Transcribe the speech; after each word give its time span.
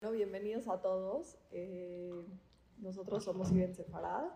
Bueno, 0.00 0.14
bienvenidos 0.14 0.68
a 0.68 0.80
todos. 0.80 1.36
Eh, 1.50 2.24
nosotros 2.78 3.24
somos 3.24 3.50
Iben 3.50 3.74
Sefarad 3.74 4.26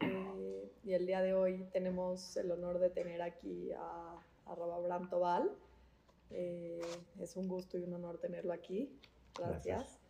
eh, 0.00 0.72
y 0.82 0.92
el 0.92 1.06
día 1.06 1.22
de 1.22 1.34
hoy 1.34 1.68
tenemos 1.72 2.36
el 2.36 2.50
honor 2.50 2.80
de 2.80 2.90
tener 2.90 3.22
aquí 3.22 3.70
a, 3.70 4.20
a 4.46 4.54
Rabbi 4.56 4.72
Abraham 4.72 5.08
Tobal. 5.08 5.52
Eh, 6.30 6.80
es 7.20 7.36
un 7.36 7.46
gusto 7.46 7.78
y 7.78 7.84
un 7.84 7.94
honor 7.94 8.18
tenerlo 8.18 8.52
aquí. 8.52 8.92
Gracias. 9.38 10.00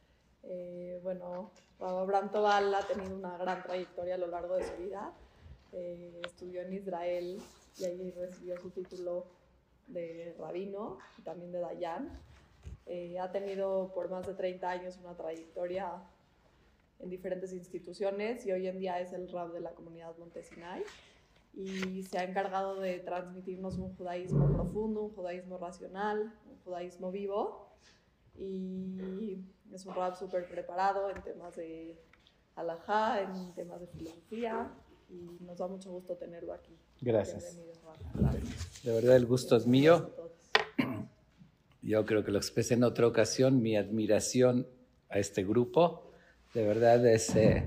Eh, 0.44 0.98
bueno, 1.02 1.50
Rabbi 1.78 1.98
Abraham 1.98 2.30
Tobal 2.30 2.74
ha 2.74 2.86
tenido 2.86 3.14
una 3.14 3.36
gran 3.36 3.62
trayectoria 3.62 4.14
a 4.14 4.18
lo 4.18 4.28
largo 4.28 4.56
de 4.56 4.64
su 4.64 4.74
vida. 4.82 5.12
Estudió 5.70 6.62
en 6.62 6.72
Israel 6.72 7.42
y 7.76 7.84
allí 7.84 8.10
recibió 8.12 8.56
su 8.56 8.70
título 8.70 9.26
de 9.86 10.34
rabino 10.38 10.96
y 11.18 11.22
también 11.22 11.52
de 11.52 11.60
Dayan. 11.60 12.22
Eh, 12.90 13.18
ha 13.18 13.30
tenido 13.30 13.92
por 13.94 14.08
más 14.08 14.26
de 14.26 14.32
30 14.32 14.70
años 14.70 14.96
una 14.96 15.14
trayectoria 15.14 15.92
en 17.00 17.10
diferentes 17.10 17.52
instituciones 17.52 18.46
y 18.46 18.52
hoy 18.52 18.66
en 18.66 18.78
día 18.78 18.98
es 18.98 19.12
el 19.12 19.30
rab 19.30 19.52
de 19.52 19.60
la 19.60 19.72
comunidad 19.72 20.16
Montesinay 20.16 20.82
y 21.52 22.02
se 22.04 22.18
ha 22.18 22.24
encargado 22.24 22.80
de 22.80 22.98
transmitirnos 23.00 23.76
un 23.76 23.94
judaísmo 23.94 24.50
profundo, 24.54 25.02
un 25.02 25.14
judaísmo 25.14 25.58
racional, 25.58 26.32
un 26.50 26.56
judaísmo 26.64 27.12
vivo 27.12 27.68
y 28.38 29.44
es 29.70 29.84
un 29.84 29.94
rab 29.94 30.16
súper 30.16 30.48
preparado 30.48 31.10
en 31.10 31.22
temas 31.22 31.56
de 31.56 32.00
halajá, 32.56 33.20
en 33.20 33.54
temas 33.54 33.80
de 33.80 33.86
filosofía 33.88 34.72
y 35.10 35.44
nos 35.44 35.58
da 35.58 35.68
mucho 35.68 35.90
gusto 35.90 36.16
tenerlo 36.16 36.54
aquí. 36.54 36.74
Gracias. 37.02 37.54
Bienvenido. 37.54 37.78
De 38.82 38.92
verdad 38.92 39.16
el 39.16 39.26
gusto 39.26 39.56
es 39.56 39.66
mío. 39.66 40.10
Yo 41.88 42.04
creo 42.04 42.22
que 42.22 42.30
lo 42.30 42.36
expresé 42.36 42.74
en 42.74 42.84
otra 42.84 43.06
ocasión, 43.06 43.62
mi 43.62 43.74
admiración 43.74 44.66
a 45.08 45.18
este 45.18 45.42
grupo. 45.42 46.12
De 46.52 46.62
verdad 46.62 47.06
es, 47.06 47.34
eh, 47.34 47.64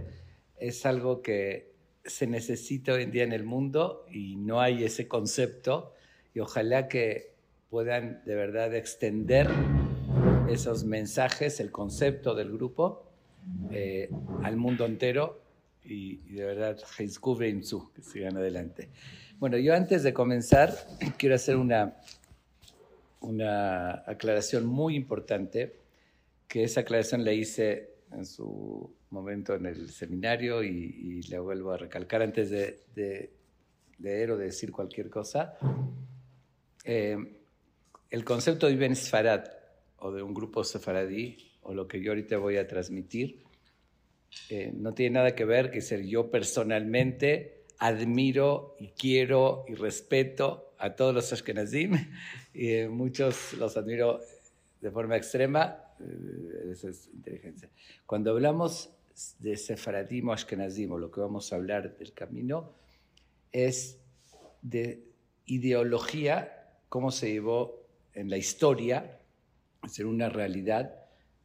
es 0.60 0.86
algo 0.86 1.24
que 1.24 1.74
se 2.06 2.28
necesita 2.28 2.94
hoy 2.94 3.02
en 3.02 3.12
día 3.12 3.24
en 3.24 3.32
el 3.32 3.44
mundo 3.46 4.06
y 4.12 4.36
no 4.36 4.62
hay 4.62 4.84
ese 4.84 5.08
concepto. 5.08 5.96
Y 6.36 6.40
ojalá 6.40 6.88
que 6.88 7.34
puedan 7.72 8.22
de 8.24 8.36
verdad 8.36 8.76
extender 8.76 9.50
esos 10.48 10.84
mensajes, 10.84 11.60
el 11.60 11.72
concepto 11.72 12.36
del 12.36 12.52
grupo, 12.52 13.12
eh, 13.72 14.08
al 14.44 14.56
mundo 14.56 14.86
entero. 14.86 15.42
Y, 15.84 16.20
y 16.28 16.34
de 16.34 16.46
verdad, 16.46 16.78
que 16.96 18.04
sigan 18.04 18.38
adelante. 18.38 18.90
Bueno, 19.40 19.58
yo 19.58 19.74
antes 19.74 20.04
de 20.04 20.14
comenzar, 20.14 20.76
quiero 21.18 21.34
hacer 21.34 21.56
una, 21.56 21.96
una 23.22 24.04
aclaración 24.06 24.66
muy 24.66 24.96
importante, 24.96 25.80
que 26.48 26.64
esa 26.64 26.82
aclaración 26.82 27.24
la 27.24 27.34
hice 27.34 27.96
en 28.12 28.26
su 28.26 28.94
momento 29.10 29.56
en 29.56 29.66
el 29.66 29.90
seminario 29.90 30.64
y, 30.64 30.70
y 30.70 31.22
la 31.30 31.40
vuelvo 31.40 31.72
a 31.72 31.78
recalcar 31.78 32.22
antes 32.22 32.50
de, 32.50 32.80
de 32.94 33.32
leer 34.00 34.32
o 34.32 34.38
de 34.38 34.46
decir 34.46 34.72
cualquier 34.72 35.10
cosa. 35.10 35.58
Eh, 36.84 37.18
el 38.10 38.26
concepto 38.26 38.68
de 38.68 38.74
Ibn 38.74 38.96
Sfarad 38.96 39.46
o 40.00 40.12
de 40.12 40.22
un 40.22 40.34
grupo 40.34 40.64
sefaradí 40.64 41.38
o 41.62 41.74
lo 41.74 41.88
que 41.88 42.02
yo 42.02 42.12
ahorita 42.12 42.38
voy 42.38 42.58
a 42.58 42.68
transmitir 42.68 43.44
eh, 44.50 44.72
no 44.76 44.94
tiene 44.94 45.16
nada 45.16 45.36
que 45.36 45.46
ver 45.46 45.72
que 45.72 45.82
ser 45.82 46.06
yo 46.06 46.32
personalmente 46.32 47.66
admiro 47.78 48.76
y 48.80 48.90
quiero 48.90 49.66
y 49.68 49.76
respeto 49.76 50.71
a 50.82 50.96
todos 50.96 51.14
los 51.14 51.32
Ashkenazim 51.32 51.94
y 52.54 52.70
eh, 52.70 52.90
muchos 52.90 53.54
los 53.54 53.78
admiro 53.78 54.20
de 54.82 54.90
forma 54.90 55.16
extrema, 55.16 55.78
eh, 56.00 56.72
esa 56.72 56.90
es 56.90 57.08
inteligencia. 57.14 57.70
Cuando 58.08 58.32
hablamos 58.32 58.90
de 59.38 59.56
Sefaradim 59.58 60.30
o 60.30 60.34
Ashkenazim, 60.34 60.92
o 60.92 60.98
lo 60.98 61.12
que 61.12 61.22
vamos 61.22 61.54
a 61.54 61.58
hablar 61.58 61.96
del 61.98 62.14
camino, 62.14 62.74
es 63.52 64.00
de 64.64 65.06
ideología, 65.46 66.80
cómo 66.90 67.12
se 67.12 67.32
llevó 67.32 67.86
en 68.14 68.32
la 68.32 68.38
historia, 68.38 69.20
decir, 69.84 70.08
una 70.08 70.30
realidad, 70.30 70.96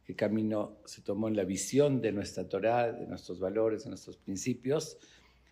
qué 0.03 0.15
camino 0.15 0.79
se 0.85 1.03
tomó 1.03 1.27
en 1.27 1.35
la 1.35 1.43
visión 1.43 2.01
de 2.01 2.11
nuestra 2.11 2.49
Torah, 2.49 2.91
de 2.91 3.05
nuestros 3.05 3.39
valores, 3.39 3.83
de 3.83 3.89
nuestros 3.89 4.17
principios. 4.17 4.97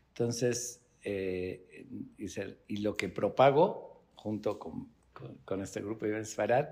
Entonces, 0.07 0.84
eh, 1.05 1.85
y, 2.17 2.27
ser- 2.27 2.59
y 2.67 2.77
lo 2.77 2.97
que 2.97 3.07
propago 3.09 4.03
junto 4.15 4.59
con, 4.59 4.89
con- 5.13 5.37
con 5.45 5.61
este 5.61 5.79
grupo 5.81 6.05
de 6.05 6.25
Sfarad, 6.25 6.67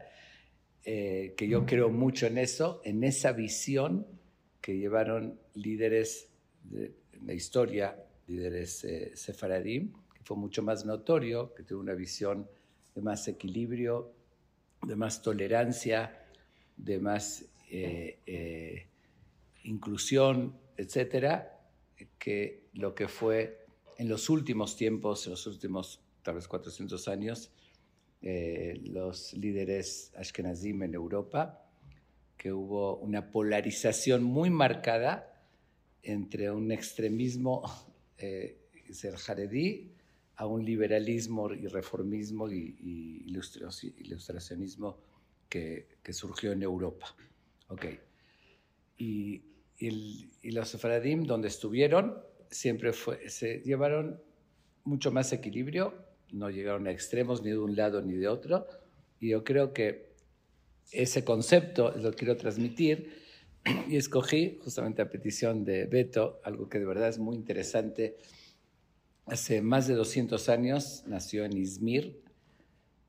eh, 0.84 1.34
que 1.38 1.48
yo 1.48 1.66
creo 1.66 1.90
mucho 1.90 2.28
en 2.28 2.38
eso, 2.38 2.82
en 2.84 3.04
esa 3.06 3.32
visión 3.32 4.06
que 4.60 4.78
llevaron 4.78 5.40
líderes 5.54 6.30
de 6.64 6.96
en 7.14 7.28
la 7.28 7.34
historia, 7.34 8.04
líderes 8.28 8.84
eh, 8.84 9.12
sefaradim, 9.16 9.94
que 10.14 10.24
fue 10.24 10.36
mucho 10.36 10.62
más 10.64 10.84
notorio, 10.86 11.54
que 11.54 11.64
tuvo 11.64 11.80
una 11.80 11.94
visión 11.94 12.50
de 12.96 13.02
más 13.02 13.28
equilibrio, 13.28 14.14
de 14.86 14.96
más 14.96 15.22
tolerancia, 15.22 16.26
de 16.76 17.00
más 17.00 17.46
eh, 17.70 18.20
eh, 18.26 18.88
inclusión, 19.64 20.58
etcétera, 20.76 21.62
que 22.20 22.64
lo 22.74 22.94
que 22.96 23.08
fue 23.08 23.62
en 23.98 24.09
los 24.09 24.30
últimos 24.30 24.76
tiempos, 24.76 25.26
en 25.26 25.31
los 25.31 25.46
últimos 25.48 26.00
tal 26.24 26.36
vez 26.36 26.48
400 26.48 27.08
años, 27.08 27.52
eh, 28.22 28.80
los 28.86 29.34
líderes 29.34 30.12
ashkenazim 30.16 30.84
en 30.84 30.94
Europa, 30.94 31.59
que 32.38 32.52
hubo 32.54 32.98
una 32.98 33.30
polarización 33.31 34.24
muy 34.24 34.50
marcada 34.50 35.30
entre 36.02 36.52
un 36.52 36.72
extremismo, 36.72 37.64
eh, 38.18 38.58
es 38.90 39.04
el 39.06 39.18
jaredí, 39.18 39.92
a 40.36 40.48
un 40.48 40.66
liberalismo 40.66 41.54
y 41.54 41.68
reformismo 41.68 42.50
y, 42.52 42.75
y 42.80 43.25
ilustraci- 43.31 43.94
ilustracionismo 44.00 44.98
que, 45.48 45.88
que 46.02 46.12
surgió 46.14 46.52
en 46.54 46.64
Europa. 46.64 47.16
Ok. 47.68 47.86
Y, 48.98 49.42
y 49.78 49.88
el- 49.88 50.31
y 50.42 50.52
los 50.52 50.70
sefaradim, 50.70 51.24
donde 51.24 51.48
estuvieron, 51.50 52.18
siempre 52.53 52.91
se 53.28 53.59
llevaron 53.59 54.22
mucho 54.84 55.12
más 55.12 55.34
equilibrio, 55.34 55.94
no 56.31 56.50
llegaron 56.50 56.88
a 56.88 56.91
extremos 56.91 57.44
ni 57.44 57.50
de 57.50 57.58
un 57.58 57.75
lado 57.75 58.02
ni 58.02 58.14
de 58.14 58.28
otro, 58.28 58.68
y 59.19 59.30
yo 59.30 59.44
creo 59.44 59.74
que 59.74 60.14
ese 60.92 61.24
concepto 61.24 61.92
lo 61.97 62.13
quiero 62.13 62.36
transmitir 62.38 63.13
y 63.90 63.96
escogí 63.96 64.59
justamente 64.63 65.02
a 65.02 65.09
petición 65.09 65.63
de 65.63 65.86
Beto, 65.86 66.40
algo 66.44 66.69
que 66.69 66.80
de 66.80 66.86
verdad 66.86 67.09
es 67.09 67.19
muy 67.19 67.36
interesante. 67.36 68.18
Hace 69.25 69.62
más 69.62 69.88
de 69.88 69.96
200 69.96 70.50
años 70.50 71.03
nació 71.08 71.46
en 71.46 71.58
Izmir, 71.58 72.22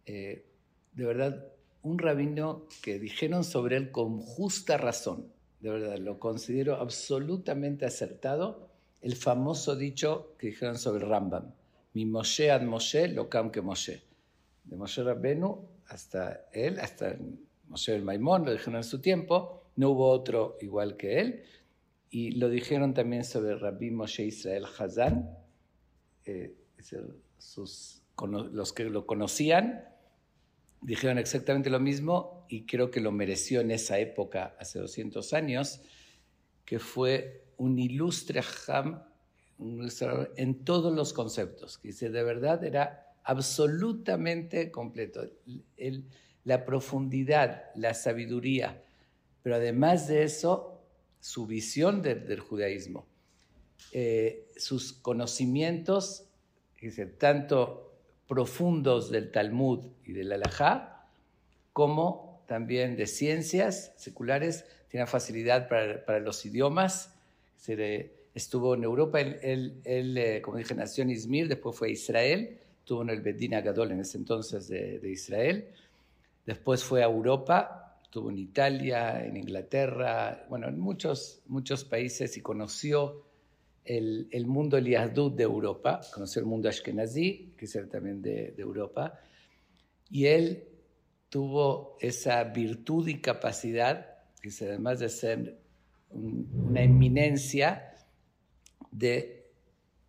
eh, 0.06 0.46
de 0.92 1.04
verdad, 1.04 1.52
un 1.82 1.98
rabino 1.98 2.66
que 2.82 2.98
dijeron 2.98 3.42
sobre 3.42 3.76
él 3.76 3.90
con 3.90 4.20
justa 4.20 4.76
razón, 4.76 5.32
de 5.60 5.70
verdad, 5.70 5.98
lo 5.98 6.18
considero 6.18 6.76
absolutamente 6.76 7.84
acertado, 7.86 8.63
el 9.04 9.16
famoso 9.16 9.76
dicho 9.76 10.34
que 10.38 10.46
dijeron 10.46 10.78
sobre 10.78 11.04
Rambam, 11.04 11.52
mi 11.92 12.06
Moshe 12.06 12.50
ad 12.50 12.62
Moshe, 12.62 13.06
lo 13.08 13.28
cam 13.28 13.50
que 13.50 13.60
Moshe. 13.60 14.02
De 14.64 14.76
Moshe 14.76 15.02
Rabbenu 15.02 15.68
hasta 15.88 16.46
él, 16.52 16.80
hasta 16.80 17.14
Moshe 17.68 17.94
el 17.94 18.02
Maimón, 18.02 18.46
lo 18.46 18.52
dijeron 18.52 18.76
en 18.76 18.84
su 18.84 19.02
tiempo, 19.02 19.68
no 19.76 19.90
hubo 19.90 20.08
otro 20.08 20.56
igual 20.62 20.96
que 20.96 21.20
él, 21.20 21.44
y 22.08 22.30
lo 22.30 22.48
dijeron 22.48 22.94
también 22.94 23.24
sobre 23.24 23.56
Rabbi 23.56 23.90
Moshe 23.90 24.24
Israel 24.24 24.64
Hazan, 24.78 25.36
eh, 26.24 26.54
los 28.52 28.72
que 28.72 28.84
lo 28.84 29.04
conocían 29.04 29.84
dijeron 30.80 31.18
exactamente 31.18 31.68
lo 31.68 31.80
mismo 31.80 32.46
y 32.48 32.64
creo 32.64 32.90
que 32.90 33.00
lo 33.00 33.12
mereció 33.12 33.60
en 33.60 33.70
esa 33.70 33.98
época, 33.98 34.56
hace 34.58 34.78
200 34.78 35.32
años, 35.34 35.82
que 36.64 36.78
fue 36.78 37.43
un 37.58 37.78
ilustre 37.78 38.42
ilustre 38.42 39.02
en 40.36 40.64
todos 40.64 40.92
los 40.92 41.12
conceptos, 41.12 41.78
que 41.78 41.88
dice, 41.88 42.10
de 42.10 42.22
verdad 42.22 42.62
era 42.64 43.14
absolutamente 43.22 44.70
completo. 44.70 45.22
La 46.44 46.64
profundidad, 46.64 47.70
la 47.74 47.94
sabiduría, 47.94 48.82
pero 49.42 49.56
además 49.56 50.08
de 50.08 50.24
eso, 50.24 50.80
su 51.20 51.46
visión 51.46 52.02
de- 52.02 52.16
del 52.16 52.40
judaísmo 52.40 53.06
eh, 53.92 54.50
sus 54.56 54.92
conocimientos, 54.92 56.26
decir, 56.80 57.18
tanto 57.18 57.94
profundos 58.26 59.10
del 59.10 59.30
Talmud 59.30 59.86
y 60.04 60.12
del 60.12 60.32
Alajá, 60.32 61.06
como 61.72 62.42
también 62.46 62.96
de 62.96 63.06
ciencias 63.06 63.92
seculares, 63.96 64.64
tiene 64.88 65.06
facilidad 65.06 65.68
para 65.68 66.18
los 66.20 66.44
idiomas. 66.44 67.13
Eh, 67.68 68.10
estuvo 68.34 68.74
en 68.74 68.84
Europa, 68.84 69.20
él, 69.20 69.38
él- 69.42 69.80
él, 69.84 70.18
eh, 70.18 70.42
como 70.42 70.58
dije, 70.58 70.74
nació 70.74 71.02
en 71.02 71.10
Izmir, 71.10 71.48
después 71.48 71.76
fue 71.76 71.88
a 71.88 71.92
Israel, 71.92 72.58
estuvo 72.80 73.02
en 73.02 73.10
el 73.10 73.20
Bedín 73.20 73.54
Agadol 73.54 73.92
en 73.92 74.00
ese 74.00 74.18
entonces 74.18 74.66
de, 74.68 74.98
de 74.98 75.10
Israel, 75.10 75.68
después 76.44 76.82
fue 76.82 77.02
a 77.02 77.06
Europa, 77.06 78.00
estuvo 78.02 78.30
en 78.30 78.38
Italia, 78.38 79.24
en 79.24 79.36
Inglaterra, 79.36 80.46
bueno, 80.48 80.68
en 80.68 80.78
muchos, 80.78 81.42
muchos 81.46 81.84
países 81.84 82.36
y 82.36 82.40
conoció 82.40 83.24
el, 83.84 84.28
el 84.30 84.46
mundo 84.46 84.76
Eliadud 84.76 85.32
de 85.32 85.44
Europa, 85.44 86.00
conoció 86.12 86.40
el 86.40 86.46
mundo 86.46 86.68
Ashkenazi, 86.68 87.54
que 87.56 87.64
es 87.66 87.78
también 87.90 88.20
de, 88.20 88.52
de 88.52 88.62
Europa, 88.62 89.20
y 90.10 90.26
él 90.26 90.64
tuvo 91.28 91.96
esa 92.00 92.42
virtud 92.44 93.08
y 93.08 93.20
capacidad, 93.20 94.18
que 94.42 94.50
además 94.64 95.00
de 95.00 95.08
ser 95.08 95.63
una 96.14 96.82
eminencia, 96.82 97.90
de 98.90 99.50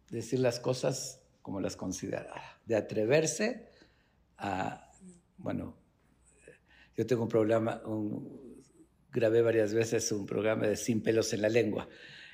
decir 0.10 0.40
las 0.40 0.60
cosas 0.60 1.22
como 1.42 1.60
las 1.60 1.76
consideraba, 1.76 2.42
de 2.66 2.76
atreverse 2.76 3.70
a, 4.38 4.92
bueno, 5.38 5.76
yo 6.96 7.06
tengo 7.06 7.24
un 7.24 7.30
programa, 7.30 7.82
grabé 9.12 9.42
varias 9.42 9.74
veces 9.74 10.12
un 10.12 10.26
programa 10.26 10.68
de 10.68 10.76
Sin 10.76 11.02
pelos 11.02 11.34
en 11.34 11.42
la 11.42 11.50
lengua. 11.50 11.90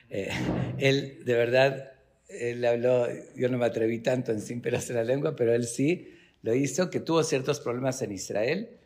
Eh, 0.10 0.30
él, 0.78 1.24
de 1.26 1.34
verdad, 1.34 1.94
él 2.28 2.64
habló, 2.66 3.08
yo 3.36 3.50
no 3.50 3.58
me 3.58 3.66
atreví 3.66 4.00
tanto 4.00 4.32
en 4.32 4.42
Sin 4.42 4.62
pelos 4.62 4.90
en 4.90 4.98
la 4.98 5.04
lengua, 5.04 5.36
pero 5.36 5.54
él 5.54 5.66
sí 5.66 6.14
lo 6.42 6.54
hizo, 6.54 6.90
que 6.90 7.00
tuvo 7.00 7.24
ciertos 7.24 7.60
problemas 7.60 8.02
en 8.02 8.12
Israel 8.12 8.78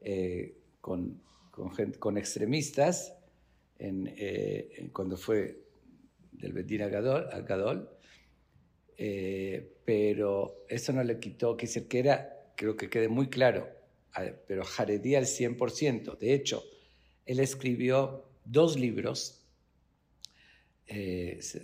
eh, 0.00 0.56
con, 0.80 1.20
con, 1.98 2.18
extremistas 2.18 3.17
eh, 3.78 4.90
cuando 4.92 5.16
fue 5.16 5.62
del 6.32 6.52
Betín 6.52 6.82
a 6.82 6.88
Gadol, 6.88 7.88
eh, 8.96 9.76
pero 9.84 10.64
eso 10.68 10.92
no 10.92 11.02
le 11.02 11.18
quitó, 11.18 11.56
que 11.56 11.66
que 11.66 11.98
era, 11.98 12.52
creo 12.56 12.76
que 12.76 12.90
quede 12.90 13.08
muy 13.08 13.28
claro, 13.28 13.68
pero 14.46 14.64
Jaredí 14.64 15.14
al 15.14 15.26
100%. 15.26 16.18
De 16.18 16.34
hecho, 16.34 16.64
él 17.24 17.40
escribió 17.40 18.24
dos 18.44 18.78
libros, 18.78 19.44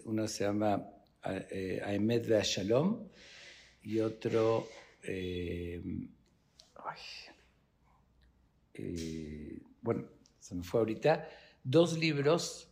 uno 0.04 0.28
se 0.28 0.44
llama 0.44 0.88
Aemet 1.22 2.26
Shalom 2.42 3.08
y 3.82 4.00
otro... 4.00 4.68
Eh, 8.74 9.60
bueno, 9.82 10.04
se 10.40 10.54
me 10.54 10.64
fue 10.64 10.80
ahorita, 10.80 11.28
dos 11.64 11.98
libros 11.98 12.68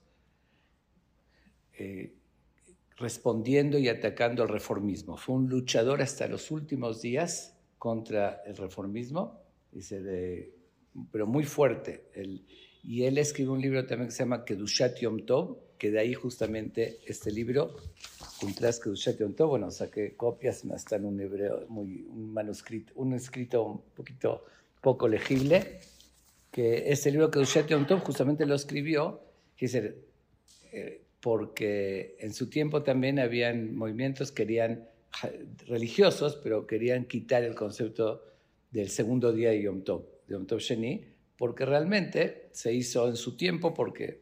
eh, 1.78 2.14
respondiendo 2.98 3.78
y 3.78 3.88
atacando 3.88 4.42
al 4.42 4.48
reformismo. 4.48 5.16
Fue 5.16 5.34
un 5.34 5.48
luchador 5.48 6.02
hasta 6.02 6.28
los 6.28 6.50
últimos 6.50 7.02
días 7.02 7.56
contra 7.78 8.42
el 8.46 8.56
reformismo, 8.56 9.40
dice 9.72 10.00
de, 10.00 10.54
pero 11.10 11.26
muy 11.26 11.44
fuerte. 11.44 12.04
y 12.84 13.04
él 13.04 13.18
escribió 13.18 13.52
un 13.52 13.60
libro 13.60 13.84
también 13.86 14.08
que 14.08 14.14
se 14.14 14.22
llama 14.22 14.44
Kedushat 14.44 15.00
Yom 15.00 15.24
Tov, 15.26 15.58
que 15.78 15.90
de 15.90 15.98
ahí 15.98 16.14
justamente 16.14 17.00
este 17.06 17.32
libro, 17.32 17.74
Contras 18.38 18.78
Kedushat 18.78 19.18
Yom 19.18 19.34
Tov, 19.34 19.50
bueno, 19.50 19.70
saqué 19.70 20.14
copias, 20.16 20.64
está 20.64 20.96
en 20.96 21.06
un 21.06 21.20
hebreo, 21.20 21.66
muy, 21.68 22.06
un 22.08 22.32
manuscrito, 22.32 22.92
un 22.96 23.14
escrito 23.14 23.64
un 23.64 23.82
poquito 23.96 24.44
poco 24.80 25.08
legible, 25.08 25.80
que 26.52 26.92
ese 26.92 27.10
libro 27.10 27.30
que 27.30 27.38
Dushat 27.38 27.66
Yom 27.66 27.86
justamente 28.00 28.46
lo 28.46 28.54
escribió, 28.54 29.22
eh, 29.58 31.00
porque 31.20 32.16
en 32.20 32.34
su 32.34 32.50
tiempo 32.50 32.82
también 32.82 33.18
habían 33.18 33.74
movimientos 33.74 34.30
querían 34.30 34.86
religiosos, 35.66 36.38
pero 36.42 36.66
querían 36.66 37.06
quitar 37.06 37.42
el 37.42 37.54
concepto 37.54 38.24
del 38.70 38.90
segundo 38.90 39.32
día 39.32 39.50
de 39.50 39.62
Yom 39.62 39.82
Tov, 39.82 40.04
de 40.26 40.34
Yom 40.34 40.46
Tov 40.46 40.60
Sheni, 40.60 41.04
porque 41.36 41.64
realmente 41.64 42.48
se 42.52 42.72
hizo 42.72 43.08
en 43.08 43.16
su 43.16 43.36
tiempo 43.36 43.72
porque 43.72 44.20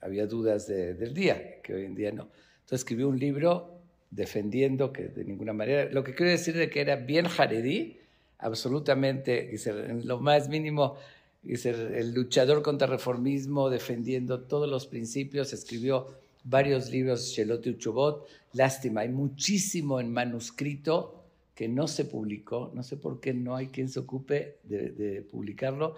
había 0.00 0.26
dudas 0.26 0.66
del 0.66 1.14
día, 1.14 1.60
que 1.62 1.74
hoy 1.74 1.84
en 1.84 1.94
día 1.94 2.12
no. 2.12 2.28
Entonces 2.60 2.80
escribió 2.80 3.08
un 3.08 3.18
libro 3.18 3.82
defendiendo 4.10 4.92
que 4.92 5.08
de 5.08 5.24
ninguna 5.24 5.52
manera, 5.52 5.90
lo 5.90 6.02
que 6.02 6.14
quiero 6.14 6.30
decir 6.30 6.56
de 6.56 6.70
que 6.70 6.80
era 6.80 6.96
bien 6.96 7.26
jaredí, 7.26 7.98
absolutamente, 8.38 9.54
en 9.66 10.06
lo 10.06 10.20
más 10.20 10.48
mínimo, 10.48 10.96
el 11.44 12.12
luchador 12.12 12.62
contra 12.62 12.86
el 12.86 12.92
reformismo, 12.92 13.70
defendiendo 13.70 14.40
todos 14.40 14.68
los 14.68 14.86
principios, 14.86 15.52
escribió 15.52 16.08
varios 16.44 16.90
libros, 16.90 17.28
Shelot 17.28 17.66
y 17.66 17.70
Uchobot. 17.70 18.26
Lástima, 18.52 19.02
hay 19.02 19.08
muchísimo 19.08 20.00
en 20.00 20.12
manuscrito 20.12 21.22
que 21.54 21.68
no 21.68 21.88
se 21.88 22.04
publicó, 22.04 22.70
no 22.74 22.82
sé 22.82 22.96
por 22.96 23.20
qué 23.20 23.32
no 23.32 23.56
hay 23.56 23.68
quien 23.68 23.88
se 23.88 24.00
ocupe 24.00 24.58
de, 24.64 25.22
publicarlo. 25.30 25.96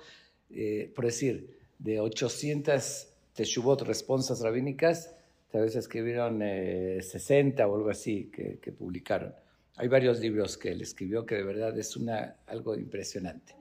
Eh, 0.51 0.91
por 0.95 1.05
decir, 1.07 1.59
de 1.79 2.01
800 2.01 3.09
Teshuvot, 3.35 3.83
responsas 3.83 4.41
rabínicas, 4.41 5.15
tal 5.51 5.63
vez 5.63 5.77
escribieron 5.77 6.41
60 6.41 7.63
eh, 7.63 7.67
o 7.67 7.75
algo 7.75 7.91
así 7.91 8.31
que, 8.33 8.59
que 8.59 8.73
publicaron. 8.73 9.35
Hay 9.81 9.87
varios 9.87 10.19
libros 10.19 10.59
que 10.59 10.73
él 10.73 10.83
escribió 10.83 11.25
que 11.25 11.37
de 11.37 11.45
verdad 11.45 11.79
es 11.79 11.97
una, 11.97 12.37
algo 12.49 12.75
impresionante. 12.75 13.55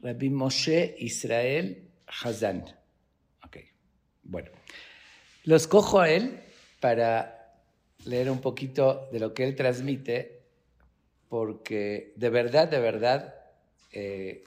Rabbi 0.00 0.28
Moshe 0.28 0.96
Israel 0.98 1.88
Hazan. 2.08 2.64
Ok, 3.44 3.58
bueno. 4.24 4.50
Lo 5.44 5.54
escojo 5.54 6.00
a 6.00 6.10
él 6.10 6.40
para 6.80 7.62
leer 8.06 8.28
un 8.28 8.40
poquito 8.40 9.08
de 9.12 9.20
lo 9.20 9.32
que 9.32 9.44
él 9.44 9.54
transmite, 9.54 10.42
porque 11.28 12.12
de 12.16 12.28
verdad, 12.28 12.66
de 12.66 12.80
verdad, 12.80 13.34
eh, 13.92 14.42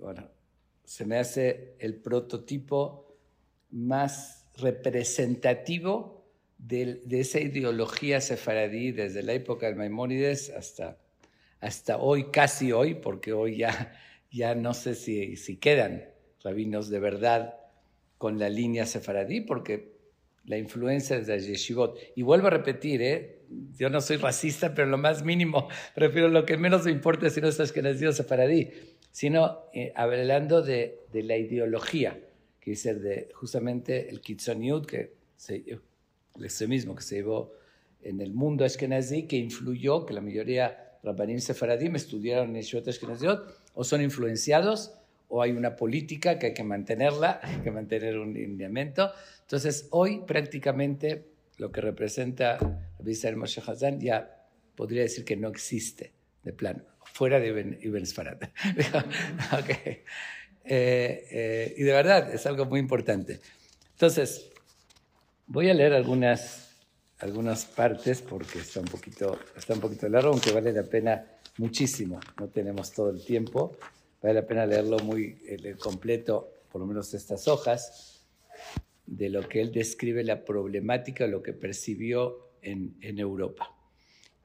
bueno, 0.00 0.28
se 0.84 1.04
me 1.04 1.18
hace 1.18 1.76
el 1.78 1.94
prototipo 1.94 3.16
más 3.70 4.44
representativo 4.56 6.21
de, 6.62 7.02
esa 7.10 7.40
ideología 7.40 8.20
sefaradí 8.20 8.92
desde 8.92 9.22
la 9.22 9.32
época 9.32 9.66
de 9.66 9.74
Maimónides 9.74 10.50
hasta, 10.50 10.98
hasta 11.60 11.98
hoy, 11.98 12.30
casi 12.30 12.72
hoy, 12.72 12.94
porque 12.94 13.32
hoy 13.32 13.56
ya, 13.58 13.92
ya 14.30 14.54
no 14.54 14.72
sé 14.72 14.94
si, 14.94 15.36
si 15.36 15.56
quedan 15.56 16.08
rabinos 16.42 16.88
de 16.88 17.00
verdad 17.00 17.56
con 18.16 18.38
la 18.38 18.48
línea 18.48 18.86
sefaradí, 18.86 19.40
porque 19.40 19.92
la 20.44 20.56
influencia 20.56 21.16
es 21.16 21.26
de 21.26 21.38
yeshivot. 21.40 21.98
Y 22.14 22.22
vuelvo 22.22 22.46
a 22.46 22.50
repetir, 22.50 23.02
¿eh? 23.02 23.42
yo 23.76 23.90
no 23.90 24.00
soy 24.00 24.16
racista, 24.16 24.74
pero 24.74 24.86
lo 24.88 24.98
más 24.98 25.24
mínimo, 25.24 25.68
prefiero 25.94 26.28
lo 26.28 26.46
que 26.46 26.56
menos 26.56 26.84
me 26.84 26.92
importa 26.92 27.28
si 27.30 27.40
no 27.40 27.48
que 27.50 27.82
nacido 27.82 28.12
sefaradí, 28.12 28.70
sino 29.10 29.64
eh, 29.74 29.92
hablando 29.96 30.62
de, 30.62 31.00
de, 31.12 31.22
la 31.24 31.36
ideología, 31.36 32.18
que 32.60 32.72
es 32.72 32.84
de 32.84 33.30
justamente 33.34 34.08
el 34.08 34.20
Kitsoniut, 34.20 34.86
que 34.86 35.14
se, 35.36 35.64
el 36.36 36.44
extremismo 36.44 36.94
que 36.94 37.02
se 37.02 37.16
llevó 37.16 37.52
en 38.02 38.20
el 38.20 38.32
mundo 38.32 38.64
ashkenazí, 38.64 39.24
que 39.24 39.36
influyó 39.36 40.06
que 40.06 40.14
la 40.14 40.20
mayoría 40.20 40.98
Rabbanim 41.02 41.40
Sefaradim 41.40 41.96
estudiaron 41.96 42.54
Yeshua 42.54 42.82
Ashkenaziot, 42.86 43.72
o 43.74 43.84
son 43.84 44.02
influenciados, 44.02 44.94
o 45.28 45.42
hay 45.42 45.52
una 45.52 45.76
política 45.76 46.38
que 46.38 46.46
hay 46.46 46.54
que 46.54 46.64
mantenerla, 46.64 47.40
hay 47.42 47.58
que 47.58 47.70
mantener 47.70 48.18
un 48.18 48.34
lineamiento. 48.34 49.10
Entonces, 49.40 49.88
hoy 49.90 50.22
prácticamente 50.26 51.26
lo 51.58 51.70
que 51.70 51.80
representa 51.80 52.58
Rabbi 52.58 53.36
Moshe 53.36 53.62
Hazan 53.66 54.00
ya 54.00 54.46
podría 54.74 55.02
decir 55.02 55.24
que 55.24 55.36
no 55.36 55.48
existe 55.48 56.12
de 56.42 56.52
plano, 56.52 56.82
fuera 57.04 57.38
de 57.38 57.48
Ibn, 57.48 57.78
Ibn 57.82 58.04
okay. 59.62 60.02
Eh, 60.64 61.26
eh, 61.30 61.74
y 61.76 61.82
de 61.82 61.92
verdad 61.92 62.32
es 62.32 62.46
algo 62.46 62.66
muy 62.66 62.80
importante. 62.80 63.40
Entonces, 63.92 64.51
Voy 65.52 65.68
a 65.68 65.74
leer 65.74 65.92
algunas, 65.92 66.78
algunas 67.18 67.66
partes 67.66 68.22
porque 68.22 68.60
está 68.60 68.80
un, 68.80 68.86
poquito, 68.86 69.38
está 69.54 69.74
un 69.74 69.80
poquito 69.80 70.08
largo, 70.08 70.30
aunque 70.30 70.50
vale 70.50 70.72
la 70.72 70.84
pena 70.84 71.26
muchísimo. 71.58 72.18
No 72.40 72.48
tenemos 72.48 72.90
todo 72.90 73.10
el 73.10 73.22
tiempo. 73.22 73.76
Vale 74.22 74.36
la 74.36 74.46
pena 74.46 74.64
leerlo 74.64 74.98
muy 75.00 75.42
el 75.46 75.76
completo, 75.76 76.48
por 76.70 76.80
lo 76.80 76.86
menos 76.86 77.12
estas 77.12 77.48
hojas, 77.48 78.24
de 79.04 79.28
lo 79.28 79.46
que 79.46 79.60
él 79.60 79.72
describe 79.72 80.24
la 80.24 80.42
problemática, 80.42 81.26
lo 81.26 81.42
que 81.42 81.52
percibió 81.52 82.52
en, 82.62 82.96
en 83.02 83.18
Europa. 83.18 83.76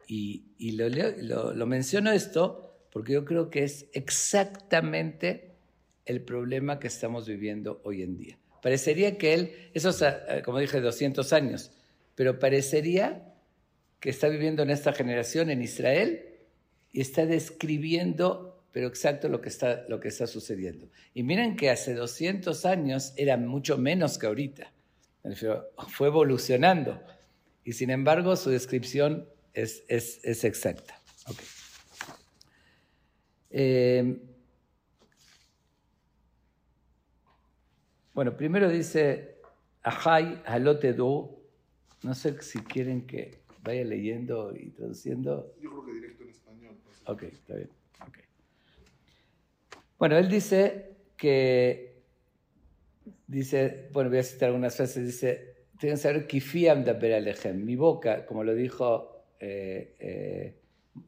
Y, 0.10 0.44
y 0.58 0.74
lo, 0.74 0.90
lo, 0.90 1.54
lo 1.54 1.66
menciono 1.68 2.12
esto 2.12 2.82
porque 2.92 3.14
yo 3.14 3.24
creo 3.24 3.50
que 3.50 3.64
es 3.64 3.86
exactamente 3.94 5.56
el 6.06 6.20
problema 6.20 6.80
que 6.80 6.88
estamos 6.88 7.30
viviendo 7.30 7.80
hoy 7.86 8.02
en 8.02 8.18
día. 8.18 8.38
Parecería 8.62 9.18
que 9.18 9.34
él, 9.34 9.52
eso 9.74 9.90
es, 9.90 10.02
eh, 10.02 10.42
como 10.44 10.60
dije, 10.60 10.82
200 10.82 11.32
años, 11.34 11.72
pero 12.16 12.40
parecería 12.40 13.34
que 14.00 14.10
está 14.10 14.28
viviendo 14.28 14.64
en 14.64 14.70
esta 14.70 14.94
generación 14.94 15.50
en 15.50 15.62
Israel 15.62 16.26
y 16.92 17.02
está 17.02 17.26
describiendo, 17.26 18.64
pero 18.72 18.88
exacto 18.88 19.30
lo 19.30 19.42
que 19.42 19.50
está, 19.50 19.86
lo 19.88 20.00
que 20.00 20.08
está 20.08 20.28
sucediendo. 20.28 20.90
Y 21.14 21.24
miren 21.24 21.56
que 21.56 21.70
hace 21.70 21.94
200 21.94 22.66
años 22.66 23.14
era 23.18 23.38
mucho 23.38 23.78
menos 23.78 24.18
que 24.18 24.28
ahorita. 24.28 24.72
Fue 25.90 26.08
evolucionando. 26.08 27.02
Y 27.64 27.74
sin 27.74 27.90
embargo, 27.90 28.36
su 28.36 28.50
descripción 28.50 29.28
es, 29.54 29.84
es, 29.88 30.44
exacta. 30.44 31.02
Okay. 31.26 31.46
Eh, 33.50 34.18
Bueno, 38.18 38.36
primero 38.36 38.68
dice, 38.68 39.36
Ajay 39.84 40.42
halote 40.48 40.94
do. 40.94 41.40
No 42.02 42.16
sé 42.16 42.42
si 42.42 42.58
quieren 42.62 43.06
que 43.06 43.42
vaya 43.62 43.84
leyendo 43.84 44.56
y 44.56 44.72
traduciendo. 44.72 45.54
Yo 45.62 45.70
creo 45.70 45.86
que 45.86 45.94
directo 45.94 46.24
en 46.24 46.30
español. 46.32 46.76
pues. 46.84 46.98
Ok, 47.06 47.22
está 47.32 47.54
bien. 47.54 47.70
ok. 48.02 48.18
Bueno, 50.00 50.18
él 50.18 50.30
dice 50.30 50.96
que, 51.16 52.02
dice, 53.28 53.88
bueno, 53.94 54.10
voy 54.10 54.18
a 54.18 54.24
citar 54.24 54.48
algunas 54.48 54.76
frases, 54.76 55.06
dice, 55.06 55.54
tienen 55.80 55.98
que 56.00 56.02
saber 56.02 56.26
kifiam 56.26 56.84
daber 56.84 57.14
alechem, 57.14 57.64
mi 57.64 57.76
boca, 57.76 58.26
como 58.26 58.44
lo 58.44 58.56
dijo 58.56 59.26
eh, 59.40 59.94
eh, 60.00 60.56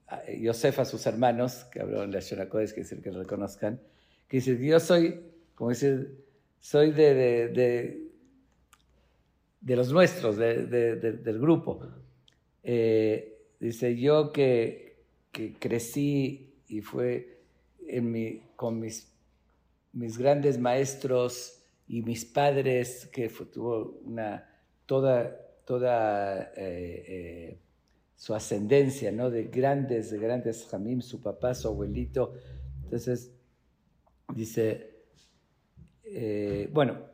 a- 0.09 0.29
Yosef 0.31 0.77
a 0.77 0.85
sus 0.85 1.07
hermanos, 1.07 1.65
que 1.71 1.81
habló 1.81 2.03
en 2.03 2.11
la 2.11 2.19
Shonakodes, 2.19 2.71
que 2.71 2.81
decir 2.81 3.01
que 3.01 3.11
lo 3.11 3.17
reconozcan, 3.21 3.81
que 4.27 4.37
dice, 4.37 4.55
yo 4.63 4.79
soy, 4.79 5.21
como 5.55 5.71
decir, 5.71 6.28
soy 6.59 6.91
de, 6.91 7.13
de, 7.13 7.47
de, 7.49 8.07
de 9.61 9.75
los 9.75 9.91
nuestros, 9.91 10.37
de- 10.37 10.65
de- 10.65 10.95
de- 10.95 11.13
del 11.13 11.39
grupo. 11.39 11.79
Eh, 12.63 13.37
dice, 13.59 13.97
yo 13.97 14.31
que, 14.31 14.97
que 15.31 15.53
crecí 15.53 16.53
y 16.67 16.81
fue 16.81 17.39
en 17.87 18.11
mi, 18.11 18.41
con 18.55 18.79
mis, 18.79 19.11
mis 19.93 20.17
grandes 20.17 20.59
maestros 20.59 21.63
y 21.87 22.01
mis 22.03 22.23
padres, 22.25 23.07
que 23.11 23.29
tuvo 23.29 23.99
una, 24.05 24.47
toda, 24.85 25.35
toda 25.65 26.51
eh, 26.55 27.05
eh, 27.07 27.57
su 28.15 28.35
ascendencia, 28.35 29.11
¿no? 29.11 29.29
De 29.29 29.45
grandes, 29.45 30.11
de 30.11 30.19
grandes 30.19 30.67
Jamim, 30.69 31.01
su 31.01 31.21
papá, 31.21 31.55
su 31.55 31.67
abuelito. 31.69 32.33
Entonces, 32.83 33.31
dice, 34.35 34.88
eh, 36.11 36.69
bueno, 36.71 37.09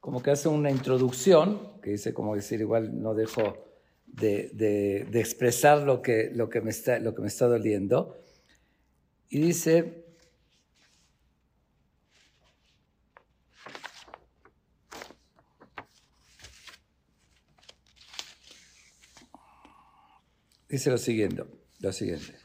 como 0.00 0.22
que 0.22 0.30
hace 0.30 0.48
una 0.48 0.70
introducción, 0.70 1.80
que 1.82 1.90
dice 1.90 2.14
como 2.14 2.34
decir, 2.34 2.60
igual 2.60 3.00
no 3.02 3.14
dejo 3.14 3.66
de, 4.06 5.06
expresar 5.12 5.82
lo 5.82 6.02
que, 6.02 6.30
lo, 6.34 6.48
que 6.48 6.60
me 6.60 6.70
está, 6.70 6.98
lo 6.98 7.14
que 7.14 7.22
me 7.22 7.28
está 7.28 7.46
doliendo. 7.46 8.18
Y 9.28 9.40
dice, 9.40 10.04
dice 20.68 20.90
lo 20.90 20.98
siguiente, 20.98 21.44
lo 21.78 21.92
siguiente. 21.92 22.36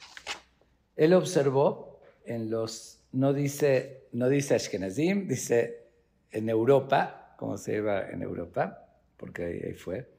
Él 0.96 1.14
observó 1.14 2.00
en 2.26 2.50
los, 2.50 2.95
no 3.16 3.34
dice, 3.34 4.10
no 4.12 4.28
dice 4.28 4.56
Ashkenazim, 4.56 5.28
dice 5.28 5.86
en 6.32 6.50
Europa, 6.50 7.34
como 7.38 7.58
se 7.58 7.72
lleva 7.72 8.10
en 8.10 8.22
Europa, 8.22 8.90
porque 9.16 9.46
ahí, 9.46 9.74
fue. 9.74 10.10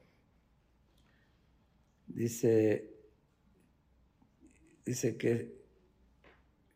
Dice, 2.06 2.90
dice 4.86 5.18
que, 5.18 5.56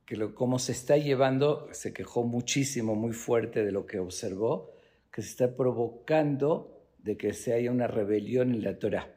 que 0.05 0.17
lo, 0.17 0.35
como 0.35 0.59
se 0.59 0.73
está 0.73 0.99
llevando, 0.99 1.69
se 1.73 1.95
quejó 1.95 2.23
muchísimo, 2.25 2.95
muy 2.95 3.13
fuerte 3.13 3.65
de 3.65 3.73
lo 3.73 3.87
que 3.87 3.99
observó, 3.99 4.75
que 5.11 5.23
se 5.23 5.31
está 5.31 5.57
provocando 5.57 6.85
de 6.99 7.17
que 7.17 7.33
se 7.33 7.55
haya 7.55 7.71
una 7.71 7.87
rebelión 7.87 8.53
en 8.53 8.63
la 8.63 8.79
Torah. 8.79 9.11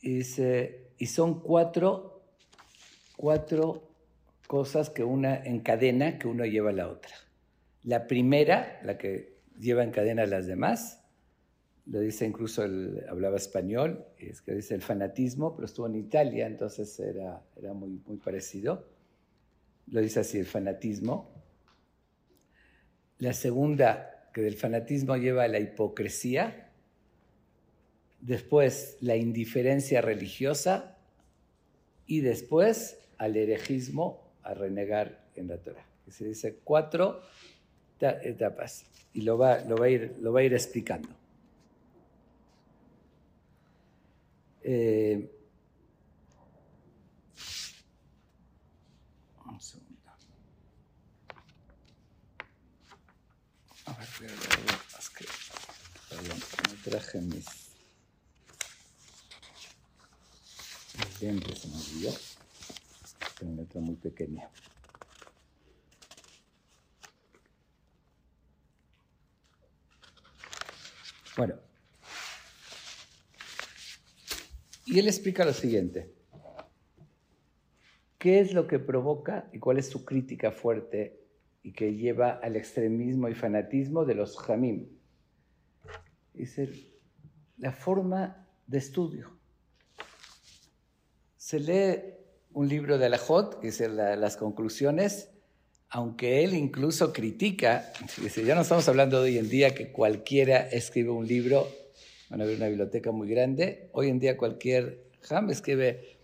Y, 0.00 0.14
dice, 0.14 0.94
y 0.96 1.06
son 1.06 1.40
cuatro, 1.40 2.22
cuatro 3.16 3.91
cosas 4.46 4.90
que 4.90 5.04
una 5.04 5.36
encadena, 5.36 6.18
que 6.18 6.28
uno 6.28 6.44
lleva 6.44 6.70
a 6.70 6.74
la 6.74 6.88
otra. 6.88 7.14
La 7.82 8.06
primera, 8.06 8.80
la 8.84 8.98
que 8.98 9.38
lleva 9.58 9.82
en 9.82 9.90
cadena 9.90 10.22
a 10.22 10.26
las 10.26 10.46
demás, 10.46 11.02
lo 11.86 12.00
dice 12.00 12.26
incluso, 12.26 12.62
él 12.64 13.04
hablaba 13.08 13.36
español, 13.36 14.04
es 14.18 14.40
que 14.40 14.54
dice 14.54 14.74
el 14.74 14.82
fanatismo, 14.82 15.54
pero 15.56 15.66
estuvo 15.66 15.86
en 15.86 15.96
Italia, 15.96 16.46
entonces 16.46 16.98
era, 17.00 17.42
era 17.56 17.72
muy, 17.72 18.00
muy 18.06 18.18
parecido. 18.18 18.86
Lo 19.88 20.00
dice 20.00 20.20
así, 20.20 20.38
el 20.38 20.46
fanatismo. 20.46 21.32
La 23.18 23.32
segunda, 23.32 24.30
que 24.32 24.42
del 24.42 24.54
fanatismo 24.54 25.16
lleva 25.16 25.44
a 25.44 25.48
la 25.48 25.58
hipocresía. 25.58 26.70
Después, 28.20 28.96
la 29.00 29.16
indiferencia 29.16 30.00
religiosa. 30.00 30.96
Y 32.06 32.20
después, 32.20 32.98
al 33.18 33.36
herejismo, 33.36 34.21
a 34.44 34.54
renegar 34.54 35.24
en 35.36 35.48
la 35.48 35.58
Torah. 35.58 35.84
Que 36.04 36.10
se 36.10 36.24
dice 36.24 36.56
cuatro 36.64 37.22
ta- 37.98 38.20
etapas. 38.22 38.84
Y 39.14 39.22
lo 39.22 39.36
va, 39.38 39.58
lo 39.60 39.76
va, 39.76 39.86
a, 39.86 39.88
ir, 39.90 40.16
lo 40.20 40.32
va 40.32 40.40
a 40.40 40.42
ir 40.42 40.54
explicando. 40.54 41.08
Eh, 44.64 45.28
un 49.46 49.60
segundo. 49.60 50.10
A 53.86 53.92
ver, 53.94 54.08
voy 54.18 54.26
a 54.26 54.30
leerlo. 54.30 54.78
Es 54.98 55.10
que, 55.10 55.24
perdón, 56.08 56.38
no 56.38 56.90
traje 56.90 57.20
mis, 57.20 57.46
mis 60.98 61.22
lentes, 61.22 61.58
se 61.58 61.68
me 61.68 61.74
olvidó. 61.76 62.12
Una 63.42 63.62
letra 63.62 63.80
muy 63.80 63.96
pequeña. 63.96 64.48
Bueno, 71.36 71.54
y 74.84 74.98
él 74.98 75.06
explica 75.06 75.44
lo 75.44 75.52
siguiente. 75.52 76.12
¿Qué 78.18 78.40
es 78.40 78.52
lo 78.52 78.66
que 78.66 78.78
provoca 78.78 79.48
y 79.52 79.58
cuál 79.58 79.78
es 79.78 79.88
su 79.88 80.04
crítica 80.04 80.52
fuerte 80.52 81.26
y 81.62 81.72
que 81.72 81.94
lleva 81.94 82.32
al 82.32 82.56
extremismo 82.56 83.28
y 83.28 83.34
fanatismo 83.34 84.04
de 84.04 84.14
los 84.14 84.38
jamim? 84.38 84.88
Dice, 86.34 86.70
la 87.56 87.72
forma 87.72 88.46
de 88.66 88.78
estudio. 88.78 89.38
Se 91.36 91.58
lee 91.58 92.21
un 92.54 92.68
libro 92.68 92.98
de 92.98 93.06
Alajot, 93.06 93.60
que 93.60 93.68
dice 93.68 93.88
la- 93.88 94.16
las 94.16 94.36
conclusiones, 94.36 95.28
aunque 95.88 96.42
él 96.44 96.54
incluso 96.54 97.12
critica, 97.12 97.92
dice, 98.20 98.44
ya 98.44 98.54
no 98.54 98.62
estamos 98.62 98.88
hablando 98.88 99.20
hoy 99.20 99.38
en 99.38 99.48
día 99.48 99.74
que 99.74 99.92
cualquiera 99.92 100.58
escribe 100.68 101.10
un 101.10 101.26
libro, 101.26 101.68
van 102.30 102.40
a 102.40 102.44
ver 102.44 102.56
una 102.56 102.68
biblioteca 102.68 103.12
muy 103.12 103.28
grande, 103.28 103.88
hoy 103.92 104.08
en 104.08 104.18
día 104.18 104.36
cualquier 104.36 105.04
jam 105.20 105.50
escribe 105.50 106.18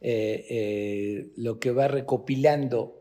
eh, 0.00 0.46
eh, 0.48 1.32
lo 1.36 1.58
que 1.58 1.70
va 1.72 1.86
recopilando 1.88 2.96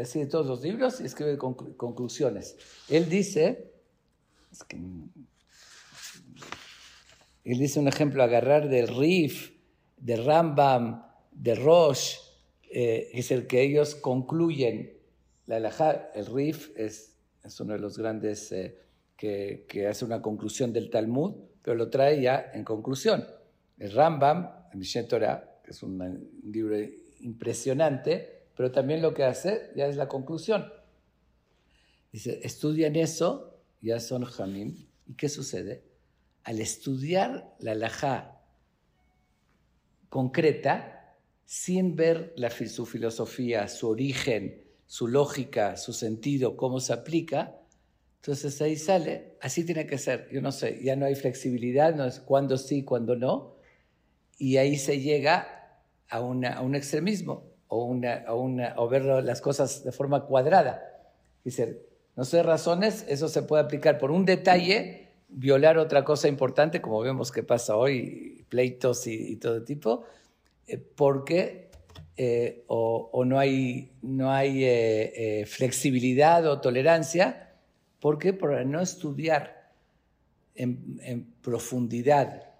así 0.00 0.20
de 0.20 0.26
todos 0.26 0.46
los 0.46 0.62
libros 0.62 1.00
y 1.00 1.04
escribe 1.04 1.38
conclu- 1.38 1.76
conclusiones. 1.76 2.56
Él 2.88 3.08
dice, 3.10 3.70
es 4.50 4.64
él 7.44 7.58
dice 7.58 7.78
un 7.78 7.88
ejemplo, 7.88 8.22
agarrar 8.22 8.68
del 8.68 8.88
Rif, 8.88 9.52
de 9.98 10.16
Rambam, 10.16 11.05
de 11.36 11.54
Rosh, 11.54 12.16
eh, 12.70 13.10
es 13.12 13.30
el 13.30 13.46
que 13.46 13.62
ellos 13.62 13.94
concluyen 13.94 14.98
la 15.46 15.56
halajá. 15.56 16.10
El 16.14 16.26
Rif 16.26 16.70
es, 16.76 17.16
es 17.44 17.60
uno 17.60 17.74
de 17.74 17.78
los 17.78 17.98
grandes 17.98 18.50
eh, 18.52 18.78
que, 19.16 19.66
que 19.68 19.86
hace 19.86 20.04
una 20.04 20.22
conclusión 20.22 20.72
del 20.72 20.90
Talmud, 20.90 21.34
pero 21.62 21.76
lo 21.76 21.90
trae 21.90 22.20
ya 22.20 22.50
en 22.52 22.64
conclusión. 22.64 23.26
El 23.78 23.92
Rambam, 23.92 24.50
el 24.72 24.78
Mishneh 24.78 25.04
Torah, 25.04 25.60
que 25.62 25.72
es 25.72 25.82
un, 25.82 26.30
libro 26.44 26.76
impresionante, 27.20 28.46
pero 28.56 28.70
también 28.70 29.02
lo 29.02 29.12
que 29.12 29.24
hace 29.24 29.70
ya 29.76 29.86
es 29.86 29.96
la 29.96 30.08
conclusión. 30.08 30.72
Dice, 32.12 32.40
estudian 32.42 32.96
eso, 32.96 33.60
ya 33.82 34.00
son 34.00 34.24
Jamim. 34.24 34.86
¿Y 35.06 35.14
qué 35.14 35.28
sucede? 35.28 35.84
Al 36.44 36.60
estudiar 36.60 37.54
la 37.58 37.72
halajá 37.72 38.40
concreta, 40.08 40.95
sin 41.46 41.94
ver 41.96 42.34
la, 42.36 42.50
su 42.50 42.84
filosofía, 42.84 43.68
su 43.68 43.88
origen, 43.88 44.62
su 44.86 45.08
lógica, 45.08 45.76
su 45.76 45.92
sentido, 45.92 46.56
cómo 46.56 46.80
se 46.80 46.92
aplica, 46.92 47.56
entonces 48.16 48.60
ahí 48.60 48.76
sale, 48.76 49.36
así 49.40 49.64
tiene 49.64 49.86
que 49.86 49.98
ser. 49.98 50.28
Yo 50.32 50.42
no 50.42 50.50
sé, 50.50 50.80
ya 50.82 50.96
no 50.96 51.06
hay 51.06 51.14
flexibilidad, 51.14 51.94
no 51.94 52.04
es 52.04 52.18
cuándo 52.18 52.58
sí, 52.58 52.82
cuándo 52.82 53.14
no, 53.14 53.54
y 54.38 54.56
ahí 54.56 54.76
se 54.76 55.00
llega 55.00 55.78
a, 56.08 56.20
una- 56.20 56.54
a 56.54 56.62
un 56.62 56.74
extremismo 56.74 57.44
o, 57.68 57.84
una, 57.84 58.14
a 58.26 58.34
una, 58.34 58.74
o 58.76 58.88
ver 58.88 59.04
las 59.04 59.40
cosas 59.40 59.84
de 59.84 59.92
forma 59.92 60.24
cuadrada. 60.26 60.82
Dice, 61.44 61.82
no 62.16 62.24
sé 62.24 62.42
razones, 62.42 63.04
eso 63.08 63.28
se 63.28 63.42
puede 63.42 63.62
aplicar 63.62 63.98
por 63.98 64.10
un 64.10 64.24
detalle, 64.24 65.10
violar 65.28 65.78
otra 65.78 66.04
cosa 66.04 66.26
importante, 66.26 66.80
como 66.82 67.00
vemos 67.00 67.30
que 67.30 67.44
pasa 67.44 67.76
hoy, 67.76 68.44
pleitos 68.48 69.06
y, 69.06 69.32
y 69.32 69.36
todo 69.36 69.62
tipo, 69.62 70.04
porque 70.94 71.70
eh, 72.16 72.64
o, 72.68 73.10
o 73.12 73.24
no 73.24 73.38
hay, 73.38 73.92
no 74.02 74.32
hay 74.32 74.64
eh, 74.64 75.40
eh, 75.40 75.46
flexibilidad 75.46 76.46
o 76.46 76.60
tolerancia, 76.60 77.46
¿Por 78.00 78.18
qué? 78.18 78.32
Por 78.32 78.64
no 78.66 78.80
estudiar 78.80 79.72
en, 80.54 81.00
en 81.02 81.24
profundidad 81.42 82.54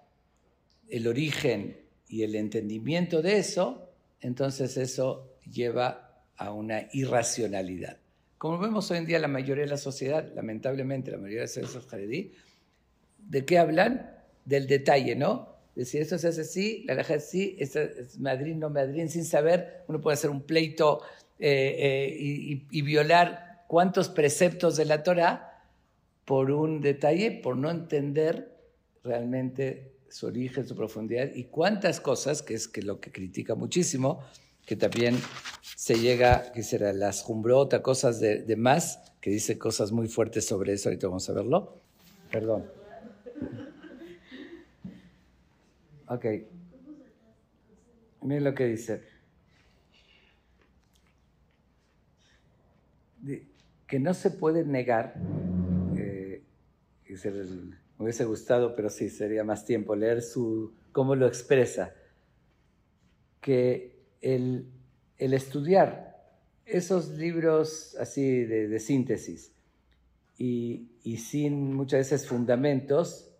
el 0.89 1.07
origen 1.07 1.77
y 2.07 2.23
el 2.23 2.35
entendimiento 2.35 3.21
de 3.21 3.37
eso, 3.37 3.91
entonces 4.19 4.77
eso 4.77 5.37
lleva 5.49 6.23
a 6.35 6.51
una 6.51 6.89
irracionalidad. 6.91 7.97
Como 8.37 8.59
vemos 8.59 8.89
hoy 8.91 8.97
en 8.97 9.05
día 9.05 9.19
la 9.19 9.27
mayoría 9.27 9.63
de 9.63 9.69
la 9.69 9.77
sociedad, 9.77 10.31
lamentablemente 10.35 11.11
la 11.11 11.17
mayoría 11.17 11.45
de 11.45 11.61
los 11.61 11.87
jaredí, 11.87 12.33
¿de 13.17 13.45
qué 13.45 13.57
hablan? 13.57 14.15
Del 14.45 14.67
detalle, 14.67 15.15
¿no? 15.15 15.56
Decir, 15.77 16.01
esto 16.01 16.17
se 16.17 16.29
hace 16.29 16.41
así, 16.41 16.85
la 16.87 17.01
es 17.01 17.29
sí, 17.29 17.55
esto 17.59 17.79
es 17.79 18.17
madrín, 18.19 18.57
no 18.57 18.71
madrín, 18.71 19.11
sin 19.11 19.23
saber, 19.23 19.83
uno 19.87 20.01
puede 20.01 20.15
hacer 20.15 20.31
un 20.31 20.41
pleito 20.41 21.03
eh, 21.37 21.75
eh, 21.77 22.17
y, 22.19 22.65
y, 22.71 22.81
violar 22.81 23.63
cuántos 23.67 24.09
preceptos 24.09 24.75
de 24.75 24.85
la 24.85 25.03
Torah 25.03 25.61
por 26.25 26.49
un 26.49 26.81
detalle, 26.81 27.29
por 27.29 27.57
no 27.57 27.69
entender 27.69 28.57
realmente 29.03 29.91
su 30.09 30.25
origen, 30.25 30.67
su 30.67 30.75
profundidad 30.75 31.29
y 31.35 31.43
cuántas 31.43 32.01
cosas, 32.01 32.41
que 32.41 32.55
es 32.55 32.67
que 32.67 32.81
lo 32.81 32.99
que 32.99 33.11
critica 33.11 33.53
muchísimo, 33.53 34.23
que 34.65 34.75
también 34.75 35.15
se 35.75 35.99
llega, 35.99 36.51
que 36.53 36.63
será 36.63 36.91
las 36.91 37.21
jumbrota, 37.21 37.83
cosas 37.83 38.19
de, 38.19 38.41
de, 38.41 38.55
más, 38.55 38.99
que 39.21 39.29
dice 39.29 39.59
cosas 39.59 39.91
muy 39.91 40.07
fuertes 40.07 40.47
sobre 40.47 40.73
eso, 40.73 40.89
ahorita 40.89 41.05
vamos 41.05 41.29
a 41.29 41.33
verlo. 41.33 41.77
Perdón. 42.31 42.65
Ok. 46.07 46.25
Miren 48.21 48.43
lo 48.43 48.53
que 48.53 48.65
dice. 48.65 49.01
Que 53.87 53.99
no 53.99 54.13
se 54.13 54.31
puede 54.31 54.63
negar, 54.63 55.15
eh, 55.97 56.43
me 57.97 58.03
hubiese 58.03 58.25
gustado, 58.25 58.75
pero 58.75 58.89
sí, 58.89 59.09
sería 59.09 59.43
más 59.43 59.65
tiempo 59.65 59.95
leer 59.95 60.21
su, 60.21 60.73
cómo 60.91 61.15
lo 61.15 61.27
expresa, 61.27 61.93
que 63.41 63.97
el, 64.21 64.67
estudiar 65.17 66.17
esos 66.65 67.09
libros 67.09 67.95
así 67.99 68.43
de, 68.43 68.79
síntesis 68.79 69.53
y, 70.37 70.89
sin 71.17 71.73
muchas 71.73 71.99
veces 71.99 72.27
fundamentos, 72.27 73.31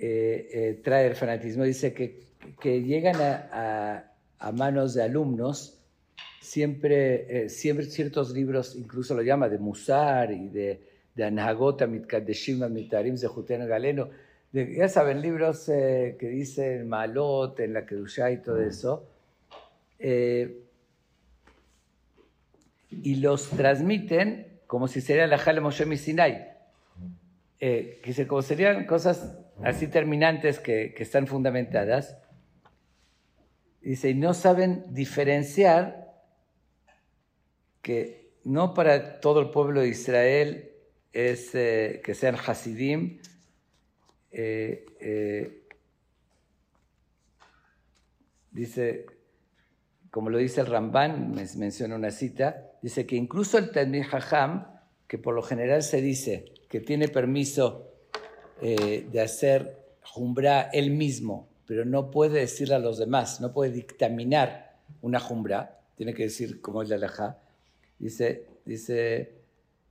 eh, 0.00 0.48
eh, 0.52 0.80
trae 0.82 1.06
el 1.06 1.14
fanatismo. 1.14 1.64
Dice 1.64 1.92
que, 1.92 2.20
que 2.60 2.82
llegan 2.82 3.16
a, 3.20 4.06
manos 4.52 4.94
de 4.94 5.02
alumnos 5.02 5.78
siempre, 6.40 7.44
eh, 7.44 7.48
siempre 7.48 7.86
ciertos 7.86 8.30
libros, 8.32 8.74
incluso 8.74 9.14
lo 9.14 9.22
llama 9.22 9.48
de 9.48 9.58
Musar 9.58 10.32
y 10.32 10.48
de, 10.48 10.80
de 11.14 11.24
Anhagota 11.24 11.86
Mitkadeshim 11.86 12.66
Mitarim 12.70 13.16
Zehuten 13.18 13.66
Galeno, 13.68 14.08
ya 14.52 14.88
saben, 14.88 15.20
libros 15.20 15.68
eh, 15.68 16.16
que 16.18 16.28
dicen 16.28 16.88
Malot, 16.88 17.60
en 17.60 17.72
la 17.72 17.86
Kedushá 17.86 18.32
y 18.32 18.38
todo 18.38 18.60
eso, 18.60 19.06
eh, 19.98 20.64
y 22.90 23.16
los 23.16 23.48
transmiten 23.50 24.50
como 24.66 24.88
si 24.88 25.00
sería 25.00 25.26
la 25.26 25.38
Jale 25.38 25.60
Moshe 25.60 25.96
Sinai, 25.96 26.46
eh, 27.58 28.00
que 28.02 28.12
se, 28.12 28.26
como 28.26 28.40
serían 28.40 28.86
cosas 28.86 29.36
así 29.64 29.86
terminantes 29.88 30.58
que, 30.58 30.94
están 30.98 31.26
fundamentadas. 31.26 32.16
Dice, 33.80 34.10
y 34.10 34.14
no 34.14 34.34
saben 34.34 34.84
diferenciar 34.88 36.12
que 37.82 38.34
no 38.44 38.74
para 38.74 39.20
todo 39.20 39.40
el 39.40 39.50
pueblo 39.50 39.80
de 39.80 39.88
Israel 39.88 40.70
es 41.12 41.50
que 41.50 42.14
sean 42.14 42.36
Hasidim, 42.36 43.20
eh, 44.30 44.86
eh, 45.00 45.66
dice, 48.52 49.06
como 50.10 50.30
lo 50.30 50.38
dice 50.38 50.60
el 50.60 50.66
Ramban, 50.66 51.32
me 51.32 51.44
menciona 51.56 51.96
una 51.96 52.10
cita, 52.10 52.72
dice 52.82 53.06
que 53.06 53.16
incluso 53.16 53.58
el 53.58 53.70
Talmid 53.72 54.04
Hajam, 54.10 54.66
que 55.08 55.18
por 55.18 55.34
lo 55.34 55.42
general 55.42 55.82
se 55.82 56.00
dice 56.00 56.54
que 56.68 56.80
tiene 56.80 57.08
permiso 57.08 57.89
eh, 58.62 59.06
de 59.10 59.20
hacer 59.20 59.78
jumbra 60.02 60.70
él 60.72 60.90
mismo, 60.90 61.48
pero 61.66 61.84
no 61.84 62.10
puede 62.10 62.40
decirle 62.40 62.74
a 62.74 62.78
los 62.78 62.98
demás, 62.98 63.40
no 63.40 63.52
puede 63.52 63.70
dictaminar 63.70 64.78
una 65.02 65.20
jumbra, 65.20 65.80
tiene 65.96 66.14
que 66.14 66.24
decir 66.24 66.60
como 66.60 66.82
es 66.82 66.88
la 66.88 66.96
alajá, 66.96 67.38
dice, 67.98 68.46
dice, 68.64 69.34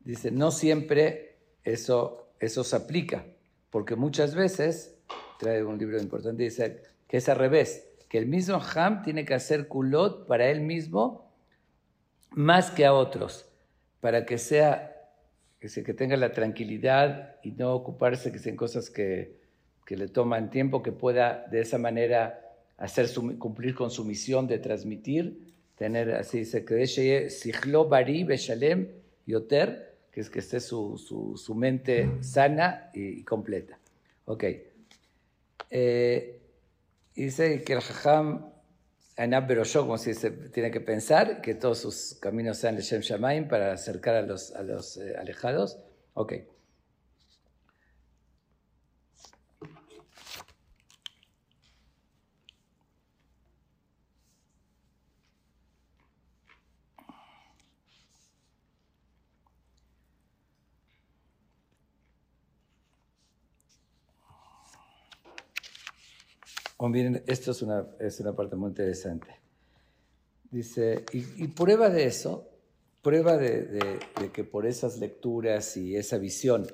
dice, 0.01 0.31
no 0.31 0.51
siempre 0.51 1.35
eso, 1.63 2.31
eso 2.39 2.63
se 2.63 2.75
aplica 2.75 3.25
porque 3.69 3.95
muchas 3.95 4.35
veces, 4.35 4.95
trae 5.37 5.63
un 5.63 5.77
libro 5.77 5.99
importante, 5.99 6.43
dice 6.43 6.81
que 7.07 7.17
es 7.17 7.29
al 7.29 7.37
revés, 7.37 7.87
que 8.07 8.17
el 8.17 8.25
mismo 8.25 8.59
Ham 8.75 9.03
tiene 9.03 9.25
que 9.25 9.35
hacer 9.35 9.67
culot 9.67 10.27
para 10.27 10.47
él 10.49 10.61
mismo 10.61 11.31
más 12.31 12.71
que 12.71 12.85
a 12.85 12.93
otros, 12.93 13.47
para 14.01 14.25
que 14.25 14.37
sea, 14.37 14.98
que, 15.59 15.93
tenga 15.93 16.15
la 16.15 16.31
tranquilidad 16.31 17.35
y 17.43 17.51
no 17.51 17.73
ocuparse 17.73 18.31
que 18.31 18.39
sean 18.39 18.55
cosas 18.55 18.89
que, 18.89 19.37
que 19.85 19.97
le 19.97 20.07
toman 20.07 20.49
tiempo, 20.49 20.81
que 20.81 20.91
pueda 20.91 21.45
de 21.51 21.61
esa 21.61 21.77
manera 21.77 22.39
hacer 22.77 23.09
cumplir 23.37 23.75
con 23.75 23.91
su 23.91 24.05
misión 24.05 24.47
de 24.47 24.59
transmitir, 24.59 25.53
tener 25.75 26.11
así, 26.11 26.43
cree, 26.65 27.29
Sihlo 27.29 27.89
Bari 27.89 28.23
Beshalem 28.23 28.87
Yoter, 29.25 29.97
que 30.11 30.21
es 30.21 30.29
que 30.29 30.39
esté 30.39 30.59
su, 30.59 30.97
su, 30.97 31.37
su 31.37 31.55
mente 31.55 32.09
sana 32.21 32.89
y, 32.93 33.19
y 33.19 33.23
completa. 33.23 33.77
Ok. 34.25 34.45
Eh, 35.69 36.39
dice 37.15 37.63
que 37.63 37.73
el 37.73 37.81
Jajam 37.81 38.45
Anab 39.19 39.47
como 39.73 39.97
si 39.97 40.13
se 40.13 40.31
tiene 40.31 40.71
que 40.71 40.79
pensar, 40.79 41.41
que 41.41 41.53
todos 41.53 41.79
sus 41.79 42.17
caminos 42.21 42.57
sean 42.57 42.77
de 42.77 42.81
Shem 42.81 43.01
Shamaim 43.01 43.49
para 43.49 43.73
acercar 43.73 44.15
a 44.15 44.21
los, 44.21 44.55
a 44.55 44.63
los 44.63 44.95
eh, 44.95 45.15
alejados. 45.17 45.77
Ok. 46.13 46.33
Miren, 66.87 67.21
esto 67.27 67.51
es 67.51 67.61
una, 67.61 67.85
es 67.99 68.19
una 68.21 68.33
parte 68.33 68.55
muy 68.55 68.69
interesante. 68.69 69.27
Dice, 70.49 71.03
y, 71.11 71.47
prueba 71.49 71.89
de 71.89 72.05
eso, 72.05 72.49
prueba 73.01 73.37
de, 73.37 73.99
que 74.33 74.43
por 74.43 74.65
esas 74.65 74.97
lecturas 74.97 75.75
y 75.77 75.95
esa 75.95 76.17
visión 76.17 76.65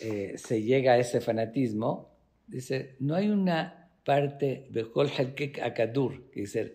eh, 0.00 0.34
se 0.36 0.62
llega 0.62 0.94
a 0.94 0.98
ese 0.98 1.20
fanatismo, 1.20 2.10
dice, 2.46 2.96
no 3.00 3.14
hay 3.14 3.28
una 3.28 3.90
parte 4.04 4.66
de 4.70 4.86
Akadur, 5.62 6.30
que 6.30 6.40
dice, 6.40 6.74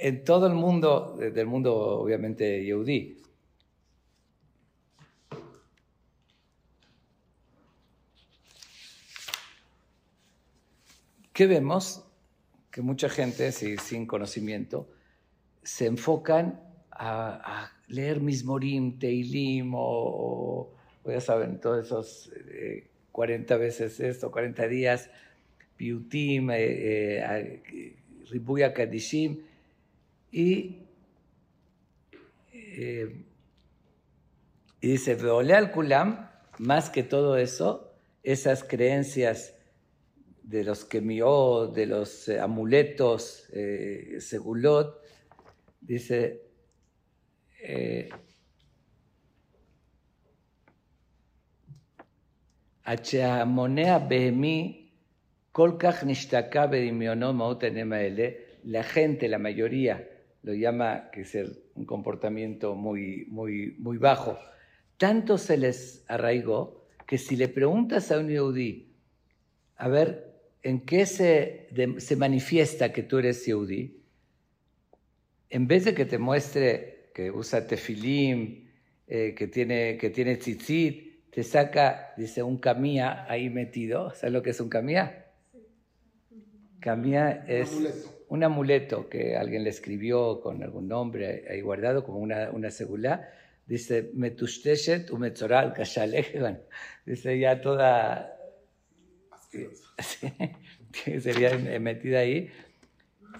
en 0.00 0.22
todo 0.22 0.46
el 0.46 0.54
mundo, 0.54 1.16
del 1.18 1.46
mundo 1.46 1.74
obviamente 1.76 2.64
yehudí, 2.64 3.20
¿Qué 11.32 11.46
vemos? 11.46 12.04
Que 12.70 12.82
mucha 12.82 13.08
gente 13.08 13.52
sin 13.52 14.06
conocimiento 14.06 14.88
se 15.62 15.86
enfocan 15.86 16.60
a, 16.90 17.72
leer 17.88 18.20
Mismorim, 18.20 18.98
Teilim 18.98 19.74
o, 19.74 20.72
o, 21.04 21.10
ya 21.10 21.20
saben, 21.20 21.60
todos 21.60 21.86
esos 21.86 22.32
40 23.12 23.54
eh, 23.54 23.58
veces 23.58 24.00
esto, 24.00 24.30
40 24.30 24.68
días, 24.68 25.10
Piutim, 25.76 26.50
eh, 26.50 27.18
eh, 27.18 27.96
Ribuya 28.30 28.72
Kadishim 28.72 29.40
y, 30.30 30.78
y 32.52 33.06
dice, 34.80 35.16
Veole 35.16 35.54
al 35.54 35.72
Kulam, 35.72 36.30
más 36.58 36.90
que 36.90 37.02
todo 37.02 37.36
eso, 37.36 37.92
esas 38.22 38.62
creencias 38.62 39.54
de 40.50 40.64
los 40.64 40.84
quemió, 40.84 41.68
de 41.68 41.86
los 41.86 42.28
eh, 42.28 42.40
amuletos, 42.40 43.48
eh, 43.52 44.16
segulot, 44.18 45.00
dice, 45.80 46.42
eh, 47.62 48.08
la 58.64 58.82
gente, 58.82 59.28
la 59.28 59.38
mayoría, 59.38 60.08
lo 60.42 60.52
llama 60.52 61.10
que 61.12 61.20
es 61.20 61.36
un 61.74 61.84
comportamiento 61.86 62.74
muy, 62.74 63.26
muy, 63.28 63.76
muy 63.78 63.98
bajo. 63.98 64.36
Tanto 64.96 65.38
se 65.38 65.56
les 65.56 66.04
arraigó 66.08 66.88
que 67.06 67.18
si 67.18 67.36
le 67.36 67.46
preguntas 67.46 68.10
a 68.10 68.18
un 68.18 68.28
yehudí, 68.28 68.96
a 69.76 69.88
ver, 69.88 70.29
¿en 70.62 70.80
qué 70.80 71.06
se, 71.06 71.68
se 71.98 72.16
manifiesta 72.16 72.92
que 72.92 73.02
tú 73.02 73.18
eres 73.18 73.44
yehudí? 73.44 74.00
En 75.48 75.66
vez 75.66 75.84
de 75.84 75.94
que 75.94 76.04
te 76.04 76.18
muestre 76.18 77.10
que 77.14 77.30
usa 77.30 77.66
tefilim, 77.66 78.68
eh, 79.06 79.34
que, 79.34 79.48
tiene, 79.48 79.96
que 79.96 80.10
tiene 80.10 80.36
tzitzit, 80.36 81.30
te 81.30 81.42
saca, 81.42 82.14
dice, 82.16 82.42
un 82.42 82.58
camía 82.58 83.26
ahí 83.28 83.50
metido. 83.50 84.14
¿Sabes 84.14 84.32
lo 84.32 84.42
que 84.42 84.50
es 84.50 84.60
un 84.60 84.68
camía? 84.68 85.26
Camía 86.80 87.44
es 87.46 88.08
un 88.28 88.44
amuleto 88.44 89.08
que 89.08 89.36
alguien 89.36 89.64
le 89.64 89.70
escribió 89.70 90.40
con 90.40 90.62
algún 90.62 90.88
nombre 90.88 91.44
ahí 91.50 91.60
guardado, 91.60 92.04
como 92.04 92.18
una, 92.18 92.50
una 92.50 92.70
segula. 92.70 93.28
Dice, 93.66 94.10
metushteshet 94.14 95.10
umetzoral 95.10 95.72
kashaleh. 95.72 96.60
Dice, 97.06 97.38
ya 97.38 97.60
toda... 97.60 98.39
sería 101.20 101.56
metida 101.78 102.20
ahí. 102.20 102.50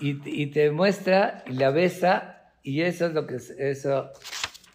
Y, 0.00 0.18
y, 0.24 0.46
te 0.46 0.70
muestra 0.70 1.44
y 1.46 1.52
la 1.52 1.70
besa, 1.70 2.52
y 2.62 2.82
eso 2.82 3.06
es 3.06 3.12
lo 3.12 3.26
que, 3.26 3.36
eso, 3.36 4.10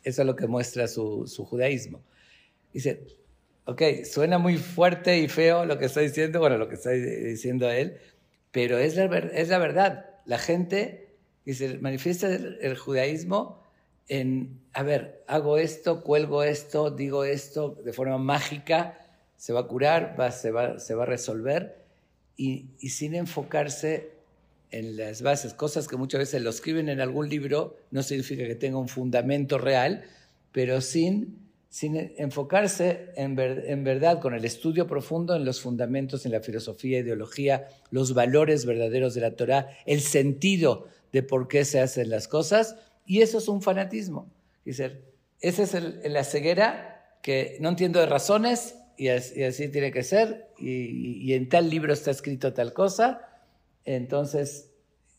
eso 0.04 0.22
es 0.22 0.26
lo 0.26 0.36
que 0.36 0.48
muestra 0.48 0.88
su, 0.88 1.26
su 1.28 1.46
judaísmo. 1.46 2.04
Dice, 2.74 3.08
ok, 3.66 3.82
suena 4.04 4.38
muy 4.38 4.58
fuerte 4.58 5.18
y 5.20 5.28
feo 5.28 5.66
lo 5.66 5.78
que 5.78 5.86
estoy 5.86 6.08
diciendo, 6.08 6.40
bueno, 6.40 6.58
lo 6.58 6.70
que 6.70 6.76
está 6.76 6.92
diciendo 6.92 7.70
él, 7.70 7.98
pero 8.52 8.78
es 8.78 8.96
la, 8.96 9.06
es 9.06 9.50
la 9.50 9.58
verdad. 9.58 10.06
La 10.26 10.38
gente 10.38 11.16
dice, 11.46 11.78
manifiesta 11.80 12.28
el, 12.34 12.78
judaísmo 12.78 13.64
en, 14.08 14.62
a 14.74 14.84
ver, 14.84 15.24
hago 15.28 15.58
esto, 15.58 16.04
cuelgo 16.04 16.44
esto, 16.44 16.92
digo 16.92 17.24
esto 17.24 17.78
de 17.84 17.94
forma 17.94 18.18
mágica, 18.18 19.05
se 19.38 19.54
va 19.54 19.62
a 19.62 19.68
curar, 19.68 20.16
va, 20.20 20.32
se, 20.32 20.52
va, 20.52 20.80
se 20.80 20.96
va 20.96 21.04
a 21.04 21.08
resolver, 21.08 21.84
y, 22.38 22.66
y, 22.80 22.90
sin 22.90 23.16
enfocarse 23.16 24.12
en 24.72 24.98
las 24.98 25.22
bases, 25.22 25.54
cosas 25.54 25.88
que 25.88 25.96
muchas 25.96 26.20
veces 26.20 26.42
lo 26.42 26.50
escriben 26.50 26.90
en 26.90 27.00
algún 27.00 27.30
libro, 27.30 27.78
no 27.92 28.04
significa 28.04 28.46
que 28.46 28.56
tenga 28.56 28.78
un 28.78 28.90
fundamento 28.90 29.58
real, 29.58 30.04
pero 30.52 30.82
sin 30.82 31.46
sin 31.76 32.14
enfocarse 32.16 33.10
en, 33.18 33.36
verdad 33.36 34.22
con 34.22 34.34
el 34.34 34.46
estudio 34.46 34.88
profundo 34.88 35.36
en 35.36 35.44
los 35.44 35.60
fundamentos, 35.60 36.26
en 36.26 36.32
la 36.32 36.40
filosofía, 36.40 37.00
ideología, 37.00 37.68
los 37.92 38.14
valores 38.14 38.66
verdaderos 38.66 39.14
de 39.14 39.20
la 39.20 39.36
Torah, 39.36 39.68
el 39.86 40.00
sentido 40.00 40.88
de 41.12 41.22
por 41.22 41.50
qué 41.50 41.66
se 41.66 41.82
hacen 41.82 42.10
las 42.10 42.30
cosas, 42.30 42.78
y 43.06 43.24
eso 43.24 43.40
es 43.40 43.50
un 43.50 43.62
fanatismo. 43.62 44.32
Dice, 44.64 45.02
esa 45.42 45.64
es 45.64 45.74
la 46.10 46.24
ceguera 46.24 47.20
que 47.22 47.58
no 47.60 47.68
entiendo 47.68 48.00
de 48.00 48.06
razones 48.06 48.76
y 48.98 49.10
así, 49.10 49.70
tiene 49.70 49.92
que 49.92 50.04
ser, 50.04 50.50
y, 50.58 51.34
en 51.34 51.50
tal 51.50 51.70
libro 51.70 51.94
está 51.94 52.12
escrito 52.12 52.54
tal 52.54 52.74
cosa, 52.74 53.44
entonces 53.84 54.72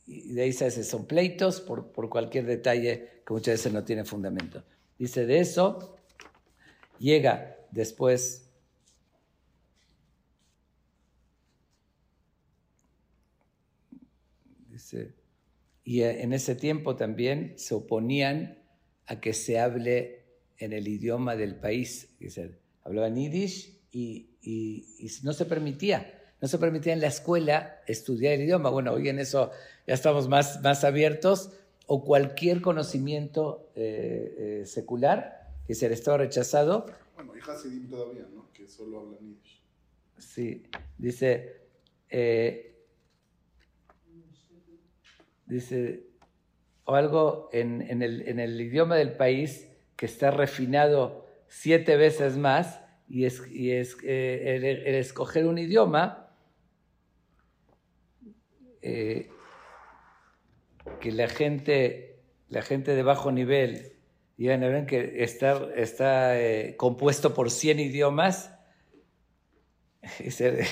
de 0.07 0.43
ahí 0.43 0.53
se 0.53 0.67
hacen, 0.67 0.85
son 0.85 1.07
pleitos 1.07 1.61
por, 1.61 1.93
por 1.93 2.09
cualquier 2.09 2.47
detalle 2.47 3.23
que 3.27 3.33
muchas 3.33 3.55
veces 3.55 3.73
no 3.73 3.85
tiene 3.85 4.05
fundamento. 4.05 4.65
Dice, 4.99 5.27
de 5.27 5.41
eso 5.41 5.97
llega 6.99 7.57
después 7.71 8.47
dice, 14.71 15.15
y 15.85 16.03
en 16.03 16.33
ese 16.33 16.55
tiempo 16.55 16.97
también 16.97 17.55
se 17.57 17.75
oponían 17.75 18.59
a 19.07 19.21
que 19.21 19.33
se 19.33 19.59
hable 19.59 20.25
en 20.59 20.73
el 20.73 20.89
idioma 20.89 21.37
del 21.37 21.57
país. 21.57 22.15
Dice, 22.19 22.59
hablaban 22.87 23.17
yiddish 23.17 23.79
y, 23.91 24.31
y, 24.41 25.11
no 25.23 25.33
se 25.33 25.45
permitía. 25.45 26.13
No 26.41 26.49
se 26.49 26.59
permitía 26.59 26.93
en 26.93 27.01
la 27.01 27.09
escuela 27.09 27.81
estudiar 27.87 28.35
el 28.35 28.43
idioma. 28.43 28.71
Bueno, 28.71 28.93
hoy 28.93 29.09
en 29.09 29.19
eso 29.19 29.51
ya 29.87 29.95
estamos 29.95 30.29
más, 30.29 30.63
más 30.63 30.85
abiertos. 30.85 31.53
O 31.89 32.05
cualquier 32.05 32.63
conocimiento 32.63 33.71
eh, 33.77 34.35
eh, 34.63 34.67
secular 34.67 35.53
que 35.67 35.75
se 35.75 35.89
le 35.89 35.95
estaba 35.95 36.19
rechazado. 36.19 36.87
Bueno, 37.15 37.33
y 37.37 37.41
Hasidim 37.41 37.89
todavía, 37.89 38.27
¿no? 38.35 38.51
Que 38.53 38.67
solo 38.67 39.01
hablan 39.01 39.21
Yiddish. 39.21 39.63
Sí, 40.19 40.65
dice, 40.99 41.63
eh, 42.11 42.77
dice, 45.47 46.07
o 46.85 46.95
algo 46.95 47.49
en, 47.53 47.83
en, 47.83 48.03
el, 48.03 48.29
en, 48.29 48.41
el, 48.41 48.61
idioma 48.61 48.97
del 48.97 49.13
país 49.13 49.69
que 49.97 50.07
está 50.07 50.31
refinado 50.31 51.26
siete 51.49 51.97
veces 51.97 52.37
más, 52.37 52.81
y 53.09 53.25
es, 53.25 53.43
y 53.51 53.73
es 53.73 53.97
eh, 54.03 54.57
el, 54.57 54.95
escoger 54.95 55.47
un 55.47 55.59
idioma 55.59 56.31
eh, 58.83 59.29
que 61.01 61.13
la 61.13 61.29
gente, 61.29 62.21
la 62.49 62.63
gente 62.63 62.95
de 62.95 63.03
bajo 63.03 63.31
nivel 63.31 63.97
y 64.39 64.51
a 64.51 64.57
ver 64.59 64.87
que 64.87 65.23
está, 65.25 65.69
está 65.75 66.39
eh, 66.39 66.77
compuesto 66.77 67.33
por 67.33 67.51
100 67.51 67.81
idiomas, 67.81 68.55
ese 70.19 70.67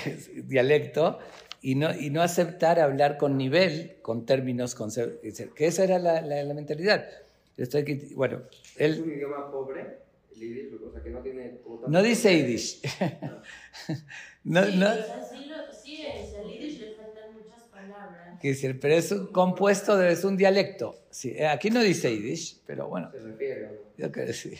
dialecto, 0.44 1.18
y 1.62 1.76
no, 1.76 1.94
y 1.94 2.10
no 2.10 2.20
aceptar 2.20 2.78
hablar 2.78 3.16
con 3.16 3.38
nivel, 3.38 3.96
con 4.02 4.26
términos, 4.26 4.74
con, 4.74 4.90
que 4.92 5.66
esa 5.66 5.84
era 5.84 5.98
la, 5.98 6.20
la, 6.20 6.52
mentalidad. 6.52 7.08
Estoy, 7.56 8.12
bueno, 8.14 8.42
él, 8.76 8.92
¿Es 8.92 8.98
un 8.98 9.12
idioma 9.12 9.50
pobre? 9.50 10.03
El 10.34 10.40
yiddish, 10.40 10.82
o 10.82 10.92
sea, 10.92 11.02
que 11.02 11.10
no 11.10 11.20
tiene... 11.20 11.60
No 11.86 12.02
dice 12.02 12.36
yiddish. 12.36 12.82
no, 14.44 14.66
sí, 14.66 14.76
no, 14.76 14.94
sí, 14.94 15.48
lo, 15.48 15.72
sí 15.72 16.06
es, 16.06 16.34
el 16.34 16.52
yiddish 16.52 16.80
le 16.80 16.94
faltan 16.94 17.34
muchas 17.34 17.62
palabras 17.64 18.24
decir, 18.48 18.78
pero 18.80 18.94
es 18.94 19.12
un 19.12 19.26
compuesto, 19.28 20.02
es 20.02 20.24
un 20.24 20.36
dialecto. 20.36 21.06
Sí, 21.10 21.30
eh, 21.30 21.46
aquí 21.46 21.70
no 21.70 21.80
dice 21.82 22.10
Yiddish, 22.10 22.60
pero 22.66 22.88
bueno. 22.88 23.10
Se 23.10 23.20
refiere. 23.20 23.70
Yo 23.96 24.12
que 24.12 24.20
decir. 24.22 24.58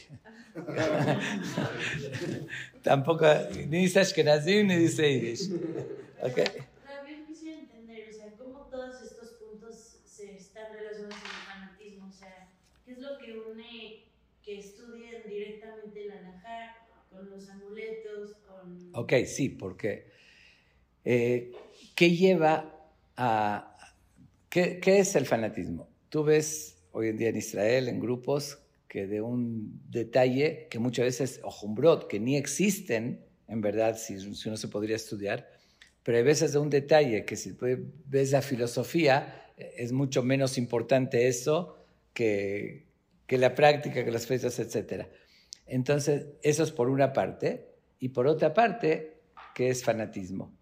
Tampoco, 2.83 3.27
ni 3.69 3.83
dice 3.83 4.01
Ashkenazim 4.01 4.67
ni 4.67 4.77
dice 4.77 5.13
Yiddish. 5.13 5.51
¿Okay? 6.23 6.47
También 6.87 7.27
quisiera 7.27 7.61
entender, 7.61 8.09
o 8.09 8.13
sea, 8.13 8.33
cómo 8.39 8.69
todos 8.71 9.03
estos 9.03 9.33
puntos 9.33 9.99
se 10.05 10.37
están 10.37 10.73
relacionados 10.73 11.17
con 11.17 11.31
el 11.31 11.37
fanatismo. 11.47 12.09
O 12.09 12.13
sea, 12.13 12.49
¿qué 12.85 12.93
es 12.93 12.99
lo 12.99 13.19
que 13.19 13.33
une 13.33 14.05
que 14.43 14.59
estudien 14.59 15.23
directamente 15.27 16.07
la 16.07 16.23
Najar 16.23 16.77
con 17.11 17.24
los 17.35 17.49
amuletos? 17.49 18.37
Con... 18.47 18.91
Ok, 18.93 19.13
sí, 19.27 19.49
porque 19.51 20.07
eh, 21.05 21.53
¿qué 21.95 22.11
lleva 22.11 22.91
a 23.17 23.75
¿Qué, 24.55 24.81
es 24.85 25.17
el 25.17 25.27
fanatismo? 25.27 25.89
Tú 26.11 26.23
ves 26.23 26.77
hoy 26.93 27.09
en 27.09 27.17
día 27.17 27.31
en 27.31 27.37
Israel, 27.37 27.89
en 27.89 27.99
grupos, 27.99 28.61
que 28.87 29.09
de 29.09 29.21
un 29.21 29.83
detalle 29.91 30.69
que 30.71 30.79
muchas 30.79 31.07
veces, 31.07 31.41
ojumbrot, 31.43 32.07
que 32.07 32.21
ni 32.21 32.37
existen, 32.37 33.25
en 33.49 33.61
verdad, 33.61 33.99
si, 33.99 34.21
si, 34.21 34.57
se 34.57 34.69
podría 34.69 34.95
estudiar, 34.95 35.51
pero 36.05 36.19
hay 36.19 36.23
veces 36.23 36.53
de 36.53 36.61
un 36.61 36.71
detalle 36.71 37.25
que 37.25 37.35
si 37.35 37.57
ves 38.07 38.31
la 38.31 38.43
filosofía, 38.43 39.51
es 39.57 39.91
mucho 39.91 40.23
menos 40.23 40.57
importante 40.57 41.27
eso 41.27 41.77
que, 42.13 42.87
que 43.27 43.39
la 43.39 43.57
práctica, 43.57 44.05
que 44.05 44.13
las 44.13 44.29
fechas, 44.29 44.61
etc. 44.61 45.09
Entonces, 45.67 46.27
eso 46.43 46.63
es 46.63 46.71
por 46.71 46.89
una 46.89 47.13
parte. 47.13 47.69
Y 47.99 48.11
por 48.11 48.27
otra 48.27 48.53
parte, 48.53 49.21
¿qué 49.55 49.69
es 49.69 49.83
fanatismo? 49.83 50.53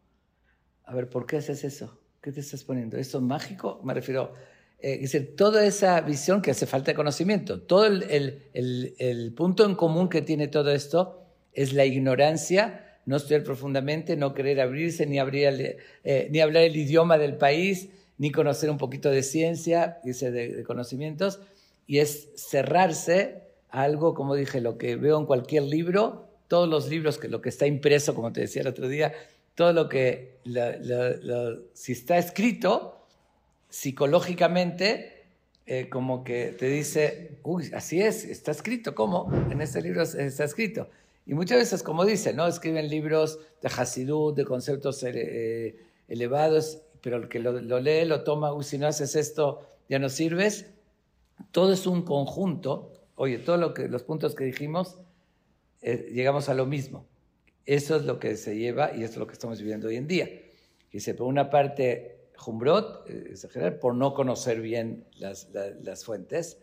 A 0.84 0.94
ver, 0.94 1.08
¿por 1.08 1.26
qué 1.26 1.38
haces 1.38 1.64
eso? 1.64 1.98
¿Qué 2.20 2.30
te 2.30 2.40
estás 2.40 2.62
poniendo? 2.64 2.96
¿Eso 2.96 3.18
es 3.18 3.24
mágico? 3.24 3.80
Me 3.82 3.94
refiero, 3.94 4.34
eh, 4.78 4.94
es 5.02 5.12
decir, 5.12 5.34
toda 5.36 5.64
esa 5.64 6.00
visión 6.02 6.40
que 6.42 6.52
hace 6.52 6.66
falta 6.66 6.92
de 6.92 6.96
conocimiento, 6.96 7.62
todo 7.62 7.86
el, 7.86 8.04
el, 8.52 8.94
el, 8.98 9.32
punto 9.34 9.64
en 9.64 9.74
común 9.74 10.08
que 10.08 10.22
tiene 10.22 10.48
todo 10.48 10.70
esto 10.70 11.26
es 11.52 11.72
la 11.72 11.84
ignorancia, 11.84 12.98
no 13.06 13.16
estudiar 13.16 13.42
profundamente, 13.42 14.16
no 14.16 14.34
querer 14.34 14.60
abrirse, 14.60 15.06
ni, 15.06 15.18
eh, 15.18 16.42
hablar 16.42 16.62
el 16.62 16.76
idioma 16.76 17.18
del 17.18 17.36
país, 17.36 17.90
ni 18.18 18.30
conocer 18.30 18.70
un 18.70 18.78
poquito 18.78 19.10
de 19.10 19.24
ciencia, 19.24 19.98
dice, 20.04 20.30
de, 20.30 20.54
de 20.54 20.62
conocimientos, 20.62 21.40
y 21.86 21.98
es 21.98 22.30
cerrarse 22.36 23.51
algo, 23.72 24.14
como 24.14 24.36
dije, 24.36 24.60
lo 24.60 24.78
que 24.78 24.96
veo 24.96 25.18
en 25.18 25.26
cualquier 25.26 25.64
libro, 25.64 26.28
todos 26.46 26.68
los 26.68 26.88
libros, 26.88 27.18
que 27.18 27.28
lo 27.28 27.40
que 27.40 27.48
está 27.48 27.66
impreso, 27.66 28.14
como 28.14 28.32
te 28.32 28.42
decía 28.42 28.62
el 28.62 28.68
otro 28.68 28.86
día, 28.86 29.12
todo 29.54 29.72
lo 29.72 29.88
que, 29.88 30.38
si 31.72 31.92
está 31.92 32.18
escrito, 32.18 33.06
psicológicamente, 33.70 35.24
eh, 35.66 35.88
como 35.88 36.22
que 36.22 36.48
te 36.58 36.66
dice, 36.66 37.38
uy, 37.42 37.70
así 37.74 38.00
es, 38.00 38.24
está 38.24 38.50
escrito, 38.50 38.94
¿cómo? 38.94 39.32
En 39.50 39.60
este 39.62 39.80
libro 39.80 40.02
está 40.02 40.44
escrito. 40.44 40.88
Y 41.26 41.34
muchas 41.34 41.58
veces, 41.58 41.82
como 41.82 42.04
dice, 42.04 42.34
¿no? 42.34 42.46
Escriben 42.46 42.88
libros 42.88 43.38
de 43.62 43.68
Hasidut, 43.68 44.36
de 44.36 44.44
conceptos 44.44 45.02
eh, 45.04 45.76
elevados, 46.08 46.82
pero 47.00 47.16
el 47.16 47.28
que 47.28 47.38
lo, 47.38 47.52
lee, 47.80 48.04
lo 48.04 48.24
toma, 48.24 48.52
uy, 48.52 48.64
si 48.64 48.76
no 48.76 48.86
haces 48.86 49.16
esto, 49.16 49.62
ya 49.88 49.98
no 49.98 50.08
sirves. 50.08 50.66
todo 51.50 51.72
es 51.72 51.86
un 51.86 52.02
conjunto. 52.02 52.90
Oye, 53.22 53.38
todos 53.38 53.60
lo 53.60 53.72
los 53.86 54.02
puntos 54.02 54.34
que 54.34 54.42
dijimos, 54.42 54.98
eh, 55.80 56.10
llegamos 56.12 56.48
a 56.48 56.54
lo 56.54 56.66
mismo. 56.66 57.06
Eso 57.66 57.94
es 57.94 58.02
lo 58.02 58.18
que 58.18 58.34
se 58.36 58.56
lleva 58.58 58.96
y 58.96 59.04
eso 59.04 59.12
es 59.12 59.16
lo 59.18 59.28
que 59.28 59.34
estamos 59.34 59.60
viviendo 59.60 59.86
hoy 59.86 59.94
en 59.94 60.08
día. 60.08 60.28
Dice, 60.90 61.14
por 61.14 61.28
una 61.28 61.48
parte, 61.48 62.18
Humbrot, 62.44 63.08
eh, 63.08 63.26
exagerar, 63.30 63.78
por 63.78 63.94
no 63.94 64.12
conocer 64.12 64.60
bien 64.60 65.04
las, 65.20 65.50
la- 65.52 65.70
las 65.70 66.04
fuentes. 66.04 66.58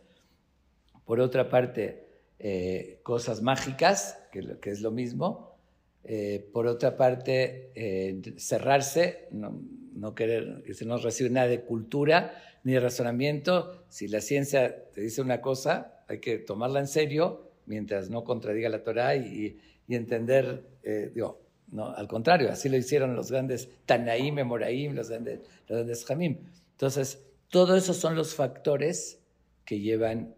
Por 1.05 1.21
otra 1.21 1.47
parte, 1.47 2.09
eh, 2.39 2.99
cosas 3.03 3.41
mágicas, 3.41 4.19
que, 4.29 4.57
que 4.59 4.71
es 4.71 4.81
lo 4.81 4.91
mismo. 4.91 5.55
Eh, 6.03 6.45
por 6.51 6.67
otra 6.67 6.97
parte, 6.97 7.71
eh, 7.73 8.21
cerrarse, 8.35 9.29
no, 9.31 9.61
no 9.93 10.13
querer, 10.13 10.61
que 10.65 10.73
se 10.73 10.83
no 10.85 10.97
recibe 10.97 11.29
nada 11.29 11.47
de 11.47 11.61
cultura 11.61 12.33
ni 12.65 12.73
de 12.73 12.81
razonamiento. 12.81 13.85
Si 13.87 14.09
la 14.09 14.19
ciencia 14.19 14.89
te 14.91 14.99
dice 14.99 15.21
una 15.21 15.39
cosa, 15.39 15.95
hay 16.09 16.19
que 16.19 16.39
tomarla 16.39 16.79
en 16.79 16.87
serio 16.87 17.51
mientras 17.65 18.09
no 18.09 18.23
contradiga 18.23 18.67
la 18.67 18.83
Torah 18.83 19.15
y, 19.15 19.57
y 19.87 19.95
entender, 19.95 20.65
eh, 20.83 21.11
digo, 21.13 21.41
no, 21.67 21.89
al 21.91 22.07
contrario, 22.07 22.51
así 22.51 22.67
lo 22.67 22.77
hicieron 22.77 23.15
los 23.15 23.31
grandes 23.31 23.69
Tanaim, 23.85 24.35
Memoraim, 24.35 24.93
los 24.95 25.09
grandes, 25.09 25.39
los 25.67 25.77
grandes 25.77 26.03
Jamim. 26.03 26.39
Entonces, 26.71 27.23
todos 27.49 27.81
esos 27.81 27.97
son 27.97 28.15
los 28.15 28.33
factores 28.33 29.21
que 29.65 29.79
llevan 29.79 30.35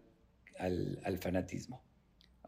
al, 0.58 1.00
al 1.04 1.18
fanatismo. 1.18 1.82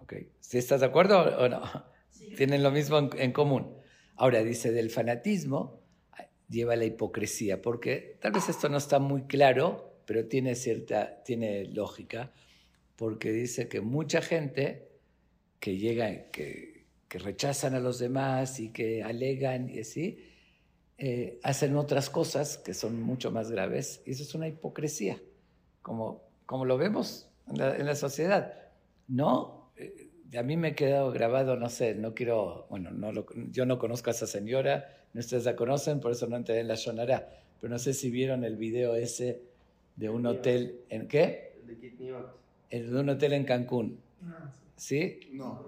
¿Ok? 0.00 0.14
¿Sí 0.40 0.58
estás 0.58 0.80
de 0.80 0.86
acuerdo 0.86 1.18
o 1.38 1.48
no? 1.48 1.62
Sí. 2.10 2.34
Tienen 2.36 2.62
lo 2.62 2.70
mismo 2.70 2.98
en, 2.98 3.10
en 3.16 3.32
común. 3.32 3.74
Ahora, 4.16 4.44
dice, 4.44 4.70
del 4.70 4.90
fanatismo 4.90 5.82
lleva 6.48 6.76
la 6.76 6.84
hipocresía, 6.84 7.62
porque 7.62 8.18
tal 8.20 8.32
vez 8.32 8.48
esto 8.48 8.68
no 8.68 8.76
está 8.76 8.98
muy 8.98 9.22
claro, 9.22 9.98
pero 10.06 10.26
tiene 10.26 10.54
cierta, 10.54 11.22
tiene 11.24 11.64
lógica, 11.64 12.32
porque 12.96 13.32
dice 13.32 13.68
que 13.68 13.80
mucha 13.80 14.22
gente 14.22 14.88
que 15.60 15.76
llega, 15.76 16.30
que, 16.30 16.84
que 17.08 17.18
rechazan 17.18 17.74
a 17.74 17.80
los 17.80 17.98
demás 17.98 18.60
y 18.60 18.70
que 18.70 19.02
alegan 19.02 19.68
y 19.70 19.80
así, 19.80 20.18
eh, 20.98 21.38
hacen 21.42 21.76
otras 21.76 22.08
cosas 22.10 22.58
que 22.58 22.72
son 22.74 23.02
mucho 23.02 23.30
más 23.30 23.50
graves, 23.50 24.02
y 24.06 24.12
eso 24.12 24.22
es 24.22 24.34
una 24.34 24.46
hipocresía, 24.46 25.20
como, 25.82 26.22
como 26.46 26.64
lo 26.64 26.76
vemos 26.78 27.28
en 27.48 27.58
la, 27.58 27.76
en 27.76 27.86
la 27.86 27.96
sociedad. 27.96 28.52
No, 29.08 29.72
eh, 29.76 30.10
a 30.36 30.42
mí 30.42 30.56
me 30.56 30.68
ha 30.68 30.74
quedado 30.74 31.10
grabado, 31.12 31.56
no 31.56 31.68
sé, 31.68 31.94
no 31.94 32.14
quiero, 32.14 32.66
bueno, 32.70 32.90
no 32.90 33.12
lo- 33.12 33.26
yo 33.50 33.66
no 33.66 33.78
conozco 33.78 34.10
a 34.10 34.12
esa 34.12 34.26
señora, 34.26 35.04
no 35.12 35.20
ustedes 35.20 35.44
la 35.44 35.56
conocen, 35.56 36.00
por 36.00 36.12
eso 36.12 36.26
no 36.28 36.36
entré 36.36 36.60
en 36.60 36.68
la 36.68 36.74
Shonara, 36.76 37.28
pero 37.60 37.72
no 37.72 37.78
sé 37.78 37.92
si 37.94 38.10
vieron 38.10 38.44
el 38.44 38.56
video 38.56 38.94
ese 38.94 39.42
de 39.96 40.08
un 40.10 40.26
hotel, 40.26 40.80
¿en 40.90 41.08
qué? 41.08 41.54
El 41.60 41.66
de 41.68 41.78
Kitniot. 41.78 42.43
El 42.68 42.90
de 42.90 43.00
un 43.00 43.08
hotel 43.08 43.32
en 43.32 43.44
Cancún, 43.44 44.04
¿sí? 44.76 45.20
No. 45.32 45.66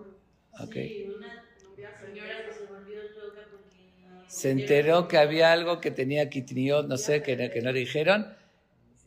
Ok. 0.60 0.76
Sí, 0.76 1.74
una 1.78 1.96
señora 1.96 2.44
que 2.44 2.52
se 2.52 2.66
volvió 2.66 3.02
loca 3.08 3.46
porque... 3.56 3.86
Se 4.26 4.50
enteró 4.50 5.08
que 5.08 5.18
había 5.18 5.52
algo 5.52 5.80
que 5.80 5.90
tenía 5.90 6.28
Kitniot, 6.30 6.88
no 6.88 6.96
sé, 6.96 7.22
que, 7.22 7.36
no- 7.36 7.50
que 7.50 7.62
no 7.62 7.72
le 7.72 7.80
dijeron, 7.80 8.26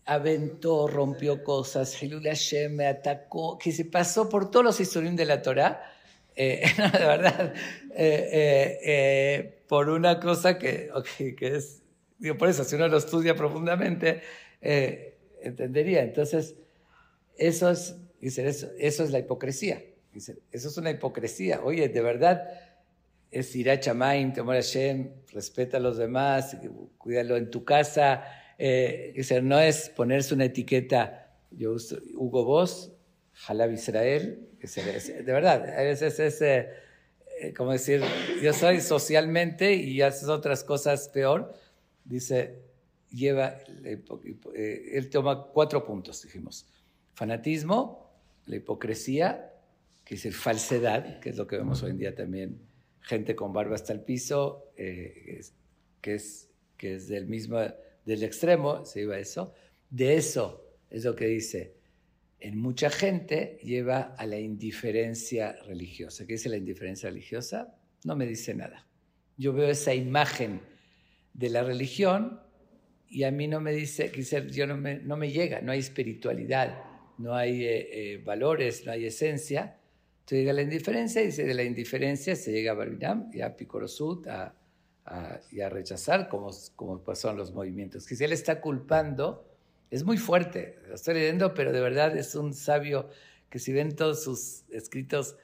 aventó, 0.05 0.87
rompió 0.87 1.43
cosas, 1.43 2.01
Hilul 2.01 2.23
Hashem 2.25 2.75
me 2.75 2.87
atacó, 2.87 3.57
que 3.57 3.71
se 3.71 3.85
pasó 3.85 4.29
por 4.29 4.51
todos 4.51 4.65
los 4.65 4.79
historios 4.79 5.15
de 5.15 5.25
la 5.25 5.41
Torah, 5.41 5.81
eh, 6.35 6.63
no, 6.77 6.89
de 6.91 7.05
verdad, 7.05 7.53
eh, 7.95 8.29
eh, 8.31 8.79
eh, 8.85 9.63
por 9.67 9.89
una 9.89 10.19
cosa 10.19 10.57
que, 10.57 10.89
ok, 10.93 11.07
que 11.37 11.55
es, 11.57 11.83
digo, 12.17 12.37
por 12.37 12.49
eso, 12.49 12.63
si 12.63 12.75
uno 12.75 12.87
lo 12.87 12.97
estudia 12.97 13.35
profundamente, 13.35 14.21
eh, 14.61 15.17
entendería. 15.41 16.01
Entonces, 16.03 16.55
eso 17.39 17.69
es, 17.71 17.95
dice, 18.21 18.47
eso, 18.47 18.69
eso 18.77 19.03
es 19.03 19.11
la 19.11 19.19
hipocresía. 19.19 19.83
Eso 20.13 20.33
es 20.51 20.77
una 20.77 20.91
hipocresía. 20.91 21.61
Oye, 21.63 21.87
de 21.89 22.01
verdad, 22.01 22.47
es 23.31 23.55
ir 23.55 23.69
a 23.69 23.79
Chamaim, 23.79 24.33
temor 24.33 24.55
a 24.55 24.57
Hashem, 24.57 25.09
respeta 25.31 25.77
a 25.77 25.79
los 25.79 25.97
demás, 25.97 26.57
cuídalo 26.97 27.37
en 27.37 27.49
tu 27.49 27.63
casa. 27.63 28.23
Eh, 28.57 29.13
no 29.43 29.59
es 29.59 29.89
ponerse 29.89 30.33
una 30.33 30.45
etiqueta, 30.45 31.31
yo 31.51 31.71
uso 31.73 31.97
Hugo 32.15 32.43
Boss, 32.43 32.91
Halab 33.47 33.71
Israel, 33.71 34.47
es- 34.59 34.75
de 34.75 35.31
verdad, 35.31 35.69
a 35.69 35.83
veces 35.83 36.19
es, 36.19 36.41
eh, 36.41 36.69
eh, 37.39 37.53
como 37.53 37.71
decir, 37.71 38.01
yo 38.43 38.51
soy 38.51 38.81
socialmente 38.81 39.73
y 39.73 40.01
haces 40.01 40.27
otras 40.27 40.63
cosas 40.65 41.07
peor. 41.09 41.53
Dice, 42.03 42.59
lleva, 43.11 43.57
eh, 43.85 44.89
él 44.93 45.09
toma 45.09 45.47
cuatro 45.53 45.85
puntos, 45.85 46.21
dijimos. 46.23 46.65
Fanatismo, 47.19 48.13
la 48.45 48.55
hipocresía, 48.55 49.51
que 50.05 50.15
es 50.15 50.25
el 50.25 50.31
falsedad, 50.31 51.19
que 51.19 51.31
es 51.31 51.35
lo 51.35 51.47
que 51.47 51.57
vemos 51.57 51.83
hoy 51.83 51.91
en 51.91 51.97
día 51.97 52.15
también, 52.15 52.61
gente 53.01 53.35
con 53.35 53.51
barba 53.51 53.75
hasta 53.75 53.91
el 53.91 53.99
piso, 53.99 54.71
eh, 54.77 55.41
que, 55.99 56.15
es, 56.15 56.49
que 56.77 56.95
es 56.95 57.09
del 57.09 57.27
mismo, 57.27 57.59
del 58.05 58.23
extremo, 58.23 58.85
se 58.85 59.01
iba 59.01 59.15
a 59.15 59.19
eso. 59.19 59.53
De 59.89 60.15
eso 60.15 60.65
es 60.89 61.03
lo 61.03 61.13
que 61.13 61.27
dice, 61.27 61.73
en 62.39 62.57
mucha 62.57 62.89
gente 62.89 63.59
lleva 63.63 64.15
a 64.17 64.25
la 64.25 64.39
indiferencia 64.39 65.57
religiosa. 65.67 66.25
¿Qué 66.25 66.35
dice 66.35 66.47
la 66.47 66.55
indiferencia 66.55 67.09
religiosa? 67.09 67.75
No 68.05 68.15
me 68.15 68.27
dice 68.27 68.53
nada. 68.53 68.87
Yo 69.35 69.51
veo 69.51 69.67
esa 69.67 69.93
imagen 69.93 70.61
de 71.33 71.49
la 71.49 71.63
religión 71.63 72.39
y 73.09 73.23
a 73.23 73.31
mí 73.31 73.49
no 73.49 73.59
me 73.59 73.73
dice, 73.73 74.09
quizá 74.09 74.39
yo 74.39 74.65
no 74.65 74.77
me, 74.77 74.99
no 74.99 75.17
me 75.17 75.29
llega, 75.33 75.59
no 75.59 75.73
hay 75.73 75.79
espiritualidad, 75.79 76.88
no 77.19 77.35
hay 77.35 77.63
eh, 77.65 78.13
eh, 78.13 78.17
valores, 78.23 78.85
no 78.85 78.91
hay 78.91 79.05
esencia. 79.05 79.77
Entonces 80.21 80.39
llega 80.39 80.53
la 80.53 80.61
indiferencia 80.61 81.21
y 81.21 81.31
de 81.31 81.53
la 81.53 81.63
indiferencia 81.63 82.35
se 82.35 82.51
llega 82.51 82.71
a 82.71 82.75
Barbinam 82.75 83.29
y 83.33 83.41
a 83.41 83.55
Picorosut 83.55 84.27
a, 84.27 84.55
a- 85.05 85.39
y 85.51 85.61
a 85.61 85.69
rechazar 85.69 86.29
como, 86.29 86.49
como 86.75 86.99
pasaron 87.03 87.37
los 87.37 87.53
movimientos. 87.53 88.05
Que 88.07 88.15
si 88.15 88.23
él 88.23 88.31
está 88.33 88.61
culpando, 88.61 89.45
es 89.91 90.03
muy 90.03 90.17
fuerte, 90.17 90.77
lo 90.87 90.95
estoy 90.95 91.15
leyendo, 91.15 91.53
pero 91.53 91.71
de 91.71 91.81
verdad 91.81 92.15
es 92.17 92.35
un 92.35 92.53
sabio 92.53 93.09
que 93.49 93.57
si 93.59 93.73
ven 93.73 93.95
todos 93.95 94.23
sus 94.23 94.63
escritos 94.69 95.35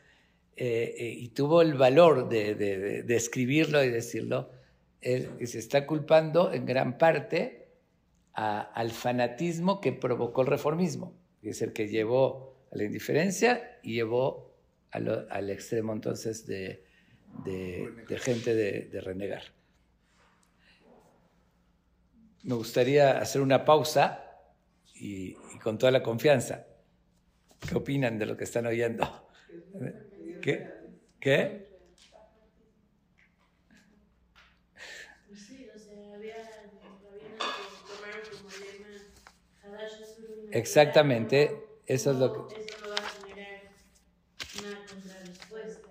eh, 0.55 1.15
y 1.17 1.29
tuvo 1.29 1.61
el 1.63 1.73
valor 1.73 2.29
de, 2.29 2.53
de- 2.55 3.15
escribirlo 3.15 3.83
y 3.83 3.89
decirlo, 3.89 4.51
él 5.01 5.29
se 5.47 5.57
está 5.59 5.85
culpando 5.87 6.53
en 6.53 6.65
gran 6.65 6.97
parte 6.97 7.67
al 8.33 8.91
fanatismo 8.91 9.81
que 9.81 9.91
provocó 9.93 10.41
el 10.41 10.47
reformismo, 10.47 11.13
que 11.13 11.24
es 11.49 11.61
el 11.61 11.73
que 11.73 11.87
llevó 11.87 12.65
a 12.71 12.77
la 12.77 12.83
indiferencia 12.85 13.79
y 13.83 13.95
llevó 13.95 14.55
lo- 14.99 15.27
al 15.29 15.49
extremo 15.49 15.93
entonces 15.93 16.45
de, 16.47 16.83
de- 17.45 17.89
de 18.07 18.19
gente 18.19 18.53
de, 18.55 18.81
de 18.91 19.01
renegar. 19.01 19.43
Me 22.43 22.53
gustaría 22.55 23.17
hacer 23.19 23.41
una 23.41 23.65
pausa 23.65 24.23
y, 24.93 25.35
y 25.55 25.59
con 25.59 25.77
toda 25.77 25.91
la 25.91 26.03
confianza. 26.03 26.67
¿Qué 27.67 27.75
opinan 27.75 28.19
de 28.19 28.25
lo 28.27 28.37
que 28.37 28.43
están 28.43 28.65
oyendo? 28.67 29.27
¿Qué? 30.41 30.69
¿Qué? 31.19 31.65
Sí, 35.33 35.67
o 35.75 35.77
sea, 35.79 36.15
había 36.15 36.35
rabinos 36.35 36.99
que 37.01 37.93
tomaron 37.93 38.21
como 38.31 38.49
lema 38.49 38.91
Hadash 39.63 40.03
Asur 40.03 40.44
Exactamente, 40.55 41.51
eso 41.85 42.11
es 42.11 42.17
lo 42.17 42.47
que- 42.47 42.55
Eso 42.61 42.89
va 42.89 42.95
a 42.95 43.09
generar 43.09 43.61
una 44.59 44.85
contrarrespuesta. 44.87 45.89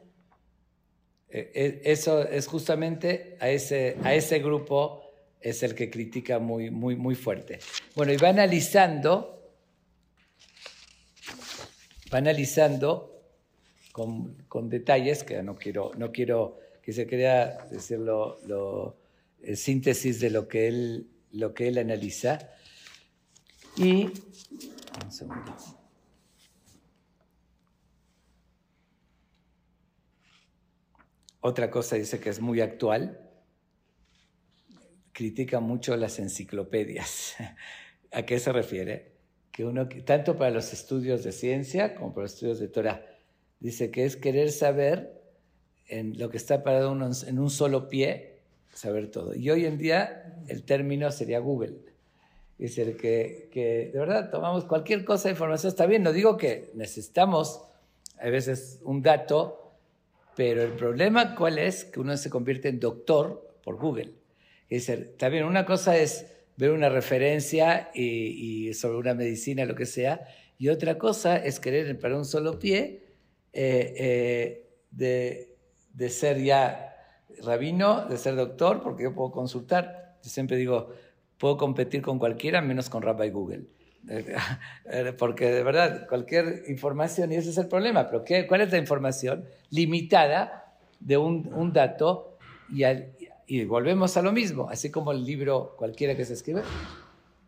Eh, 1.28 1.50
eh, 1.54 1.80
Eso 1.84 2.22
es 2.26 2.46
justamente 2.46 3.36
a 3.40 3.50
ese, 3.50 3.98
a 4.02 4.14
ese 4.14 4.38
grupo 4.38 5.02
es 5.38 5.62
el 5.62 5.74
que 5.74 5.90
critica 5.90 6.38
muy, 6.38 6.70
muy, 6.70 6.96
muy 6.96 7.14
fuerte. 7.14 7.58
Bueno, 7.94 8.12
y 8.12 8.16
va 8.16 8.30
analizando, 8.30 9.52
va 12.12 12.18
analizando 12.18 13.20
con, 13.92 14.34
con 14.48 14.70
detalles, 14.70 15.24
que 15.24 15.42
no 15.42 15.56
quiero, 15.56 15.90
no 15.98 16.10
quiero 16.10 16.58
que 16.80 16.94
se 16.94 17.06
crea 17.06 17.66
decirlo, 17.70 18.38
lo, 18.46 18.96
síntesis 19.54 20.20
de 20.20 20.30
lo 20.30 20.48
que 20.48 20.68
él, 20.68 21.06
lo 21.32 21.52
que 21.52 21.68
él 21.68 21.76
analiza. 21.76 22.38
Y, 23.76 24.04
un 25.04 25.10
segundo. 25.10 25.56
Otra 31.40 31.70
cosa 31.70 31.96
dice 31.96 32.20
que 32.20 32.30
es 32.30 32.40
muy 32.40 32.60
actual, 32.60 33.20
critica 35.12 35.60
mucho 35.60 35.96
las 35.96 36.18
enciclopedias. 36.18 37.34
¿A 38.12 38.22
qué 38.22 38.38
se 38.38 38.52
refiere? 38.52 39.12
Que 39.50 39.64
uno, 39.64 39.88
tanto 40.04 40.36
para 40.36 40.50
los 40.50 40.72
estudios 40.72 41.24
de 41.24 41.32
ciencia 41.32 41.94
como 41.94 42.14
para 42.14 42.22
los 42.22 42.34
estudios 42.34 42.60
de 42.60 42.68
Torah, 42.68 43.04
dice 43.60 43.90
que 43.90 44.04
es 44.04 44.16
querer 44.16 44.52
saber 44.52 45.22
en 45.86 46.18
lo 46.18 46.30
que 46.30 46.36
está 46.36 46.62
parado 46.62 46.92
uno 46.92 47.10
en 47.26 47.38
un 47.38 47.50
solo 47.50 47.88
pie, 47.88 48.40
saber 48.72 49.10
todo. 49.10 49.34
Y 49.34 49.50
hoy 49.50 49.66
en 49.66 49.78
día 49.78 50.40
el 50.48 50.64
término 50.64 51.10
sería 51.10 51.40
Google. 51.40 51.93
Es 52.58 52.76
que, 52.76 53.48
que 53.50 53.90
de 53.92 53.98
verdad 53.98 54.30
tomamos 54.30 54.64
cualquier 54.64 55.04
cosa 55.04 55.28
de 55.28 55.32
información, 55.32 55.70
está 55.70 55.86
bien, 55.86 56.02
no 56.02 56.12
digo 56.12 56.36
que 56.36 56.70
necesitamos 56.74 57.62
a 58.20 58.28
veces 58.30 58.80
un 58.84 59.02
dato, 59.02 59.72
pero 60.36 60.62
el 60.62 60.72
problema 60.72 61.34
cuál 61.34 61.58
es 61.58 61.84
que 61.84 62.00
uno 62.00 62.16
se 62.16 62.30
convierte 62.30 62.68
en 62.68 62.80
doctor 62.80 63.58
por 63.62 63.76
Google. 63.76 64.12
Es 64.68 64.88
está 64.88 65.28
bien, 65.28 65.44
una 65.44 65.66
cosa 65.66 65.96
es 65.96 66.26
ver 66.56 66.70
una 66.70 66.88
referencia 66.88 67.90
y, 67.92 68.68
y 68.68 68.74
sobre 68.74 68.98
una 68.98 69.14
medicina, 69.14 69.64
lo 69.64 69.74
que 69.74 69.86
sea, 69.86 70.26
y 70.56 70.68
otra 70.68 70.96
cosa 70.98 71.36
es 71.36 71.58
querer 71.58 71.98
para 71.98 72.16
un 72.16 72.24
solo 72.24 72.58
pie 72.58 73.02
eh, 73.52 73.94
eh, 73.96 74.66
de, 74.90 75.56
de 75.92 76.08
ser 76.08 76.42
ya 76.42 76.96
rabino, 77.42 78.06
de 78.06 78.16
ser 78.16 78.36
doctor, 78.36 78.82
porque 78.82 79.04
yo 79.04 79.14
puedo 79.14 79.32
consultar. 79.32 80.16
Yo 80.22 80.30
siempre 80.30 80.56
digo, 80.56 80.90
puedo 81.44 81.58
competir 81.58 82.00
con 82.00 82.18
cualquiera 82.18 82.62
menos 82.62 82.88
con 82.88 83.02
Rabbi 83.02 83.28
Google. 83.28 83.64
Porque 85.18 85.50
de 85.50 85.62
verdad, 85.62 86.06
cualquier 86.08 86.62
información, 86.68 87.32
y 87.32 87.34
ese 87.34 87.50
es 87.50 87.58
el 87.58 87.68
problema, 87.68 88.08
pero 88.08 88.24
¿qué, 88.24 88.46
¿cuál 88.46 88.62
es 88.62 88.72
la 88.72 88.78
información 88.78 89.44
limitada 89.68 90.74
de 91.00 91.18
un, 91.18 91.52
un 91.52 91.70
dato? 91.74 92.38
Y, 92.72 92.84
al- 92.84 93.12
y 93.46 93.62
volvemos 93.66 94.16
a 94.16 94.22
lo 94.22 94.32
mismo, 94.32 94.70
así 94.70 94.90
como 94.90 95.12
el 95.12 95.22
libro 95.22 95.74
cualquiera 95.76 96.16
que 96.16 96.24
se 96.24 96.32
escribe, 96.32 96.62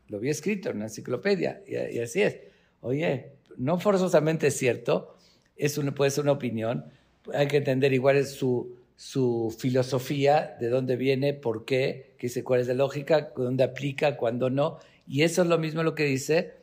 lo 0.09 0.21
vi 0.21 0.29
escrito 0.29 0.69
en 0.69 0.77
una 0.77 0.85
enciclopedia, 0.87 1.63
y, 1.67 1.97
y 1.97 1.99
así 2.01 2.21
es. 2.21 2.37
Oye, 2.83 3.33
no 3.57 3.79
forzosamente 3.79 4.49
es 4.49 4.59
cierto, 4.59 5.17
es 5.57 5.79
una, 5.79 5.95
puede 5.95 6.11
ser 6.11 6.25
una 6.25 6.33
opinión, 6.33 6.85
hay 7.33 7.49
que 7.49 7.57
entender 7.57 7.95
igual 7.95 8.23
su, 8.27 8.77
su 8.95 9.57
filosofía, 9.59 10.55
de 10.61 10.69
dónde 10.69 10.97
viene, 10.97 11.33
por 11.33 11.65
qué, 11.65 12.06
qué 12.17 12.27
dice, 12.29 12.45
cuál 12.45 12.61
es 12.61 12.69
la 12.69 12.75
lógica, 12.75 13.33
dónde 13.37 13.65
aplica, 13.65 14.17
cuándo 14.17 14.51
no. 14.51 14.79
Y 15.07 15.23
eso 15.23 15.43
es 15.43 15.49
lo 15.49 15.59
mismo 15.59 15.83
lo 15.83 15.95
que 15.95 16.05
dice 16.05 16.55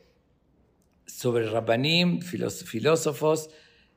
sobre 1.06 1.48
Rabbanim, 1.48 2.20
filósofos, 2.20 3.50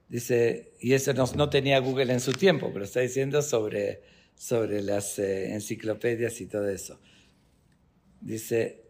dice, 0.10 0.74
y 0.80 0.94
eso 0.94 1.14
no, 1.14 1.26
no 1.36 1.50
tenía 1.50 1.80
Google 1.80 2.14
en 2.14 2.20
su 2.20 2.34
tiempo, 2.34 2.70
pero 2.72 2.86
está 2.86 3.00
diciendo 3.00 3.42
sobre, 3.42 4.02
sobre 4.36 4.82
las 4.82 5.20
eh, 5.20 5.54
enciclopedias 5.54 6.40
y 6.42 6.48
todo 6.48 6.70
eso. 6.70 7.00
Dice, 8.22 8.87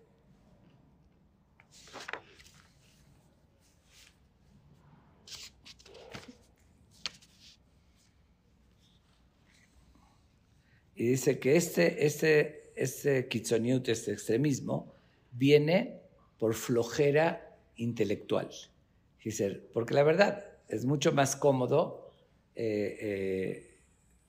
y 10.97 11.09
dice 11.09 11.39
que 11.39 11.55
este, 11.55 12.05
este, 12.05 12.71
este 12.75 13.27
kitsoniut, 13.27 13.87
este 13.87 14.11
extremismo, 14.11 14.93
viene 15.31 16.01
por 16.39 16.55
flojera 16.55 17.55
intelectual. 17.75 18.49
Dice, 19.23 19.61
porque 19.73 19.93
la 19.93 20.03
verdad 20.03 20.45
es 20.67 20.85
mucho 20.85 21.11
más 21.11 21.35
cómodo 21.35 22.09
eh, 22.55 22.97
eh, 23.01 23.77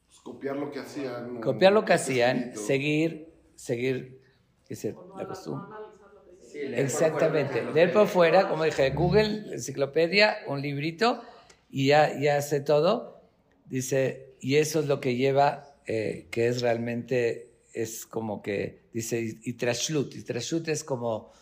Pues 0.08 0.20
copiar 0.20 0.56
lo 0.56 0.70
que 0.70 0.80
hacían. 0.80 1.40
copiar 1.40 1.72
lo 1.72 1.84
que 1.84 1.94
hacían, 1.94 2.38
escrito. 2.38 2.60
seguir, 2.60 3.32
seguir, 3.54 4.20
dice, 4.68 4.92
no, 4.92 5.16
la 5.16 5.26
costumbre. 5.26 5.68
no 5.70 6.36
dice. 6.36 6.50
Sí, 6.50 6.58
leer 6.58 6.84
Exactamente, 6.84 7.64
leer 7.72 7.92
por 7.92 8.08
fuera, 8.08 8.48
como 8.48 8.64
dije, 8.64 8.90
Google, 8.90 9.54
enciclopedia, 9.54 10.38
un 10.46 10.60
librito, 10.60 11.22
y 11.70 11.88
ya, 11.88 12.18
ya 12.18 12.36
hace 12.36 12.60
todo. 12.60 13.22
Dice, 13.66 14.34
y 14.40 14.56
eso 14.56 14.80
es 14.80 14.86
lo 14.86 15.00
que 15.00 15.16
lleva, 15.16 15.67
eh, 15.88 16.28
que 16.32 16.48
es 16.48 16.62
realmente, 16.62 17.62
es 17.74 18.06
como 18.06 18.42
que, 18.42 18.88
dice, 18.94 19.20
y, 19.42 19.54
trashlut, 19.54 20.14
y 20.16 20.24
trashlut 20.24 20.68
es 20.68 20.84
como 20.84 21.32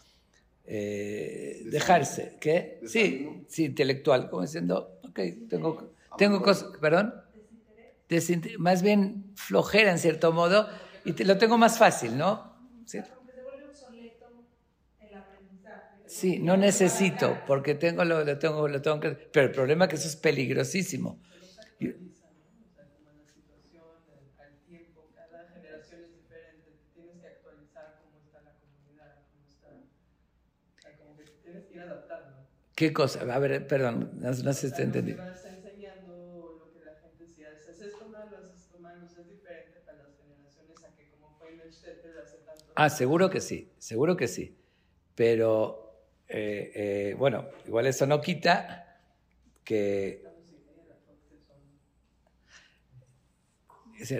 eh, 0.65 1.63
dejarse, 1.67 2.39
¿qué? 2.41 2.81
Sí, 2.87 3.47
sí, 3.49 3.67
intelectual, 3.67 4.31
como 4.31 4.43
diciendo, 4.43 5.01
ok, 5.05 5.21
tengo, 5.49 5.95
tengo 6.17 6.43
cosas, 6.43 6.71
perdón, 6.81 7.15
Desinter- 8.09 8.59
más 8.59 8.83
bien 8.83 9.33
flojera 9.37 9.91
en 9.93 9.99
cierto 9.99 10.33
modo, 10.33 10.69
y 11.05 11.15
te, 11.15 11.25
lo 11.25 11.39
tengo 11.39 11.59
más 11.59 11.79
fácil, 11.79 12.17
¿no? 12.17 12.53
¿Sí? 12.85 13.01
Sí, 16.07 16.39
no 16.41 16.57
necesito, 16.57 17.45
porque 17.45 17.75
tengo 17.75 18.05
lo, 18.05 18.25
lo 18.25 18.39
tengo, 18.39 18.69
lo 18.69 18.81
tengo 18.83 19.01
que. 19.01 19.11
Pero 19.33 19.47
el 19.47 19.53
problema 19.53 19.85
es 19.85 19.91
que 19.91 19.97
eso 19.97 20.09
es 20.09 20.17
peligrosísimo. 20.17 21.21
Y- 21.79 21.89
O 21.91 21.95
sea, 22.79 22.97
como 22.97 23.07
la 23.11 23.21
situación, 23.31 24.11
al, 24.17 24.37
al 24.41 24.65
tiempo, 24.65 25.15
cada 25.31 25.47
generación 25.53 26.03
es 26.05 26.13
diferente, 26.15 26.69
te 26.79 26.91
tienes 26.93 27.21
que 27.21 27.27
actualizar 27.29 27.93
cómo 28.03 28.23
está 28.23 28.41
la 28.43 28.57
comunidad, 28.57 29.13
cómo 29.33 29.49
está, 29.49 29.69
o 30.79 30.81
sea, 30.81 30.97
como 30.97 31.17
que 31.17 31.25
te 31.25 31.33
tienes 31.43 31.67
que 31.67 31.75
ir 31.75 31.81
adaptando. 31.83 32.49
¿Qué 32.77 32.93
cosa? 32.93 33.21
A 33.35 33.39
ver, 33.41 33.67
perdón, 33.67 34.11
no, 34.21 34.31
no 34.31 34.53
sé 34.53 34.69
si 34.69 34.75
te 34.75 34.83
entendí. 34.85 35.15
Lo 35.15 35.25
que 35.25 35.41
vas 35.41 35.55
enseñando, 35.57 36.57
lo 36.61 36.71
que 36.71 36.85
la 36.85 36.93
gente 36.95 37.27
sí 37.27 37.45
hace, 37.45 37.73
es 37.73 37.81
esto 37.81 37.99
malo, 37.99 38.39
es 38.39 38.55
esto 38.55 38.79
malo, 38.79 39.03
o 39.03 39.09
sea, 39.09 39.19
es 39.19 39.29
diferente 39.29 39.81
para 39.83 39.99
las 39.99 40.07
generaciones 40.13 40.85
a 40.85 40.95
que 40.95 41.09
como 41.11 41.31
fue 41.33 41.51
en 41.53 41.61
el 41.61 41.71
Shtetl 41.73 42.19
hace 42.21 42.39
tanto 42.39 42.73
Ah, 42.75 42.91
seguro 42.91 43.31
que 43.31 43.41
sí, 43.41 43.73
seguro 43.79 44.17
que 44.17 44.29
sí. 44.29 44.57
Pero, 45.15 46.05
eh, 46.29 46.73
eh, 46.75 47.15
bueno, 47.19 47.51
igual 47.67 47.87
eso 47.87 48.07
no 48.07 48.21
quita 48.21 49.01
que. 49.65 50.31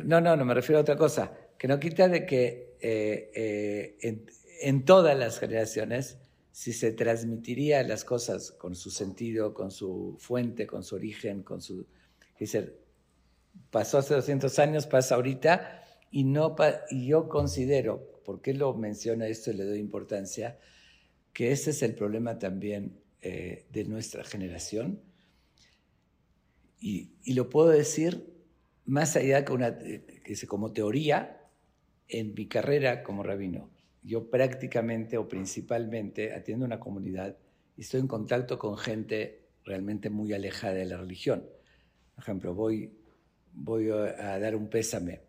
No, 0.05 0.21
no, 0.21 0.37
no, 0.37 0.45
me 0.45 0.55
refiero 0.55 0.79
a 0.79 0.83
otra 0.83 0.97
cosa. 0.97 1.33
Que 1.59 1.69
no 1.69 1.79
quita 1.79 2.09
de 2.09 2.27
que 2.27 2.77
eh, 2.81 3.31
eh, 3.35 3.97
en, 4.03 4.27
en 4.63 4.85
todas 4.85 5.17
las 5.19 5.39
generaciones, 5.39 6.19
si 6.57 6.73
se 6.73 6.91
transmitiría 6.91 7.83
las 7.83 8.03
cosas 8.03 8.51
con 8.51 8.75
su 8.75 8.91
sentido, 8.91 9.53
con 9.53 9.71
su 9.71 10.17
fuente, 10.19 10.67
con 10.67 10.83
su 10.83 10.95
origen, 10.95 11.43
con 11.43 11.61
su... 11.61 11.87
Decir, 12.41 12.79
pasó 13.71 13.99
hace 13.99 14.15
200 14.15 14.59
años, 14.59 14.87
pasa 14.87 15.17
ahorita, 15.17 15.83
y, 16.11 16.25
no 16.25 16.57
y 16.89 17.09
yo 17.09 17.29
considero, 17.29 18.23
¿por 18.25 18.41
qué 18.41 18.55
lo 18.55 18.73
menciona 18.73 19.27
esto 19.27 19.51
y 19.51 19.55
le 19.59 19.65
doy 19.65 19.79
importancia? 19.79 20.59
Que 21.35 21.53
ese 21.53 21.73
es 21.73 21.83
el 21.83 21.95
problema 21.95 22.39
también 22.39 23.03
eh, 23.21 23.67
de 23.71 23.85
nuestra 23.85 24.25
generación. 24.25 25.03
Y, 26.81 27.11
y 27.23 27.35
lo 27.35 27.51
puedo 27.51 27.69
decir 27.69 28.33
más 28.87 29.15
allá 29.15 29.45
que, 29.45 29.53
una, 29.53 29.69
eh, 29.69 30.07
que 30.25 30.31
dice, 30.31 30.47
como 30.47 30.73
teoría, 30.73 31.51
en 32.09 32.33
mi 32.33 32.47
carrera 32.47 33.03
como 33.03 33.23
rabino, 33.23 33.76
yo 34.07 34.31
prácticamente 34.31 35.19
o 35.19 35.29
principalmente 35.29 36.33
atiendo 36.33 36.65
una 36.65 36.79
comunidad 36.79 37.37
y 37.77 37.83
estoy 37.83 38.01
en 38.01 38.07
contacto 38.07 38.59
con 38.59 38.79
gente 38.79 39.49
realmente 39.65 40.11
muy 40.11 40.33
alejada 40.33 40.75
de 40.75 40.87
la 40.87 40.97
religión. 40.97 41.45
Por 42.15 42.23
ejemplo, 42.23 42.55
voy, 42.55 42.97
voy 43.53 43.91
a 43.91 44.39
dar 44.39 44.55
un 44.55 44.69
pésame, 44.69 45.21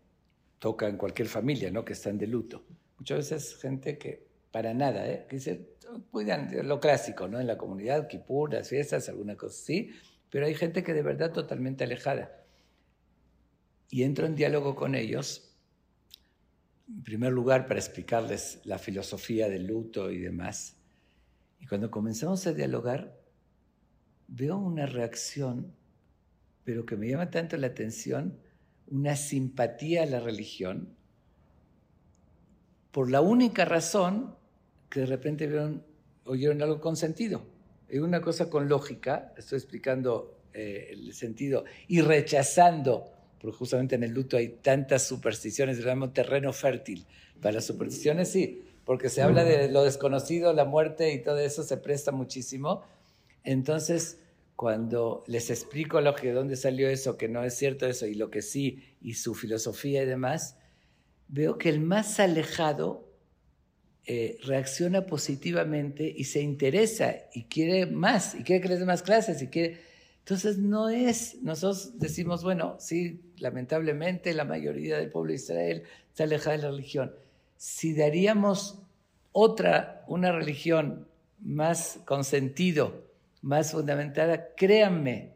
toca 0.60 0.88
en 0.88 0.98
cualquier 0.98 1.28
familia, 1.28 1.72
¿no? 1.72 1.84
Que 1.84 1.94
están 1.94 2.18
de 2.18 2.28
luto. 2.28 2.64
Muchas 2.98 3.18
veces 3.18 3.58
gente 3.58 3.98
que 3.98 4.28
para 4.52 4.74
nada, 4.74 5.10
¿eh? 5.10 5.26
Que 5.28 5.38
dice, 5.38 5.76
cuidan 6.12 6.50
de 6.50 6.64
lo 6.64 6.80
clásico, 6.80 7.28
¿no? 7.28 7.40
En 7.40 7.48
la 7.48 7.58
comunidad, 7.58 8.08
Kipur, 8.08 8.54
las 8.54 8.70
fiestas, 8.70 9.10
alguna 9.10 9.36
cosa 9.36 9.56
así, 9.56 9.92
pero 10.30 10.46
hay 10.46 10.56
gente 10.56 10.84
que 10.84 10.94
de 10.94 11.02
verdad 11.02 11.32
totalmente 11.32 11.84
alejada. 11.84 12.44
Y 13.90 14.04
entro 14.04 14.26
en 14.26 14.36
diálogo 14.36 14.76
con 14.76 14.96
ellos, 14.96 15.47
en 16.88 17.04
primer 17.04 17.34
lugar 17.34 17.68
para 17.68 17.80
explicarles 17.80 18.60
la 18.64 18.80
filosofía 18.80 19.50
del 19.50 19.68
luto 19.68 20.12
y 20.12 20.20
demás. 20.20 20.78
Y 21.60 21.68
cuando 21.68 21.92
comenzamos 21.92 22.46
a 22.48 22.54
dialogar, 22.54 23.20
veo 24.28 24.58
una 24.58 24.86
reacción, 24.86 25.74
pero 26.64 26.86
que 26.86 26.96
me 26.96 27.10
llama 27.10 27.30
tanto 27.30 27.58
la 27.58 27.68
atención, 27.68 28.38
una 28.88 29.16
simpatía 29.16 30.04
a 30.04 30.06
la 30.06 30.20
religión, 30.20 30.96
por 32.92 33.12
la 33.12 33.22
única 33.22 33.66
razón 33.66 34.36
que 34.90 35.02
de 35.02 35.06
repente 35.06 35.48
vieron, 35.48 35.84
oyeron 36.24 36.62
algo 36.62 36.80
con 36.80 36.96
sentido. 36.96 37.46
Es 37.88 38.00
una 38.02 38.22
cosa 38.22 38.50
con 38.50 38.68
lógica, 38.68 39.34
estoy 39.38 39.58
explicando 39.58 40.42
eh, 40.54 40.90
el 40.92 41.14
sentido, 41.14 41.64
y 41.88 42.02
rechazando, 42.02 43.12
porque 43.40 43.58
justamente 43.58 43.96
en 43.96 44.04
el 44.04 44.12
luto 44.12 44.38
hay 44.38 44.50
tantas 44.50 45.04
supersticiones, 45.08 45.80
llamamos 45.80 46.14
terreno 46.14 46.54
fértil. 46.54 47.06
Para 47.42 47.54
las 47.54 47.66
supersticiones 47.66 48.30
sí, 48.30 48.64
porque 48.86 49.10
se 49.10 49.22
habla 49.22 49.44
de 49.44 49.70
lo 49.70 49.84
desconocido, 49.84 50.54
la 50.54 50.66
muerte 50.66 51.14
y 51.14 51.22
todo 51.22 51.40
eso 51.40 51.64
se 51.64 51.78
presta 51.78 52.12
muchísimo. 52.12 52.84
Entonces, 53.44 54.20
cuando 54.56 55.24
les 55.28 55.52
explico 55.52 56.02
lo 56.02 56.16
que, 56.16 56.28
de 56.28 56.34
dónde 56.34 56.56
salió 56.56 56.90
eso, 56.90 57.16
que 57.16 57.28
no 57.28 57.44
es 57.44 57.54
cierto 57.54 57.86
eso, 57.86 58.08
y 58.08 58.16
lo 58.16 58.32
que 58.32 58.42
sí, 58.42 58.96
y 59.02 59.14
su 59.14 59.36
filosofía 59.36 60.02
y 60.02 60.06
demás, 60.06 60.58
veo 61.28 61.58
que 61.58 61.70
el 61.70 61.80
más 61.80 62.20
alejado 62.20 63.08
eh, 64.06 64.38
reacciona 64.44 65.06
positivamente 65.06 66.12
y 66.16 66.24
se 66.24 66.42
interesa 66.42 67.18
y 67.34 67.44
quiere 67.44 67.86
más, 67.86 68.36
y 68.36 68.44
quiere 68.44 68.62
que 68.62 68.70
les 68.70 68.80
dé 68.80 68.86
más 68.86 69.04
clases, 69.04 69.42
y 69.42 69.48
quiere... 69.48 69.80
Entonces 70.20 70.58
no 70.58 70.90
es, 70.90 71.42
nosotros 71.42 72.00
decimos, 72.00 72.44
bueno, 72.44 72.78
sí, 72.80 73.22
lamentablemente 73.40 74.34
la 74.34 74.46
mayoría 74.46 74.98
del 74.98 75.10
pueblo 75.10 75.30
de 75.30 75.36
Israel 75.36 75.84
está 76.10 76.24
alejada 76.24 76.58
de 76.58 76.64
la 76.64 76.70
religión. 76.70 77.14
Si 77.56 77.94
daríamos 77.94 78.82
otra, 79.32 80.04
una 80.08 80.32
religión 80.32 81.08
más 81.40 82.00
con 82.06 82.24
sentido, 82.24 83.06
más 83.42 83.72
fundamentada, 83.72 84.56
créanme 84.56 85.34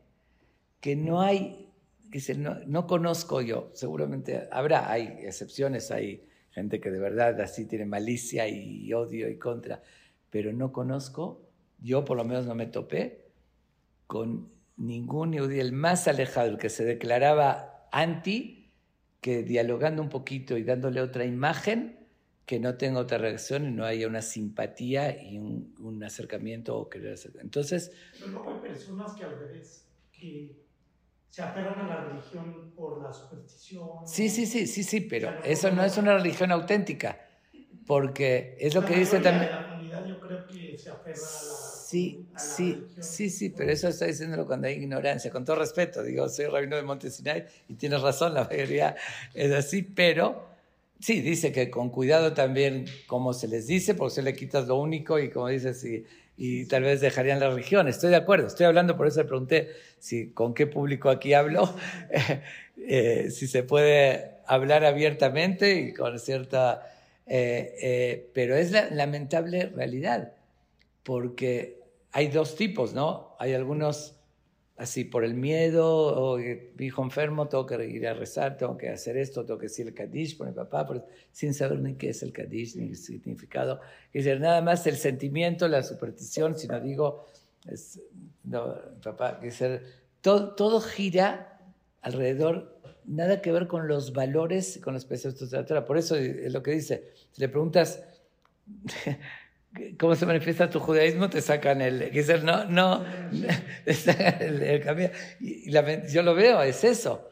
que 0.80 0.96
no 0.96 1.22
hay, 1.22 1.70
que 2.12 2.36
no, 2.36 2.56
no 2.66 2.88
conozco 2.88 3.42
yo, 3.42 3.70
seguramente 3.74 4.48
habrá, 4.52 4.92
hay 4.92 5.20
excepciones, 5.22 5.92
hay 5.92 6.26
gente 6.52 6.82
que 6.82 6.92
de 6.92 7.00
verdad 7.00 7.40
así 7.40 7.66
tiene 7.66 7.86
malicia 7.86 8.48
y 8.48 8.92
odio 8.94 9.30
y 9.30 9.38
contra, 9.38 9.82
pero 10.30 10.52
no 10.52 10.72
conozco, 10.72 11.42
yo 11.80 12.04
por 12.04 12.18
lo 12.18 12.26
menos 12.26 12.46
no 12.46 12.56
me 12.56 12.66
topé 12.66 13.26
con 14.08 14.50
ningún 14.78 15.38
judío, 15.38 15.62
el 15.62 15.72
más 15.72 16.08
alejado, 16.08 16.50
el 16.50 16.58
que 16.58 16.70
se 16.70 16.84
declaraba 16.84 17.71
anti, 17.92 18.70
que 19.22 19.44
dialogando 19.44 20.02
un 20.02 20.10
poquito 20.10 20.58
y 20.58 20.64
dándole 20.64 21.02
otra 21.02 21.26
imagen, 21.26 22.00
que 22.46 22.60
no 22.60 22.76
tenga 22.76 23.00
otra 23.00 23.18
reacción 23.18 23.66
y 23.68 23.72
no 23.72 23.86
haya 23.86 24.08
una 24.08 24.22
simpatía 24.22 25.22
y 25.24 25.38
un, 25.38 25.76
un 25.80 26.04
acercamiento 26.04 26.78
o 26.78 26.90
querer 26.90 27.18
Entonces... 27.40 27.92
Pero 28.14 28.28
luego 28.28 28.54
hay 28.54 28.70
personas 28.70 29.14
que 29.14 29.24
al 29.24 29.40
revés, 29.40 29.88
que 30.12 30.62
se 31.30 31.42
aferran 31.42 31.80
a 31.80 31.88
la 31.88 32.04
religión 32.06 32.74
por 32.76 33.02
la 33.02 33.14
superstición. 33.14 34.06
Sí, 34.06 34.28
sí, 34.30 34.46
sí, 34.46 34.68
sí, 34.68 34.84
sí, 34.84 35.02
pero 35.02 35.32
eso 35.44 35.72
no 35.72 35.84
es 35.84 35.98
una 35.98 36.18
religión 36.18 36.52
auténtica, 36.52 37.22
porque 37.88 38.58
es 38.60 38.76
lo 38.76 38.84
que 38.84 38.98
dice 38.98 39.22
también... 39.22 39.50
La 39.50 39.70
comunidad 39.70 40.06
yo 40.06 40.20
creo 40.20 40.46
que 40.46 40.78
se 40.78 40.90
aferra 40.90 41.16
a 41.16 41.44
la... 41.54 41.71
Sí, 41.92 42.26
sí, 42.38 42.88
sí, 43.02 43.30
sí, 43.30 43.50
pero 43.50 43.70
eso 43.70 43.90
está 43.90 44.06
diciéndolo 44.06 44.46
cuando 44.46 44.68
hay 44.68 44.76
ignorancia, 44.76 45.30
con 45.30 45.44
todo 45.44 45.58
respeto, 45.58 46.02
digo, 46.02 46.30
soy 46.30 46.46
rabino 46.46 46.78
de 46.78 46.84
Montesinay 46.84 47.44
y 47.68 47.74
tienes 47.74 48.02
razón, 48.02 48.34
la 48.34 48.46
mayoría 48.46 48.96
es 49.34 49.52
así, 49.52 49.84
pero 49.84 50.48
sí, 51.02 51.20
dice 51.20 51.52
que 51.52 51.70
con 51.70 51.90
cuidado 51.90 52.34
también 52.34 52.86
como 53.08 53.34
se 53.34 53.50
les 53.50 53.68
dice, 53.68 53.94
porque 53.94 54.16
se 54.16 54.22
le 54.22 54.34
quitas 54.34 54.70
lo 54.70 54.78
único 54.78 55.20
y 55.20 55.32
como 55.32 55.50
dices, 55.50 55.84
y, 55.84 56.06
y 56.38 56.66
tal 56.66 56.84
vez 56.84 57.02
dejarían 57.02 57.42
la 57.42 57.50
religión, 57.50 57.90
estoy 57.90 58.12
de 58.12 58.16
acuerdo, 58.16 58.48
estoy 58.48 58.68
hablando, 58.68 58.96
por 58.96 59.08
eso 59.08 59.20
le 59.20 59.28
pregunté 59.28 59.72
si 60.00 60.30
con 60.30 60.54
qué 60.54 60.68
público 60.68 61.10
aquí 61.10 61.34
hablo, 61.34 61.76
eh, 62.78 63.30
si 63.32 63.48
se 63.48 63.64
puede 63.64 64.38
hablar 64.46 64.86
abiertamente 64.86 65.76
y 65.76 65.94
con 65.94 66.18
cierta... 66.20 66.88
Eh, 67.28 67.76
eh, 67.82 68.30
pero 68.34 68.56
es 68.56 68.72
la 68.72 68.90
lamentable 68.92 69.66
realidad, 69.66 70.34
porque 71.04 71.81
hay 72.12 72.28
dos 72.28 72.56
tipos, 72.56 72.94
¿no? 72.94 73.36
Hay 73.40 73.54
algunos 73.54 74.16
así 74.82 75.04
por 75.04 75.24
el 75.24 75.36
miedo, 75.36 75.86
o 75.88 76.38
mi 76.38 76.86
hijo 76.86 77.04
enfermo, 77.04 77.48
tengo 77.48 77.68
que 77.68 77.86
ir 77.86 78.08
a 78.08 78.16
rezar, 78.16 78.58
tengo 78.58 78.78
que 78.78 78.90
hacer 78.90 79.16
esto, 79.16 79.46
tengo 79.46 79.60
que 79.60 79.68
decir 79.68 79.88
el 79.88 79.94
Kaddish 79.94 80.36
por 80.36 80.48
mi 80.48 80.54
papá, 80.54 80.88
sin 81.32 81.54
saber 81.54 81.80
ni 81.80 81.94
qué 81.96 82.10
es 82.10 82.24
el 82.24 82.34
Kaddish, 82.34 82.76
ni 82.78 82.90
el 82.90 82.96
significado. 82.96 83.80
Es 84.12 84.26
decir, 84.26 84.42
nada 84.42 84.62
más 84.62 84.88
el 84.88 84.96
sentimiento, 84.96 85.68
la 85.68 85.84
superstición, 85.84 86.58
si 86.58 86.68
no 86.68 86.80
digo, 86.80 87.28
no, 88.44 88.76
papá, 89.04 89.40
que 89.40 89.52
ser, 89.52 89.84
todo, 90.22 90.56
todo 90.56 90.82
gira 90.82 91.60
alrededor, 92.02 92.82
nada 93.06 93.40
que 93.42 93.52
ver 93.52 93.68
con 93.68 93.88
los 93.88 94.14
valores, 94.14 94.80
con 94.84 94.96
los 94.96 95.06
preceptos 95.06 95.52
de 95.52 95.58
la 95.58 95.66
Torah. 95.66 95.86
Por 95.86 96.00
eso 96.00 96.16
es 96.16 96.52
lo 96.52 96.64
que 96.64 96.72
dice, 96.72 97.12
si 97.32 97.40
le 97.40 97.50
preguntas, 97.50 98.04
cómo 99.98 100.16
se 100.16 100.26
manifiesta 100.26 100.70
tu 100.70 100.80
judaísmo, 100.80 101.30
te 101.30 101.42
sacan 101.42 101.82
el, 101.82 102.12
no, 102.44 102.66
no, 102.66 103.06
el, 103.86 104.82
camino. 104.84 105.10
Y, 105.40 105.72
yo 105.72 106.24
lo 106.24 106.36
veo, 106.36 106.62
es 106.62 106.84
eso. 106.84 107.28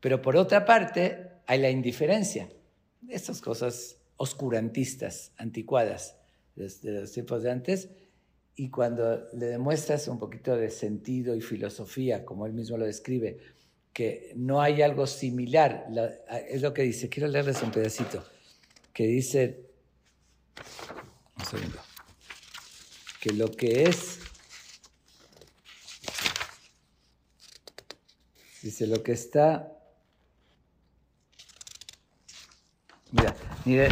Pero 0.00 0.22
por 0.22 0.36
otra 0.36 0.64
parte, 0.64 1.28
hay 1.46 1.60
la 1.60 1.70
indiferencia. 1.70 2.48
Estas 3.08 3.40
cosas 3.40 3.96
oscurantistas, 4.16 5.32
anticuadas 5.36 6.16
de, 6.54 7.00
los 7.00 7.12
tiempos 7.12 7.42
de 7.42 7.50
antes. 7.50 7.88
Y 8.54 8.70
cuando 8.70 9.26
le 9.32 9.46
demuestras 9.46 10.06
un 10.08 10.18
poquito 10.18 10.56
de 10.56 10.70
sentido 10.70 11.34
y 11.34 11.40
filosofía, 11.40 12.24
como 12.24 12.46
él 12.46 12.52
mismo 12.52 12.76
lo 12.76 12.84
describe, 12.84 13.38
que 13.92 14.32
no 14.36 14.60
hay 14.60 14.82
algo 14.82 15.06
similar, 15.06 15.86
es 16.48 16.62
lo 16.62 16.72
que 16.72 16.82
dice, 16.82 17.08
quiero 17.08 17.28
leerles 17.28 17.62
un 17.62 17.70
pedacito, 17.70 18.22
que 18.92 19.06
dice, 19.06 19.70
un 21.40 21.46
segundo. 21.46 21.78
Que 23.20 23.32
lo 23.32 23.50
que 23.50 23.84
es, 23.84 24.20
dice 28.62 28.86
lo 28.86 29.02
que 29.02 29.12
está, 29.12 29.72
mira, 33.12 33.34
mire, 33.64 33.88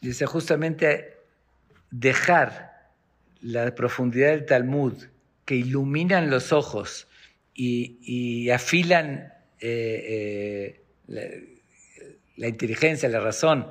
dice 0.00 0.26
justamente 0.26 1.18
dejar 1.90 2.92
la 3.40 3.74
profundidad 3.74 4.30
del 4.30 4.46
Talmud 4.46 5.04
que 5.44 5.56
iluminan 5.56 6.30
los 6.30 6.52
ojos 6.52 7.08
y, 7.54 8.50
afilan 8.50 9.32
eh, 9.60 10.80
eh, 11.08 11.48
la, 12.36 12.46
inteligencia, 12.48 13.08
la 13.08 13.20
razón, 13.20 13.66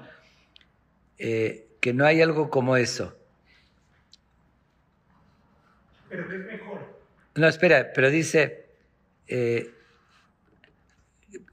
eh, 1.18 1.68
que 1.80 1.94
no 1.94 2.06
hay 2.06 2.22
algo 2.22 2.50
como 2.50 2.78
eso. 2.78 3.18
Pero 6.10 6.24
es 6.24 6.46
mejor. 6.46 6.98
No, 7.36 7.48
espera, 7.48 7.92
pero 7.94 8.10
dice, 8.10 8.66
eh, 9.28 9.72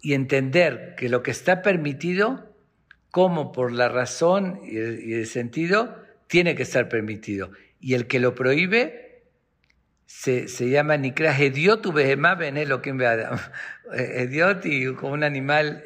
y 0.00 0.14
entender 0.14 0.94
que 0.96 1.08
lo 1.08 1.22
que 1.22 1.30
está 1.30 1.62
permitido, 1.62 2.54
como 3.10 3.52
por 3.52 3.72
la 3.72 3.88
razón 3.88 4.60
y 4.64 5.12
el, 5.12 5.26
sentido, 5.26 6.02
tiene 6.26 6.54
que 6.54 6.62
estar 6.62 6.88
permitido. 6.88 7.50
Y 7.80 7.94
el 7.94 8.06
que 8.06 8.18
lo 8.18 8.34
prohíbe 8.34 9.22
se, 10.06 10.48
se 10.48 10.68
llama 10.70 10.96
Nikra 10.96 11.36
Hediot 11.36 11.84
Ubehemá 11.86 12.34
lo 12.34 12.82
que 12.82 12.90
Hediot 13.92 14.64
y 14.66 14.94
como 14.94 15.12
un 15.12 15.22
animal, 15.22 15.84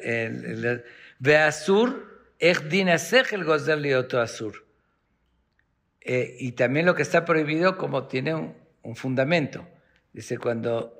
Beasur. 1.19 2.08
Eh, 6.01 6.37
y 6.39 6.53
también 6.53 6.85
lo 6.85 6.95
que 6.95 7.01
está 7.01 7.25
prohibido 7.25 7.77
como 7.77 8.07
tiene 8.07 8.33
un, 8.33 8.95
fundamento. 8.95 9.67
Dice 10.13 10.39
cuando, 10.39 10.97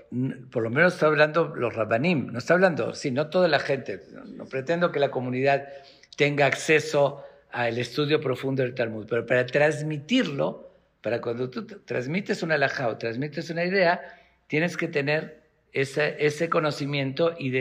por 0.51 0.61
lo 0.61 0.69
menos 0.69 0.93
está 0.93 1.07
hablando 1.07 1.55
los 1.55 1.73
rabanim, 1.73 2.27
no 2.31 2.37
está 2.37 2.53
hablando, 2.53 2.93
sí, 2.93 3.09
no 3.09 3.29
toda 3.29 3.47
la 3.47 3.59
gente, 3.59 4.03
no, 4.27 4.45
pretendo 4.45 4.91
que 4.91 4.99
la 4.99 5.09
comunidad 5.09 5.67
tenga 6.15 6.45
acceso 6.45 7.23
al 7.51 7.79
estudio 7.79 8.21
profundo 8.21 8.61
del 8.61 8.75
Talmud, 8.75 9.07
pero 9.09 9.25
para 9.25 9.47
transmitirlo, 9.47 10.71
para 11.01 11.19
cuando 11.19 11.49
tú 11.49 11.65
transmites 11.65 12.43
una 12.43 12.55
alhaja 12.55 12.87
o 12.89 12.97
transmites 12.97 13.49
una 13.49 13.65
idea, 13.65 14.01
tienes 14.45 14.77
que 14.77 14.87
tener 14.87 15.41
ese, 15.71 16.17
ese 16.23 16.49
conocimiento 16.49 17.35
y, 17.39 17.51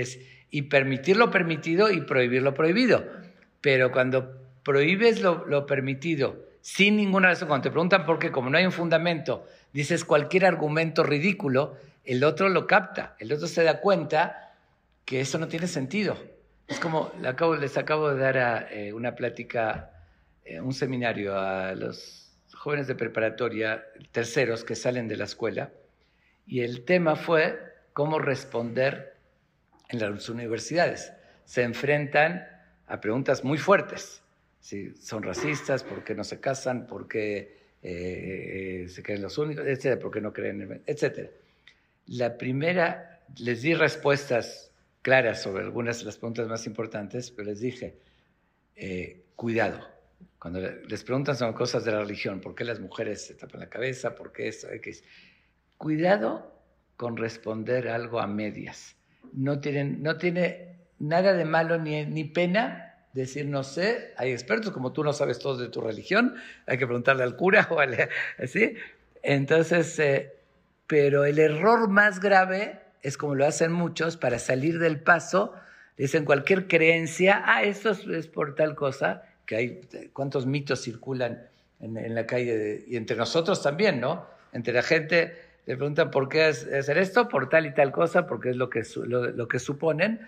y 0.50 0.62
permitir 0.62 1.16
lo 1.16 1.30
permitido 1.30 1.90
y 1.90 2.02
prohibir 2.02 2.42
lo 2.42 2.52
prohibido. 2.52 3.06
Pero 3.60 3.90
cuando 3.90 4.38
prohíbes 4.62 5.22
lo, 5.22 5.66
permitido 5.66 6.46
sin 6.60 6.96
ninguna 6.96 7.28
razón, 7.28 7.48
cuando 7.48 7.64
te 7.64 7.70
preguntan 7.70 8.04
por 8.04 8.18
qué, 8.18 8.30
como 8.30 8.50
no 8.50 8.58
hay 8.58 8.66
un 8.66 8.72
fundamento, 8.72 9.46
dices 9.72 10.04
cualquier 10.04 10.44
argumento 10.44 11.02
ridículo, 11.02 11.76
el 12.04 12.22
otro 12.24 12.48
lo 12.48 12.66
capta, 12.66 13.16
el 13.18 13.32
otro 13.32 13.46
se 13.46 13.62
da 13.62 13.80
cuenta 13.80 14.54
que 15.04 15.20
eso 15.20 15.38
no 15.38 15.48
tiene 15.48 15.66
sentido. 15.66 16.16
Es 16.66 16.78
como, 16.78 17.10
les 17.58 17.78
acabo 17.78 18.10
de 18.10 18.20
dar 18.20 18.68
eh, 18.70 18.92
una 18.92 19.14
plática, 19.14 19.90
eh, 20.44 20.60
un 20.60 20.74
seminario 20.74 21.38
a 21.38 21.74
los 21.74 22.30
jóvenes 22.52 22.86
de 22.86 22.94
preparatoria, 22.94 23.86
terceros 24.12 24.64
que 24.64 24.74
salen 24.74 25.08
de 25.08 25.16
la 25.16 25.24
escuela, 25.24 25.70
y 26.46 26.60
el 26.60 26.84
tema 26.84 27.16
fue 27.16 27.58
cómo 27.94 28.18
responder 28.18 29.16
en 29.88 30.00
las 30.00 30.28
universidades. 30.28 31.12
Se 31.44 31.62
enfrentan 31.62 32.46
a 32.88 33.00
preguntas 33.00 33.44
muy 33.44 33.58
fuertes. 33.58 34.22
Si 34.60 34.94
son 34.96 35.22
racistas, 35.22 35.84
por 35.84 36.02
qué 36.02 36.14
no 36.14 36.24
se 36.24 36.40
casan, 36.40 36.86
por 36.86 37.06
qué 37.06 37.58
eh, 37.82 38.86
se 38.88 39.02
creen 39.02 39.22
los 39.22 39.38
únicos, 39.38 39.66
etcétera, 39.66 40.00
por 40.00 40.10
qué 40.10 40.20
no 40.20 40.32
creen, 40.32 40.62
en, 40.62 40.82
etcétera. 40.86 41.30
La 42.06 42.36
primera, 42.36 43.20
les 43.36 43.62
di 43.62 43.74
respuestas 43.74 44.72
claras 45.02 45.42
sobre 45.42 45.64
algunas 45.64 46.00
de 46.00 46.06
las 46.06 46.16
preguntas 46.16 46.48
más 46.48 46.66
importantes, 46.66 47.30
pero 47.30 47.48
les 47.48 47.60
dije, 47.60 47.98
eh, 48.74 49.24
cuidado. 49.36 49.86
Cuando 50.38 50.60
les 50.60 51.04
preguntan 51.04 51.36
sobre 51.36 51.54
cosas 51.54 51.84
de 51.84 51.92
la 51.92 52.00
religión, 52.00 52.40
¿por 52.40 52.54
qué 52.54 52.64
las 52.64 52.80
mujeres 52.80 53.26
se 53.26 53.34
tapan 53.34 53.60
la 53.60 53.68
cabeza? 53.68 54.14
¿Por 54.14 54.32
qué 54.32 54.48
eso? 54.48 54.68
Cuidado 55.76 56.58
con 56.96 57.16
responder 57.16 57.88
algo 57.88 58.20
a 58.20 58.26
medias. 58.26 58.96
No, 59.32 59.60
tienen, 59.60 60.02
no 60.02 60.16
tiene 60.16 60.67
nada 60.98 61.32
de 61.32 61.44
malo 61.44 61.78
ni, 61.78 62.04
ni 62.06 62.24
pena 62.24 62.94
decir 63.12 63.46
no 63.46 63.64
sé, 63.64 64.12
hay 64.16 64.30
expertos, 64.32 64.70
como 64.72 64.92
tú 64.92 65.02
no 65.02 65.12
sabes 65.12 65.38
todo 65.38 65.56
de 65.56 65.68
tu 65.68 65.80
religión, 65.80 66.36
hay 66.66 66.78
que 66.78 66.86
preguntarle 66.86 67.22
al 67.24 67.36
cura 67.36 67.66
o 67.70 67.80
al, 67.80 67.96
así. 68.38 68.74
Entonces, 69.22 69.98
eh, 69.98 70.32
pero 70.86 71.24
el 71.24 71.38
error 71.38 71.88
más 71.88 72.20
grave 72.20 72.78
es 73.02 73.16
como 73.16 73.34
lo 73.34 73.46
hacen 73.46 73.72
muchos 73.72 74.16
para 74.16 74.38
salir 74.38 74.78
del 74.78 75.00
paso, 75.00 75.54
dicen 75.96 76.24
cualquier 76.24 76.68
creencia, 76.68 77.42
ah, 77.44 77.62
esto 77.62 77.90
es, 77.90 78.26
por 78.28 78.54
tal 78.54 78.74
cosa, 78.74 79.22
que 79.46 79.56
hay, 79.56 79.80
cuántos 80.12 80.46
mitos 80.46 80.82
circulan 80.82 81.42
en, 81.80 81.96
en 81.96 82.14
la 82.14 82.26
calle 82.26 82.56
de- 82.56 82.84
y 82.86 82.96
entre 82.96 83.16
nosotros 83.16 83.62
también, 83.62 84.00
¿no? 84.00 84.26
Entre 84.52 84.72
la 84.72 84.82
gente 84.82 85.34
le 85.66 85.76
preguntan 85.76 86.10
por 86.10 86.28
qué 86.28 86.44
hacer 86.44 86.98
esto, 86.98 87.28
por 87.28 87.48
tal 87.48 87.66
y 87.66 87.74
tal 87.74 87.92
cosa, 87.92 88.26
porque 88.26 88.50
es 88.50 88.56
lo 88.56 88.70
que, 88.70 88.82
lo, 89.06 89.26
lo 89.30 89.48
que 89.48 89.58
suponen. 89.58 90.20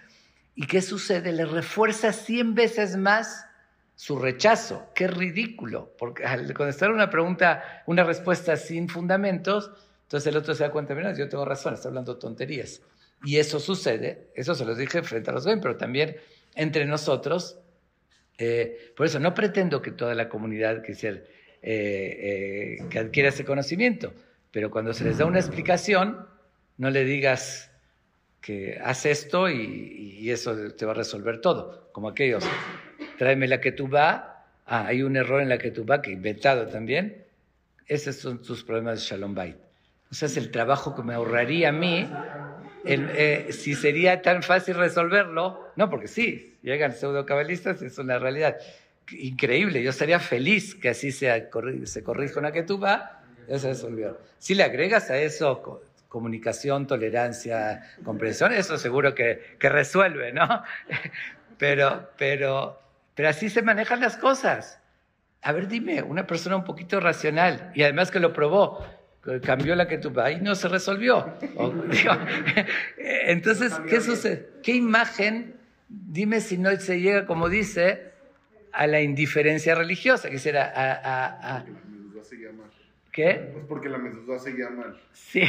¿Y 0.55 0.67
qué 0.67 0.83
sucede? 0.83 1.33
Le 1.33 1.45
refuerza 1.45 2.13
100 2.13 2.55
veces 2.55 2.97
más 2.97 3.47
su 3.95 4.19
rechazo. 4.19 4.91
Qué 4.95 5.07
ridículo, 5.07 5.95
porque 5.99 6.25
al 6.25 6.53
contestar 6.55 6.91
una 6.91 7.11
pregunta, 7.11 7.83
una 7.87 8.05
respuesta 8.05 8.57
sin 8.57 8.89
fundamentos, 8.89 9.71
entonces 10.03 10.27
el 10.27 10.37
otro 10.37 10.55
se 10.55 10.65
da 10.65 10.71
cuenta, 10.73 10.95
mira, 10.95 11.15
yo 11.17 11.29
tengo 11.29 11.45
razón, 11.45 11.75
está 11.75 11.89
hablando 11.89 12.17
tonterías. 12.17 12.83
Y 13.23 13.37
eso 13.37 13.61
sucede, 13.61 14.31
eso 14.35 14.55
se 14.55 14.65
los 14.65 14.79
dije 14.79 15.03
frente 15.03 15.31
a 15.31 15.35
los 15.35 15.45
ven, 15.45 15.61
pero 15.61 15.77
también 15.77 16.17
entre 16.55 16.87
nosotros. 16.87 17.59
Eh, 18.39 18.93
por 18.97 19.07
eso 19.07 19.21
no 19.21 19.35
pretendo 19.35 19.83
que 19.83 19.93
toda 19.93 20.15
la 20.15 20.29
comunidad 20.29 20.83
quisiera, 20.83 21.19
eh, 21.63 22.79
eh, 22.81 22.85
que 22.89 22.99
adquiera 22.99 23.29
ese 23.29 23.45
conocimiento, 23.45 24.15
pero 24.51 24.71
cuando 24.71 24.95
se 24.95 25.05
les 25.05 25.19
da 25.19 25.27
una 25.27 25.39
explicación, 25.39 26.27
no 26.79 26.91
le 26.91 27.05
digas 27.05 27.70
que 28.41 28.79
haz 28.83 29.07
esto 29.07 29.49
y, 29.51 30.31
eso 30.31 30.55
te 30.73 30.87
va 30.87 30.93
a 30.93 30.95
resolver 30.95 31.41
todo, 31.41 31.89
como 31.93 32.09
aquellos, 32.09 32.45
tráeme 33.19 33.49
la 33.49 33.61
que 33.61 33.73
tú 33.73 33.89
va, 33.89 34.45
ah, 34.67 34.87
hay 34.87 35.03
un 35.03 35.17
error 35.17 35.41
en 35.41 35.49
la 35.49 35.59
que 35.59 35.71
tú 35.71 35.85
va 35.85 36.03
que 36.03 36.13
inventado 36.13 36.69
también, 36.69 37.25
esos 37.87 38.17
son 38.17 38.41
tus 38.41 38.63
problemas 38.63 39.01
de 39.01 39.07
Shalom 39.07 39.35
Bait. 39.35 39.57
O 40.11 40.15
sea, 40.15 40.27
es 40.27 40.37
el 40.37 40.51
trabajo 40.51 40.95
que 40.95 41.03
me 41.03 41.15
ahorraría 41.15 41.71
a 41.71 41.73
mí, 41.73 42.09
eh, 42.85 43.49
si 43.51 43.75
sería 43.75 44.23
tan 44.23 44.43
fácil 44.43 44.77
resolverlo, 44.77 45.73
no, 45.77 45.91
porque 45.91 46.09
sí, 46.09 46.57
llegan 46.63 46.93
pseudo-cabalistas, 46.93 47.83
es 47.83 47.99
una 47.99 48.19
realidad. 48.19 48.57
Increíble, 49.11 49.83
yo 49.83 49.91
estaría 49.91 50.21
feliz 50.21 50.75
que 50.75 50.91
así 50.91 51.13
sea, 51.13 51.51
se 51.85 52.03
corrija 52.05 52.41
una 52.41 52.53
que 52.53 52.63
tú 52.63 52.79
va, 52.79 53.23
ya 53.49 53.59
se 53.59 53.69
resolvió. 53.69 54.19
Si 54.39 54.55
le 54.55 54.63
agregas 54.63 55.11
a 55.11 55.19
eso 55.19 55.83
comunicación, 56.11 56.87
tolerancia, 56.87 57.83
comprensión, 58.05 58.53
eso 58.53 58.77
seguro 58.77 59.15
que, 59.15 59.57
que 59.59 59.69
resuelve, 59.71 60.33
¿no? 60.33 60.63
Pero, 61.59 62.11
pero, 62.17 62.81
pero 63.15 63.29
así 63.29 63.51
se 63.51 63.61
manejan 63.61 64.01
las 64.01 64.17
cosas. 64.17 64.81
A 65.43 65.53
ver, 65.53 65.69
dime, 65.69 66.01
una 66.03 66.27
persona 66.27 66.57
un 66.57 66.65
poquito 66.65 67.01
racional 67.01 67.71
y 67.75 67.83
además 67.83 68.11
que 68.11 68.19
lo 68.19 68.33
probó, 68.33 68.83
cambió 69.45 69.77
la 69.77 69.87
que 69.87 69.99
tú 69.99 70.11
y 70.31 70.37
no 70.41 70.55
se 70.55 70.69
resolvió. 70.69 71.37
O, 71.57 71.69
digo, 71.91 72.13
entonces, 72.97 73.79
¿qué 73.91 74.01
sucede? 74.01 74.49
¿Qué 74.63 74.73
imagen, 74.73 75.55
dime 75.89 76.41
si 76.41 76.57
no 76.57 76.75
se 76.77 76.99
llega, 77.01 77.27
como 77.27 77.51
dice, 77.51 78.13
a 78.73 78.87
la 78.87 79.03
indiferencia 79.03 79.75
religiosa? 79.75 80.31
Que 80.31 80.39
será 80.39 80.65
a, 80.65 80.93
a- 80.93 81.57
a- 81.59 81.65
¿qué? 83.13 83.53
Es 83.57 83.65
porque 83.69 83.89
la 83.89 83.99
mezuzá 83.99 84.39
seguía 84.39 84.71
mal. 84.71 85.01
Sí. 85.13 85.43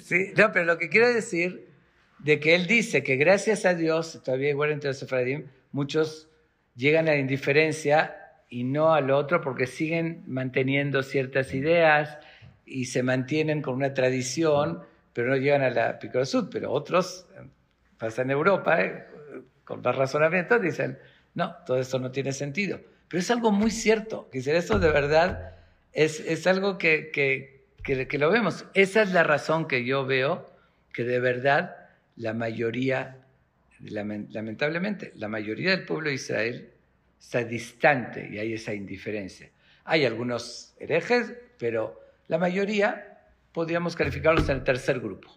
Sí, 0.00 0.32
no, 0.36 0.52
pero 0.52 0.64
lo 0.64 0.78
que 0.78 0.88
quiero 0.88 1.12
decir 1.12 1.68
de 2.18 2.40
que 2.40 2.54
él 2.54 2.66
dice 2.66 3.02
que 3.02 3.16
gracias 3.16 3.64
a 3.64 3.74
Dios, 3.74 4.20
todavía 4.24 4.50
igual 4.50 4.70
entre 4.70 4.90
los 4.90 4.98
sefradim, 4.98 5.46
muchos 5.72 6.28
llegan 6.76 7.08
a 7.08 7.12
la 7.12 7.18
indiferencia 7.18 8.16
y 8.48 8.64
no 8.64 8.94
al 8.94 9.10
otro 9.10 9.40
porque 9.40 9.66
siguen 9.66 10.24
manteniendo 10.26 11.02
ciertas 11.02 11.54
ideas 11.54 12.18
y 12.64 12.86
se 12.86 13.02
mantienen 13.02 13.62
con 13.62 13.74
una 13.74 13.94
tradición, 13.94 14.82
pero 15.12 15.28
no 15.28 15.36
llegan 15.36 15.62
a 15.62 15.70
la 15.70 15.98
Picorosud. 15.98 16.48
Pero 16.50 16.72
otros, 16.72 17.26
eh, 17.36 17.46
pasa 17.98 18.22
en 18.22 18.30
Europa, 18.30 18.80
eh, 18.82 19.04
con 19.64 19.82
más 19.82 19.96
razonamiento, 19.96 20.58
dicen, 20.58 20.98
no, 21.34 21.54
todo 21.66 21.78
esto 21.78 21.98
no 21.98 22.10
tiene 22.10 22.32
sentido. 22.32 22.80
Pero 23.08 23.20
es 23.20 23.30
algo 23.30 23.50
muy 23.50 23.70
cierto, 23.70 24.28
si 24.32 24.50
esto 24.50 24.78
de 24.78 24.90
verdad 24.90 25.54
es, 25.92 26.20
es 26.20 26.46
algo 26.46 26.78
que, 26.78 27.10
que, 27.10 27.64
que, 27.82 28.18
lo 28.18 28.30
vemos. 28.30 28.66
Esa 28.74 29.02
es 29.02 29.12
la 29.12 29.22
razón 29.22 29.66
que 29.66 29.84
yo 29.84 30.04
veo 30.06 30.46
que 30.92 31.04
de 31.04 31.20
verdad 31.20 31.76
la 32.16 32.34
mayoría, 32.34 33.24
lamen- 33.80 34.28
lamentablemente, 34.30 35.12
la 35.16 35.28
mayoría 35.28 35.70
del 35.70 35.84
pueblo 35.86 36.08
de 36.08 36.16
Israel 36.16 36.70
está 37.18 37.44
distante 37.44 38.28
y 38.30 38.38
hay 38.38 38.52
esa 38.54 38.74
indiferencia. 38.74 39.50
Hay 39.84 40.04
algunos 40.04 40.74
herejes, 40.78 41.32
pero 41.58 41.98
la 42.28 42.36
mayoría 42.38 43.18
podríamos 43.52 43.96
calificarlos 43.96 44.48
en 44.50 44.56
el 44.58 44.64
tercer 44.64 45.00
grupo, 45.00 45.34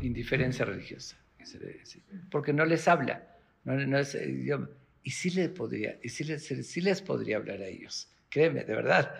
indiferencia 0.00 0.64
religiosa, 0.64 1.16
decir, 1.38 2.02
porque 2.30 2.52
no 2.52 2.64
les 2.64 2.88
habla, 2.88 3.22
no, 3.64 3.74
no 3.74 3.98
es 3.98 4.14
idioma. 4.16 4.68
Y 5.06 5.12
sí, 5.12 5.30
le 5.30 5.48
podría, 5.48 6.00
y 6.02 6.08
sí, 6.08 6.24
les, 6.24 6.44
sí 6.44 6.80
les 6.80 7.00
podría 7.00 7.36
hablar 7.36 7.62
a 7.62 7.66
ellos, 7.68 8.08
créeme, 8.28 8.64
de 8.64 8.74
verdad. 8.74 9.14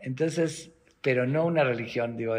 Entonces, 0.00 0.72
pero 1.00 1.28
no 1.28 1.46
una 1.46 1.62
religión, 1.62 2.16
digo, 2.16 2.34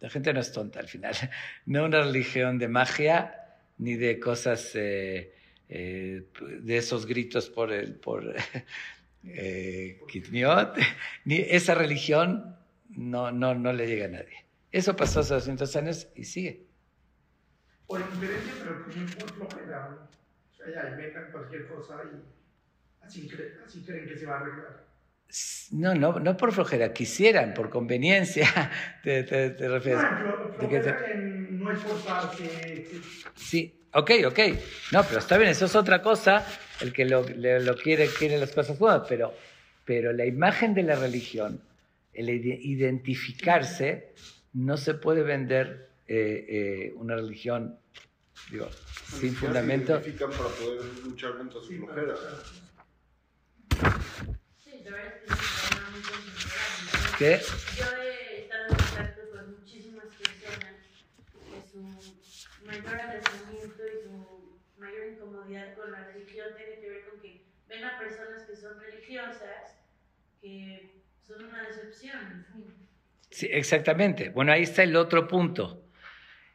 la 0.00 0.08
gente 0.08 0.32
no 0.32 0.40
es 0.40 0.50
tonta 0.50 0.80
al 0.80 0.88
final, 0.88 1.14
no 1.66 1.84
una 1.84 2.00
religión 2.00 2.58
de 2.58 2.68
magia 2.68 3.58
ni 3.76 3.96
de 3.96 4.18
cosas, 4.18 4.70
eh, 4.76 5.34
eh, 5.68 6.22
de 6.62 6.76
esos 6.78 7.04
gritos 7.04 7.50
por 7.50 7.70
el, 7.70 7.96
por 7.96 8.34
eh, 9.26 10.00
Kitniot, 10.08 10.78
ni 11.26 11.36
esa 11.36 11.74
religión 11.74 12.56
no, 12.88 13.30
no, 13.30 13.54
no 13.54 13.74
le 13.74 13.86
llega 13.86 14.06
a 14.06 14.08
nadie. 14.08 14.46
Eso 14.70 14.96
pasó 14.96 15.20
hace 15.20 15.34
200 15.34 15.76
años 15.76 16.08
y 16.16 16.24
sigue. 16.24 16.64
Por 17.86 18.02
pero 18.18 20.12
ya 20.70 20.88
inventan 20.90 21.30
cualquier 21.30 21.66
cosa 21.66 21.94
y 22.04 22.24
así, 23.00 23.28
cre- 23.28 23.58
así 23.64 23.84
creen 23.84 24.08
que 24.08 24.16
se 24.16 24.26
va 24.26 24.36
a 24.36 24.40
arreglar. 24.40 24.92
No, 25.70 25.94
no, 25.94 26.18
no 26.20 26.36
por 26.36 26.52
flojera, 26.52 26.92
quisieran, 26.92 27.54
por 27.54 27.70
conveniencia, 27.70 28.46
te, 29.02 29.22
te, 29.24 29.50
te 29.50 29.68
refieres. 29.68 30.10
No, 30.10 30.18
flo- 30.18 30.54
¿De 30.56 30.68
qué 30.68 30.80
te- 30.80 30.96
no 31.62 31.72
esforzarse, 31.72 32.44
Sí, 33.34 33.74
ok, 33.94 34.10
ok. 34.26 34.38
No, 34.92 35.02
pero 35.04 35.18
está 35.18 35.38
bien, 35.38 35.50
eso 35.50 35.64
es 35.66 35.74
otra 35.74 36.02
cosa, 36.02 36.46
el 36.80 36.92
que 36.92 37.04
lo, 37.06 37.26
le- 37.26 37.60
lo 37.60 37.76
quiere, 37.76 38.08
quiere 38.08 38.38
las 38.38 38.52
cosas 38.52 38.78
buenas, 38.78 39.06
pero, 39.08 39.34
pero 39.86 40.12
la 40.12 40.26
imagen 40.26 40.74
de 40.74 40.82
la 40.82 40.96
religión, 40.96 41.60
el 42.12 42.28
ide- 42.28 42.58
identificarse, 42.62 44.12
no 44.52 44.76
se 44.76 44.94
puede 44.94 45.22
vender 45.22 45.88
eh, 46.08 46.44
eh, 46.48 46.92
una 46.96 47.16
religión, 47.16 47.78
digo, 48.50 48.68
sin 49.18 49.34
fundamento. 49.34 50.02
Se 50.02 50.12
para 50.12 50.30
poder 50.32 50.84
luchar 51.04 51.36
contra 51.36 51.60
su 51.60 51.66
sí, 51.68 51.76
flojera. 51.78 52.14
Sí, 54.62 54.82
la 54.84 54.90
verdad 54.90 55.06
es 55.06 55.20
que 55.20 55.24
es 55.24 55.30
un 55.30 55.68
problema 55.68 55.90
muy 55.90 56.02
considerable. 56.02 57.18
¿Qué? 57.18 57.40
Yo 57.76 58.02
he 58.02 58.40
estado 58.42 58.64
en 58.68 58.74
contacto 58.76 59.22
con 59.30 59.50
muchísimas 59.58 60.06
personas 60.06 60.74
que 61.32 61.70
su 61.70 61.82
mayor 62.66 63.00
alejamiento 63.00 63.82
y 63.86 64.02
su 64.04 64.60
mayor 64.78 65.06
incomodidad 65.12 65.74
con 65.76 65.92
la 65.92 66.04
religión 66.08 66.48
tiene 66.56 66.80
que 66.80 66.88
ver 66.88 67.08
con 67.08 67.20
que 67.20 67.46
ven 67.68 67.84
a 67.84 67.98
personas 67.98 68.42
que 68.44 68.56
son 68.56 68.78
religiosas 68.80 69.78
que 70.40 71.02
son 71.26 71.44
una 71.44 71.66
decepción. 71.68 72.46
Sí, 73.30 73.48
exactamente. 73.50 74.28
Bueno, 74.30 74.52
ahí 74.52 74.64
está 74.64 74.82
el 74.82 74.96
otro 74.96 75.26
punto. 75.28 75.84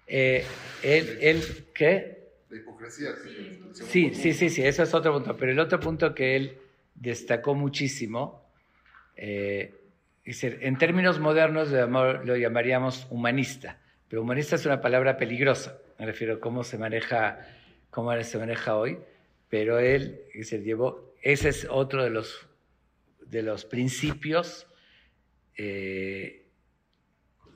Eh, 0.08 0.46
él, 0.84 1.18
él, 1.22 1.44
¿qué? 1.74 2.30
La 2.50 2.58
hipocresía. 2.58 3.10
Sí, 3.24 3.58
Sí, 3.74 4.14
sí, 4.14 4.34
sí, 4.34 4.50
sí, 4.50 4.64
eso 4.64 4.84
es 4.84 4.94
otro 4.94 5.14
punto. 5.14 5.36
Pero 5.38 5.52
el 5.52 5.60
otro 5.60 5.80
punto 5.80 6.16
que 6.16 6.36
él 6.36 6.58
destacó 6.96 7.54
muchísimo, 7.54 8.50
eh, 9.16 9.74
es 10.24 10.42
decir, 10.42 10.60
en 10.62 10.78
términos 10.78 11.20
modernos 11.20 11.70
lo 11.70 12.36
llamaríamos 12.36 13.08
humanista, 13.10 13.80
pero 14.10 14.22
humanista 14.22 14.56
es 14.56 14.66
una 14.66 14.82
palabra 14.82 15.18
peligrosa, 15.18 15.78
me 16.00 16.06
refiero 16.06 16.36
a 16.36 16.40
cómo 16.40 16.64
se 16.64 16.78
maneja, 16.78 17.48
cómo 17.90 18.22
se 18.24 18.38
maneja 18.38 18.76
hoy, 18.76 18.98
pero 19.50 19.80
él 19.80 20.22
se 20.44 20.62
llevó, 20.62 21.14
ese 21.22 21.50
es 21.50 21.68
otro 21.70 22.04
de 22.04 22.10
los, 22.10 22.48
de 23.26 23.42
los 23.42 23.64
principios, 23.66 24.68
eh, 25.56 26.47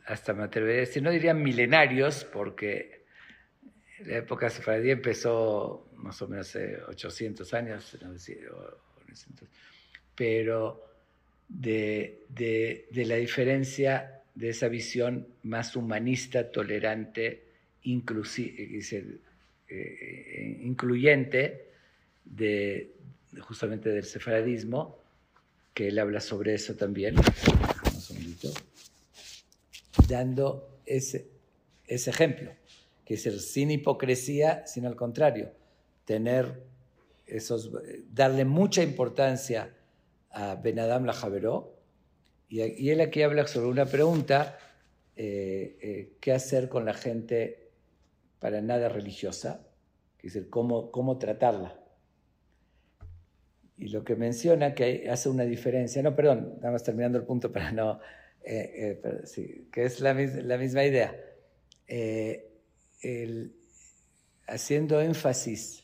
hasta 0.05 0.33
me 0.33 0.43
atrevería 0.43 1.01
no 1.01 1.11
diría 1.11 1.33
milenarios, 1.33 2.25
porque 2.25 3.05
la 4.05 4.17
época 4.17 4.49
sefardí 4.49 4.91
empezó 4.91 5.89
más 5.95 6.21
o 6.21 6.27
menos 6.27 6.47
hace 6.49 6.77
800 6.87 7.53
años, 7.53 7.97
900, 8.01 8.53
o 8.53 9.01
900, 9.01 9.47
pero 10.15 10.91
de, 11.47 12.87
la 12.93 13.15
diferencia 13.15 14.21
de 14.33 14.49
esa 14.49 14.67
visión 14.67 15.27
más 15.43 15.75
humanista, 15.75 16.51
tolerante, 16.51 17.43
eh, 17.83 18.81
eh, 19.69 20.57
incluyente 20.61 21.65
de 22.25 22.91
justamente 23.39 23.89
del 23.89 24.03
sefaradismo, 24.03 24.99
que 25.73 25.87
él 25.87 25.99
habla 25.99 26.19
sobre 26.19 26.53
eso 26.53 26.75
también, 26.75 27.15
dando 30.07 30.79
ese, 30.85 31.29
ese 31.85 32.09
ejemplo 32.09 32.51
que 33.05 33.15
es 33.15 33.25
el 33.25 33.39
sin 33.39 33.71
hipocresía, 33.71 34.65
sino 34.65 34.87
al 34.87 34.95
contrario, 34.95 35.51
tener 36.05 36.63
esos, 37.25 37.71
darle 38.09 38.45
mucha 38.45 38.83
importancia 38.83 39.75
a 40.29 40.55
Ben 40.55 40.79
Adam 40.79 41.05
la 41.05 41.13
Javeró. 41.13 41.77
Y, 42.47 42.61
y 42.61 42.89
él 42.89 43.01
aquí 43.01 43.21
habla 43.23 43.47
sobre 43.47 43.67
una 43.67 43.85
pregunta, 43.85 44.57
eh, 45.15 45.77
eh, 45.81 46.13
¿qué 46.19 46.31
hacer 46.31 46.69
con 46.69 46.85
la 46.85 46.93
gente 46.93 47.71
para 48.39 48.61
nada 48.61 48.89
religiosa? 48.89 49.67
Es 50.19 50.33
decir, 50.33 50.49
¿cómo, 50.49 50.91
cómo 50.91 51.17
tratarla? 51.17 51.79
Y 53.77 53.87
lo 53.87 54.03
que 54.03 54.15
menciona 54.15 54.73
que 54.73 55.09
hace 55.09 55.27
una 55.27 55.43
diferencia, 55.43 56.01
no, 56.01 56.15
perdón, 56.15 56.55
nada 56.57 56.71
más 56.71 56.83
terminando 56.83 57.17
el 57.17 57.25
punto 57.25 57.51
para 57.51 57.71
no, 57.71 57.99
eh, 58.43 58.99
eh, 59.03 59.21
sí, 59.25 59.67
que 59.71 59.85
es 59.85 59.99
la, 59.99 60.13
la 60.13 60.57
misma 60.57 60.83
idea. 60.83 61.15
Eh, 61.87 62.47
el- 63.01 63.53
haciendo 64.47 64.99
énfasis 65.01 65.83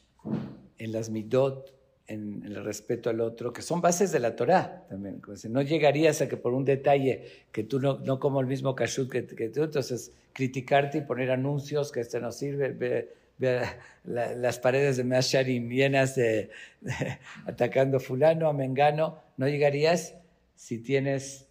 en 0.78 0.91
las 0.91 1.10
midot, 1.10 1.74
en, 2.08 2.43
el 2.45 2.64
respeto 2.64 3.10
al 3.10 3.22
otro, 3.22 3.51
que 3.53 3.62
son 3.62 3.82
bases 3.82 4.12
de 4.12 4.20
la 4.20 4.36
Torá 4.36 4.86
también. 4.89 5.22
No 5.49 5.62
llegarías 5.62 6.22
a 6.22 6.28
que 6.30 6.38
por 6.38 6.53
un 6.53 6.66
detalle 6.66 7.24
que 7.51 7.64
tú 7.64 7.80
no, 7.80 7.99
no 7.99 8.20
como 8.20 8.39
el 8.41 8.47
mismo 8.47 8.76
kashrut 8.76 9.12
que, 9.12 9.26
que 9.26 9.49
tú, 9.49 9.64
entonces 9.64 10.12
criticarte 10.34 10.99
y 10.99 11.01
poner 11.01 11.32
anuncios 11.32 11.91
que 11.91 12.01
este 12.01 12.20
no 12.20 12.32
sirve, 12.32 12.70
ve, 12.70 13.14
ve 13.38 13.62
la- 14.05 14.34
las 14.36 14.60
paredes 14.60 14.97
de 14.97 15.03
Measharim 15.03 15.70
llenas 15.70 16.16
de, 16.16 16.49
de- 16.82 17.20
atacando 17.45 17.99
fulano, 17.99 18.47
a 18.47 18.53
mengano, 18.53 19.20
no 19.38 19.47
llegarías 19.47 20.16
si 20.55 20.80
tienes 20.80 21.46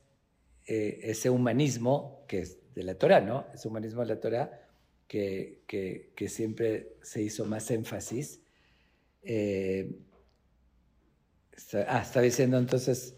eh, 0.67 1.01
ese 1.03 1.31
humanismo 1.31 2.25
que 2.27 2.41
es 2.41 2.59
de 2.75 2.83
la 2.83 2.95
Torah, 2.97 3.21
¿no? 3.21 3.47
Ese 3.55 3.69
humanismo 3.69 4.03
de 4.03 4.09
la 4.09 4.21
Torah 4.21 4.67
que, 5.07 6.27
siempre 6.29 6.97
se 7.03 7.23
hizo 7.23 7.45
más 7.45 7.71
énfasis. 7.71 8.41
Eh, 9.23 9.97
está, 11.57 11.87
ah, 11.89 12.03
estaba 12.03 12.25
diciendo 12.25 12.59
entonces, 12.59 13.15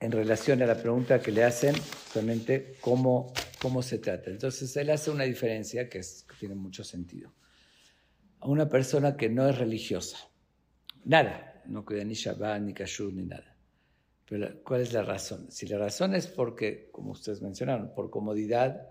en 0.00 0.12
relación 0.12 0.62
a 0.62 0.66
la 0.66 0.80
pregunta 0.80 1.20
que 1.20 1.32
le 1.32 1.44
hacen, 1.44 1.74
solamente 2.12 2.76
cómo, 2.80 3.32
cómo 3.60 3.82
se 3.82 3.98
trata. 3.98 4.30
Entonces, 4.30 4.74
él 4.76 4.90
hace 4.90 5.10
una 5.10 5.24
diferencia 5.24 5.88
que, 5.88 6.00
que 6.00 6.34
tiene 6.38 6.54
mucho 6.54 6.84
sentido. 6.84 7.32
A 8.40 8.48
una 8.48 8.68
persona 8.68 9.16
que 9.16 9.28
no 9.28 9.48
es 9.48 9.58
religiosa, 9.58 10.16
nada, 11.04 11.62
no 11.66 11.84
cuida 11.84 12.04
ni 12.04 12.14
Shabbat, 12.14 12.62
ni 12.62 12.72
Kashrut, 12.72 13.12
ni 13.12 13.24
nada. 13.24 13.57
Pero 14.28 14.44
la- 14.46 14.54
¿cuál 14.62 14.82
es 14.82 14.92
la 14.92 15.02
razón? 15.02 15.50
Si 15.50 15.66
la 15.66 15.78
razón 15.78 16.14
es 16.14 16.26
porque, 16.26 16.90
como 16.92 17.12
ustedes 17.12 17.40
mencionaron, 17.40 17.94
por 17.94 18.10
comodidad, 18.10 18.86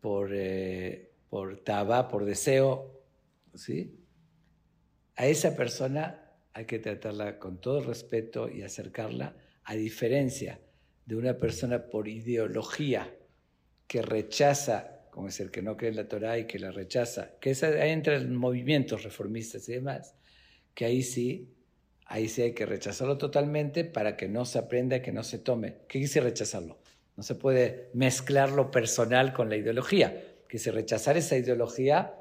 por, 0.00 0.30
eh, 0.32 1.12
por 1.28 1.62
taba, 1.62 2.08
por 2.08 2.24
deseo, 2.24 3.02
¿sí? 3.54 4.00
A 5.16 5.26
esa 5.26 5.54
persona 5.56 6.32
hay 6.52 6.64
que 6.66 6.78
tratarla 6.78 7.38
con 7.38 7.60
todo 7.60 7.80
respeto 7.82 8.48
y 8.48 8.62
acercarla, 8.62 9.36
a 9.64 9.74
diferencia 9.74 10.60
de 11.06 11.16
una 11.16 11.38
persona 11.38 11.86
por 11.90 12.08
ideología 12.08 13.14
que 13.86 14.02
rechaza, 14.02 15.06
como 15.10 15.28
es 15.28 15.40
el 15.40 15.50
que 15.50 15.62
no 15.62 15.76
cree 15.76 15.90
en 15.90 15.96
la 15.96 16.08
Torah 16.08 16.38
y 16.38 16.46
que 16.46 16.58
la 16.58 16.70
rechaza, 16.70 17.38
que 17.40 17.50
esa, 17.50 17.68
ahí 17.68 17.90
entran 17.90 18.34
movimientos 18.34 19.04
reformistas 19.04 19.68
y 19.68 19.74
demás, 19.74 20.14
que 20.74 20.84
ahí 20.84 21.02
sí, 21.02 21.53
ahí 22.06 22.28
sí 22.28 22.42
hay 22.42 22.52
que 22.52 22.66
rechazarlo 22.66 23.18
totalmente 23.18 23.84
para 23.84 24.16
que 24.16 24.28
no 24.28 24.44
se 24.44 24.58
aprenda, 24.58 25.02
que 25.02 25.12
no 25.12 25.22
se 25.22 25.38
tome. 25.38 25.76
¿Qué 25.88 26.00
quise 26.00 26.20
rechazarlo? 26.20 26.78
No 27.16 27.22
se 27.22 27.34
puede 27.34 27.90
mezclar 27.94 28.50
lo 28.50 28.70
personal 28.70 29.32
con 29.32 29.48
la 29.48 29.56
ideología. 29.56 30.34
Quise 30.48 30.70
rechazar 30.70 31.16
esa 31.16 31.36
ideología 31.36 32.14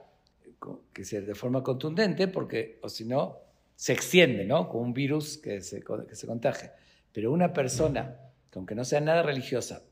que 0.93 1.03
de 1.03 1.35
forma 1.35 1.63
contundente, 1.63 2.27
porque, 2.27 2.79
o 2.81 2.89
si 2.89 3.05
no, 3.05 3.39
se 3.75 3.93
extiende, 3.93 4.45
¿no? 4.45 4.69
Como 4.69 4.83
un 4.83 4.93
virus 4.93 5.37
que 5.37 5.61
se, 5.61 5.81
que 5.81 6.15
se 6.15 6.27
contagia. 6.27 6.73
Pero 7.11 7.31
una 7.31 7.53
persona, 7.53 8.17
que 8.49 8.59
aunque 8.59 8.75
no 8.75 8.85
sea 8.85 9.01
nada 9.01 9.23
religiosa, 9.23 9.83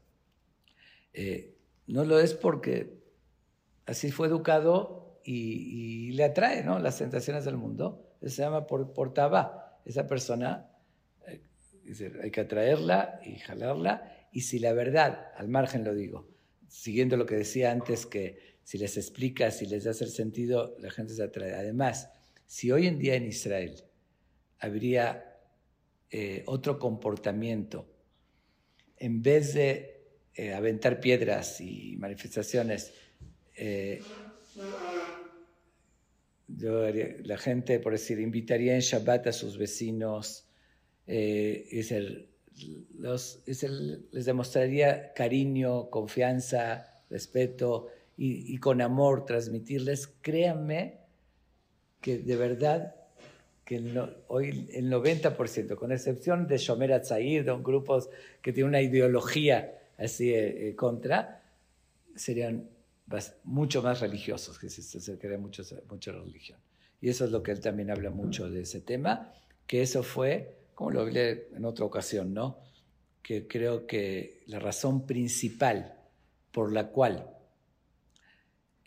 eh, 1.13 1.55
no 1.87 2.05
lo 2.05 2.19
es 2.19 2.33
porque 2.33 3.01
así 3.85 4.11
fue 4.11 4.27
educado 4.27 5.19
y, 5.23 6.07
y 6.07 6.11
le 6.11 6.23
atrae, 6.23 6.63
¿no? 6.63 6.79
Las 6.79 6.99
tentaciones 6.99 7.43
del 7.43 7.57
mundo. 7.57 8.07
Se 8.21 8.29
llama 8.41 8.67
por, 8.67 8.93
por 8.93 9.13
tabá. 9.13 9.60
Esa 9.85 10.07
persona, 10.07 10.69
eh, 11.27 11.41
hay 12.21 12.31
que 12.31 12.41
atraerla 12.41 13.19
y 13.25 13.35
jalarla. 13.39 14.27
Y 14.31 14.41
si 14.41 14.59
la 14.59 14.73
verdad, 14.73 15.31
al 15.35 15.47
margen 15.49 15.83
lo 15.83 15.93
digo, 15.93 16.29
siguiendo 16.67 17.17
lo 17.17 17.25
que 17.25 17.35
decía 17.35 17.71
antes, 17.71 18.05
que 18.05 18.57
si 18.63 18.77
les 18.77 18.97
explicas, 18.97 19.57
si 19.57 19.65
les 19.65 19.83
das 19.83 20.01
el 20.01 20.09
sentido, 20.09 20.75
la 20.79 20.91
gente 20.91 21.13
se 21.13 21.23
atrae. 21.23 21.53
Además, 21.53 22.09
si 22.47 22.71
hoy 22.71 22.87
en 22.87 22.99
día 22.99 23.15
en 23.15 23.25
Israel 23.25 23.83
habría 24.59 25.37
eh, 26.09 26.43
otro 26.45 26.79
comportamiento, 26.79 27.87
en 28.97 29.21
vez 29.21 29.53
de 29.53 30.01
eh, 30.35 30.53
aventar 30.53 30.99
piedras 30.99 31.59
y 31.59 31.97
manifestaciones, 31.97 32.93
yo 36.61 36.83
haría- 36.85 37.15
la 37.23 37.37
gente, 37.37 37.79
por 37.79 37.93
decir, 37.93 38.19
invitaría 38.19 38.75
en 38.75 38.81
Shabbat 38.81 39.27
a 39.27 39.31
sus 39.33 39.57
vecinos, 39.57 40.45
eh, 41.07 41.67
es 41.71 41.91
el- 41.91 42.27
los- 42.97 43.39
es 43.45 43.63
el- 43.63 44.05
les 44.11 44.25
demostraría 44.25 45.13
cariño, 45.13 45.89
confianza, 45.89 46.93
respeto 47.09 47.87
y, 48.17 48.53
y 48.53 48.57
con 48.57 48.81
amor 48.81 49.25
transmitirles, 49.25 50.07
créanme 50.21 50.97
que 52.01 52.19
de 52.19 52.35
verdad 52.35 52.95
que 53.65 53.75
el 53.77 53.93
no- 53.93 54.09
hoy 54.27 54.67
el 54.73 54.89
90%, 54.89 55.75
con 55.75 55.91
excepción 55.91 56.47
de 56.47 56.57
Shomer 56.57 56.93
Atzair, 56.93 57.43
de 57.45 57.51
un 57.51 57.63
grupos 57.63 58.09
que 58.41 58.51
tienen 58.53 58.69
una 58.69 58.81
ideología 58.81 59.77
así 59.97 60.33
eh, 60.33 60.69
eh, 60.69 60.75
contra, 60.75 61.41
serían 62.15 62.67
mucho 63.43 63.81
más 63.81 63.99
religiosos, 63.99 64.57
que 64.59 64.69
se 64.69 64.97
acercaría 64.97 65.37
mucho, 65.37 65.63
mucho 65.89 66.11
la 66.11 66.19
religión. 66.19 66.59
Y 66.99 67.09
eso 67.09 67.25
es 67.25 67.31
lo 67.31 67.41
que 67.41 67.51
él 67.51 67.59
también 67.59 67.89
habla 67.89 68.11
mucho 68.11 68.49
de 68.49 68.61
ese 68.61 68.81
tema, 68.81 69.33
que 69.65 69.81
eso 69.81 70.03
fue, 70.03 70.67
como 70.75 70.91
lo 70.91 71.01
hablé 71.01 71.49
en 71.55 71.65
otra 71.65 71.85
ocasión, 71.85 72.33
¿no? 72.33 72.59
Que 73.21 73.47
creo 73.47 73.87
que 73.87 74.43
la 74.47 74.59
razón 74.59 75.05
principal 75.05 75.97
por 76.51 76.71
la 76.71 76.89
cual 76.89 77.31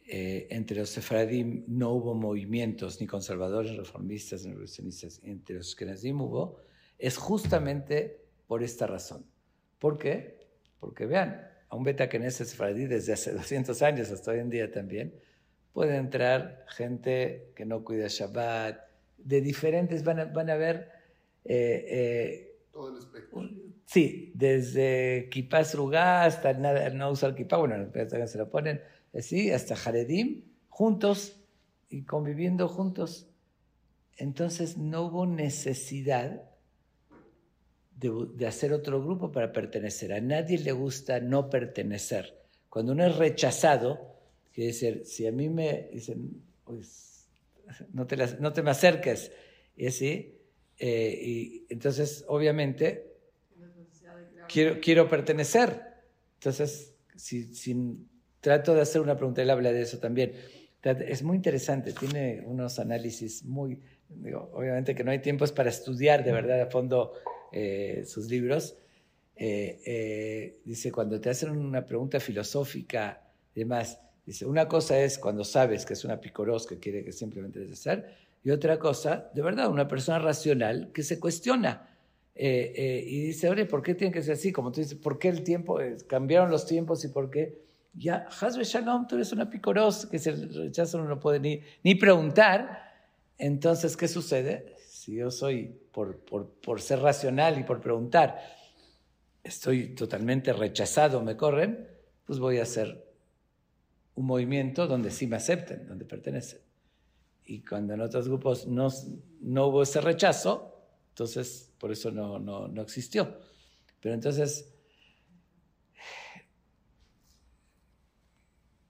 eh, 0.07 0.49
entre 0.51 0.77
los 0.77 0.91
sefaradim 0.91 1.65
no 1.67 1.93
hubo 1.93 2.15
movimientos 2.15 3.01
ni 3.01 3.07
conservadores, 3.07 3.77
reformistas, 3.77 4.45
ni 4.45 4.51
revolucionistas, 4.51 5.21
entre 5.25 5.57
los 5.57 5.69
ashkenazim 5.69 6.21
hubo, 6.21 6.61
es 6.99 7.17
justamente 7.17 8.21
por 8.47 8.63
esta 8.63 8.87
razón. 8.87 9.25
¿Por 9.79 9.99
qué? 9.99 10.39
Porque 10.79 11.07
vean, 11.07 11.41
a 11.75 11.77
un 11.77 11.83
beta 11.83 12.09
keneset 12.09 12.47
sefaradí 12.47 12.87
desde 12.87 13.13
hace 13.13 13.33
200 13.43 13.83
años 13.83 14.11
hasta 14.11 14.31
hoy 14.31 14.39
en 14.39 14.49
día 14.49 14.71
también, 14.71 15.13
puede 15.73 15.97
entrar 15.97 16.65
gente 16.69 17.53
que 17.57 17.67
no 17.67 17.85
cuida 17.85 18.07
Shabbat, 18.09 18.79
de 19.19 19.41
diferentes, 19.41 20.05
van 20.05 20.21
a, 20.21 20.25
van 20.27 20.51
a 20.51 20.55
ver, 20.55 20.89
eh, 21.45 21.85
eh, 21.89 22.59
Todo 22.73 22.93
el 22.93 22.99
espectro. 22.99 23.51
sí, 23.87 24.33
desde 24.37 25.29
kippah 25.31 25.65
srugá 25.65 26.25
hasta 26.25 26.53
nada, 26.53 26.89
no 26.91 27.11
usar 27.11 27.35
kippah, 27.35 27.57
bueno, 27.57 27.75
hasta 27.75 28.27
se 28.29 28.39
lo 28.39 28.51
ponen 28.51 28.81
así, 29.13 29.51
hasta 29.51 29.75
Haredim, 29.75 30.45
juntos 30.69 31.41
y 31.89 32.05
conviviendo 32.05 32.69
juntos. 32.69 33.29
Entonces 34.17 34.79
no 34.79 35.07
hubo 35.07 35.27
necesidad 35.27 36.54
de, 37.97 38.47
hacer 38.47 38.73
otro 38.73 39.03
grupo 39.03 39.31
para 39.31 39.53
pertenecer. 39.53 40.13
A 40.13 40.21
nadie 40.21 40.59
le 40.59 40.73
gusta 40.73 41.21
no 41.21 41.49
pertenecer. 41.49 42.35
Cuando 42.69 42.93
uno 42.93 43.07
es 43.07 43.17
rechazado, 43.17 44.17
quiere 44.53 44.69
decir, 44.69 45.03
si 45.05 45.27
a 45.27 45.33
mí 45.33 45.49
me 45.49 45.89
dicen, 45.93 46.43
pues, 46.65 47.29
no, 47.93 48.07
te 48.07 48.17
las- 48.17 48.41
no 48.41 48.53
te 48.53 48.63
me 48.63 48.71
acerques, 48.71 49.33
y 49.77 49.87
así, 49.87 50.37
eh, 50.79 51.19
y 51.23 51.67
entonces 51.69 52.25
obviamente 52.29 53.15
quiero, 54.49 54.81
quiero 54.81 55.09
pertenecer. 55.09 55.81
Entonces, 56.35 56.95
si, 57.17 57.55
si 57.55 57.97
trato 58.41 58.75
de 58.75 58.83
hacer 58.83 59.01
una 59.01 59.17
pregunta, 59.17 59.43
él 59.43 59.51
habla 59.51 59.73
de 59.73 59.83
eso 59.83 59.99
también. 59.99 60.33
Es 60.83 61.23
muy 61.23 61.37
interesante, 61.37 61.93
tiene 61.93 62.43
unos 62.45 62.79
análisis 62.79 63.45
muy, 63.45 63.81
obviamente 64.53 64.95
que 64.95 65.03
no 65.03 65.13
hay 65.13 65.21
tiempo 65.21 65.47
es 65.47 65.53
para 65.53 65.71
estudiar 65.71 66.25
de 66.25 66.33
verdad 66.33 66.61
a 66.61 66.67
fondo 66.67 67.15
eh, 67.57 68.03
sus 68.05 68.29
libros. 68.29 68.77
Eh, 69.37 69.81
eh, 69.87 70.61
dice, 70.65 70.91
cuando 70.91 71.21
te 71.21 71.31
hacen 71.31 71.51
una 71.51 71.87
pregunta 71.87 72.19
filosófica 72.19 73.23
y 73.55 73.61
demás, 73.61 74.01
dice, 74.27 74.45
una 74.45 74.67
cosa 74.67 74.99
es 74.99 75.19
cuando 75.19 75.45
sabes 75.45 75.87
que 75.87 75.93
es 75.93 76.05
una 76.05 76.21
picoros 76.21 76.67
que 76.67 76.81
quiere 76.81 77.05
que 77.05 77.13
simplemente 77.13 77.61
deshacer, 77.61 78.13
y 78.43 78.51
otra 78.51 78.81
cosa, 78.81 79.31
de 79.33 79.41
verdad, 79.41 79.71
una 79.71 79.87
persona 79.87 80.19
racional 80.19 80.91
que 80.93 81.05
se 81.05 81.21
cuestiona. 81.21 81.97
Y 82.35 83.27
dice, 83.27 83.49
oye, 83.49 83.67
¿por 83.67 83.83
qué 83.83 83.95
tiene 83.95 84.13
que 84.13 84.21
ser 84.21 84.35
así? 84.35 84.51
Como 84.51 84.73
tú 84.73 84.81
dices, 84.81 84.99
¿por 84.99 85.21
qué 85.21 85.29
el 85.29 85.45
tiempo, 85.45 85.79
cambiaron 86.09 86.51
los 86.51 86.67
tiempos 86.67 87.05
y 87.05 87.09
por 87.09 87.31
qué? 87.31 87.57
Ya, 87.95 88.27
Hasbe 88.41 88.65
Shalom, 88.65 89.07
tú 89.07 89.15
eres 89.15 89.31
una 89.31 89.49
picoros 89.49 90.07
que 90.07 90.19
se 90.19 90.33
rechaza, 90.33 90.99
uno 90.99 91.09
no 91.09 91.21
puede 91.21 91.39
ni, 91.39 91.61
ni 91.85 91.95
preguntar. 91.95 92.93
Entonces, 93.39 93.97
¿qué 93.97 94.09
sucede? 94.09 94.74
Si 95.05 95.17
yo 95.17 95.31
soy, 95.31 95.67
por, 95.93 96.21
por, 96.21 96.49
por 96.49 96.81
ser 96.81 97.01
racional 97.01 97.59
y 97.59 97.63
por 97.63 97.79
preguntar, 97.83 98.41
estoy 99.43 99.95
totalmente 99.95 100.51
rechazado, 100.55 101.21
me 101.21 101.37
corren, 101.37 101.87
pues 102.25 102.39
voy 102.39 102.57
a 102.57 102.63
hacer 102.63 103.07
un 104.15 104.25
movimiento 104.25 104.87
donde 104.87 105.11
sí 105.11 105.27
me 105.27 105.37
acepten, 105.37 105.87
donde 105.87 106.07
pertenecen. 106.07 106.61
Y 107.45 107.63
cuando 107.63 107.93
en 107.93 108.01
otros 108.01 108.29
grupos 108.29 108.67
no, 108.67 108.89
no 109.43 109.67
hubo 109.67 109.83
ese 109.83 110.01
rechazo, 110.01 110.75
entonces 111.11 111.71
por 111.79 111.93
eso 111.93 112.11
no, 112.11 112.39
no, 112.39 112.67
no 112.69 112.81
existió. 112.81 113.37
Pero 114.01 114.15
entonces, 114.15 114.73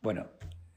bueno, 0.00 0.28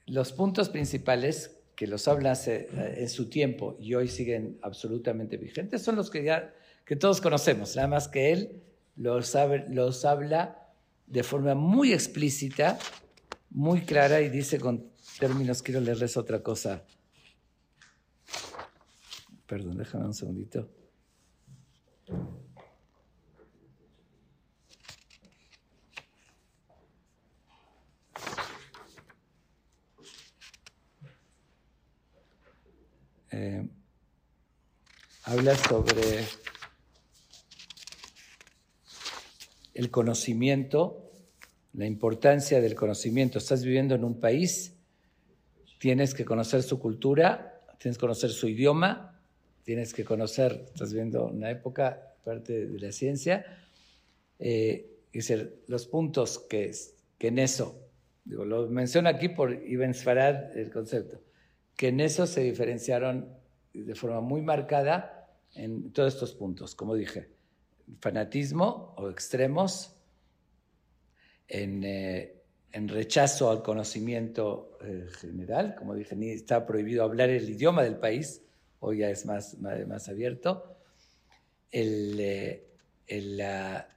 los 0.08 0.34
puntos 0.34 0.70
principales 0.70 1.57
que 1.78 1.86
los 1.88 2.08
habla 2.08 2.34
eh, 2.48 2.96
en 2.98 3.08
su 3.08 3.30
tiempo 3.30 3.78
y 3.80 3.94
hoy 3.94 4.08
siguen 4.08 4.58
absolutamente 4.64 5.38
vigentes 5.38 5.84
son 5.84 5.96
los 5.96 6.10
que 6.10 6.24
ya 6.24 6.54
que 6.84 6.96
todos 6.96 7.22
conocemos, 7.22 7.76
nada 7.76 7.88
más 7.88 8.08
que 8.08 8.32
él 8.32 8.64
los, 8.96 9.36
los 9.70 10.04
habla 10.04 10.74
de 11.06 11.24
forma 11.24 11.54
muy 11.54 11.94
explícita, 11.94 12.80
muy 13.52 13.82
clara 13.82 14.22
y 14.22 14.30
dice 14.30 14.60
con 14.60 14.90
términos, 15.20 15.62
quiero 15.62 15.80
leerles 15.80 16.18
otra 16.18 16.42
cosa. 16.42 16.84
Perdón, 19.46 19.78
déjame 19.78 20.06
un 20.06 20.14
segundito. 20.14 20.70
Eh, 33.32 33.68
habla 35.24 35.56
sobre 35.56 36.26
el 39.74 39.92
conocimiento, 39.92 41.12
la 41.74 41.86
importancia 41.86 42.62
del 42.62 42.76
conocimiento. 42.76 43.38
Estás 43.38 43.64
viviendo 43.64 43.96
en 43.96 44.04
un 44.04 44.20
país, 44.20 44.74
tienes 45.80 46.14
que 46.14 46.26
conocer 46.26 46.64
su 46.64 46.80
cultura, 46.80 47.62
tienes 47.78 47.98
que 47.98 48.02
conocer 48.02 48.32
su 48.32 48.48
idioma, 48.48 49.22
tienes 49.64 49.94
que 49.94 50.04
conocer, 50.04 50.66
estás 50.66 50.94
viendo 50.94 51.26
una 51.26 51.52
época, 51.52 52.16
parte 52.24 52.68
de 52.68 52.80
la 52.80 52.92
ciencia, 52.92 53.46
eh, 54.40 54.94
los 55.68 55.88
puntos 55.88 56.40
que, 56.40 56.72
que 57.18 57.28
en 57.28 57.40
eso, 57.40 57.80
digo, 58.26 58.46
lo 58.46 58.68
menciono 58.68 59.10
aquí 59.10 59.30
por 59.30 59.54
Ibn 59.54 59.94
Sfarad 59.94 60.58
el 60.58 60.72
concepto, 60.72 61.20
que 61.78 61.90
en 61.90 62.02
eso 62.02 62.26
se 62.26 62.42
diferenciaron 62.42 63.30
de 63.74 63.96
forma 63.96 64.20
muy 64.20 64.42
marcada 64.42 65.30
en 65.54 65.94
todos 65.94 66.16
estos 66.16 66.34
puntos, 66.34 66.76
como 66.76 66.96
dije, 66.96 67.30
fanatismo 68.00 68.96
o 68.98 69.10
extremos, 69.10 69.94
en, 71.48 71.84
eh, 71.84 72.34
rechazo 72.74 73.50
al 73.50 73.64
conocimiento 73.64 74.78
eh, 74.82 75.08
general, 75.20 75.76
como 75.76 75.96
dije, 75.96 76.16
ni 76.16 76.30
está 76.30 76.66
prohibido 76.66 77.04
hablar 77.04 77.30
el 77.30 77.50
idioma 77.50 77.82
del 77.84 77.98
país, 77.98 78.44
hoy 78.80 79.00
ya 79.00 79.10
es 79.10 79.26
más, 79.26 79.58
más, 79.60 80.10
abierto, 80.10 80.78
eh, 81.72 82.68
la, 83.08 83.88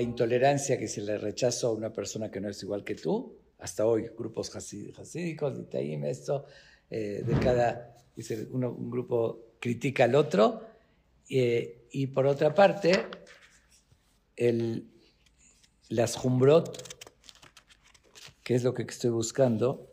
intolerancia 0.00 0.78
que 0.78 0.86
se 0.86 1.00
le 1.00 1.18
rechazo 1.18 1.68
a 1.68 1.72
una 1.72 1.92
persona 1.92 2.30
que 2.30 2.40
no 2.40 2.48
es 2.48 2.62
igual 2.62 2.84
que 2.84 2.94
tú, 2.94 3.37
hasta 3.58 3.86
hoy, 3.86 4.10
grupos 4.16 4.54
hasídicos, 4.54 5.58
Itaim, 5.58 6.04
esto, 6.04 6.46
de 6.88 7.38
cada, 7.42 7.96
dice, 8.16 8.46
un 8.50 8.90
grupo 8.90 9.48
critica 9.60 10.04
al 10.04 10.14
otro, 10.14 10.62
eh, 11.28 11.86
y 11.90 12.06
por 12.06 12.26
otra 12.26 12.54
parte, 12.54 13.06
el, 14.36 14.88
las 15.88 16.16
Jumbrot, 16.16 16.98
que 18.42 18.54
es 18.54 18.64
lo 18.64 18.72
que 18.72 18.82
estoy 18.82 19.10
buscando, 19.10 19.92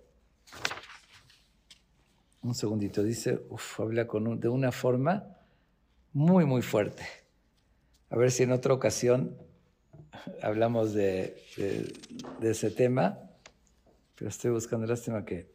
un 2.41 2.53
segundito, 2.53 3.03
dice, 3.03 3.39
uf, 3.49 3.79
habla 3.79 4.07
con 4.07 4.39
de 4.39 4.47
una 4.47 4.71
forma 4.71 5.37
muy, 6.13 6.45
muy 6.45 6.61
fuerte. 6.61 7.03
A 8.09 8.17
ver 8.17 8.31
si 8.31 8.43
en 8.43 8.51
otra 8.51 8.73
ocasión 8.73 9.35
hablamos 10.41 10.93
de, 10.93 11.43
de 12.39 12.51
ese 12.51 12.69
tema. 12.69 13.19
Pero 14.15 14.29
estoy 14.29 14.51
buscando, 14.51 14.87
lástima 14.87 15.25
que... 15.25 15.53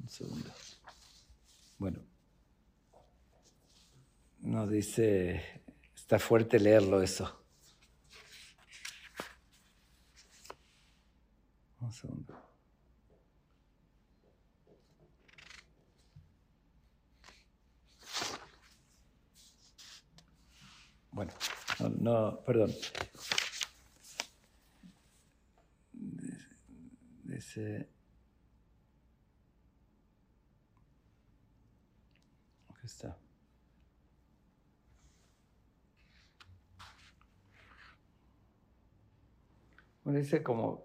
Un 0.00 0.08
segundo. 0.08 0.50
Bueno. 1.78 2.00
No 4.40 4.66
dice, 4.66 5.62
está 5.94 6.18
fuerte 6.18 6.58
leerlo 6.58 7.00
eso. 7.00 7.40
Un 11.80 11.92
segundo. 11.92 12.34
Bueno, 21.12 21.32
no, 21.78 21.88
no 21.88 22.40
perdón. 22.44 22.74
Dice, 27.24 27.88
aquí 32.68 32.86
está. 32.86 33.16
Bueno, 40.04 40.18
dice 40.18 40.42
como 40.42 40.84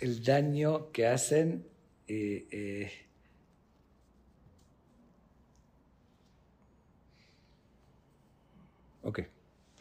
el 0.00 0.22
daño 0.22 0.92
que 0.92 1.06
hacen 1.06 1.66
eh, 2.06 2.46
eh, 2.50 3.02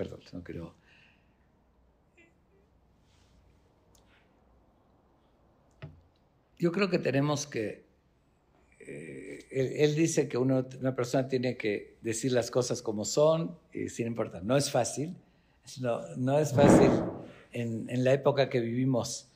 perdón, 0.01 0.19
no 0.33 0.43
quiero 0.43 0.80
yo 6.61 6.71
creo 6.71 6.89
que 6.89 6.99
tenemos 6.99 7.47
que... 7.47 7.83
Eh, 8.79 9.47
él, 9.49 9.95
dice 9.95 10.29
que 10.29 10.37
uno, 10.37 10.65
una 10.79 10.95
persona 10.95 11.27
tiene 11.27 11.57
que 11.57 11.97
decir 12.01 12.31
las 12.31 12.51
cosas 12.51 12.83
como 12.83 13.03
son, 13.03 13.57
y 13.73 13.89
sin 13.89 14.05
importar. 14.07 14.43
No 14.43 14.55
es 14.55 14.69
fácil, 14.69 15.15
no, 15.81 16.01
no 16.17 16.37
es 16.37 16.53
fácil 16.53 16.91
en, 17.51 17.89
en, 17.89 18.03
la 18.03 18.13
época 18.13 18.49
que 18.49 18.59
vivimos 18.59 19.27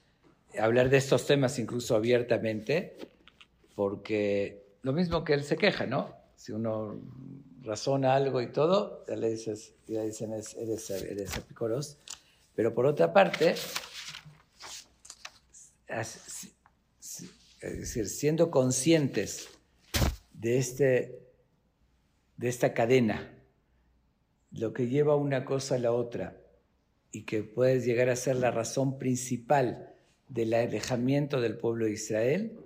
hablar 0.59 0.89
de 0.89 0.97
estos 0.97 1.25
temas 1.25 1.57
incluso 1.57 1.95
abiertamente, 1.95 2.97
porque 3.75 4.63
lo 4.83 4.93
mismo 4.93 5.23
que 5.23 5.33
él 5.33 5.43
se 5.43 5.57
queja, 5.57 5.87
¿no? 5.87 6.15
Si 6.35 6.51
uno 6.51 7.01
razona 7.63 8.13
algo 8.13 8.39
y 8.41 8.51
todo, 8.51 9.03
ya 9.07 9.15
le 9.15 9.31
dices, 9.31 9.73
ya 9.87 10.03
dicen, 10.03 10.31
eres, 10.31 10.55
eres 10.91 11.97
Pero 12.55 12.73
por 12.73 12.85
otra 12.85 13.11
parte, 13.11 13.55
es 17.65 17.79
decir, 17.79 18.07
siendo 18.07 18.51
conscientes 18.51 19.49
de, 20.33 20.57
este, 20.57 21.19
de 22.37 22.49
esta 22.49 22.73
cadena, 22.73 23.31
lo 24.51 24.73
que 24.73 24.87
lleva 24.87 25.15
una 25.15 25.45
cosa 25.45 25.75
a 25.75 25.79
la 25.79 25.91
otra 25.91 26.37
y 27.11 27.23
que 27.23 27.43
puede 27.43 27.81
llegar 27.81 28.09
a 28.09 28.15
ser 28.15 28.37
la 28.37 28.51
razón 28.51 28.97
principal 28.99 29.93
del 30.29 30.53
alejamiento 30.53 31.41
del 31.41 31.57
pueblo 31.57 31.85
de 31.85 31.93
Israel, 31.93 32.59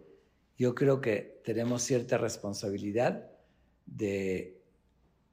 yo 0.58 0.76
creo 0.76 1.02
que 1.02 1.42
tenemos 1.46 1.84
cierta 1.84 2.18
responsabilidad 2.18 3.32
de, 3.86 4.62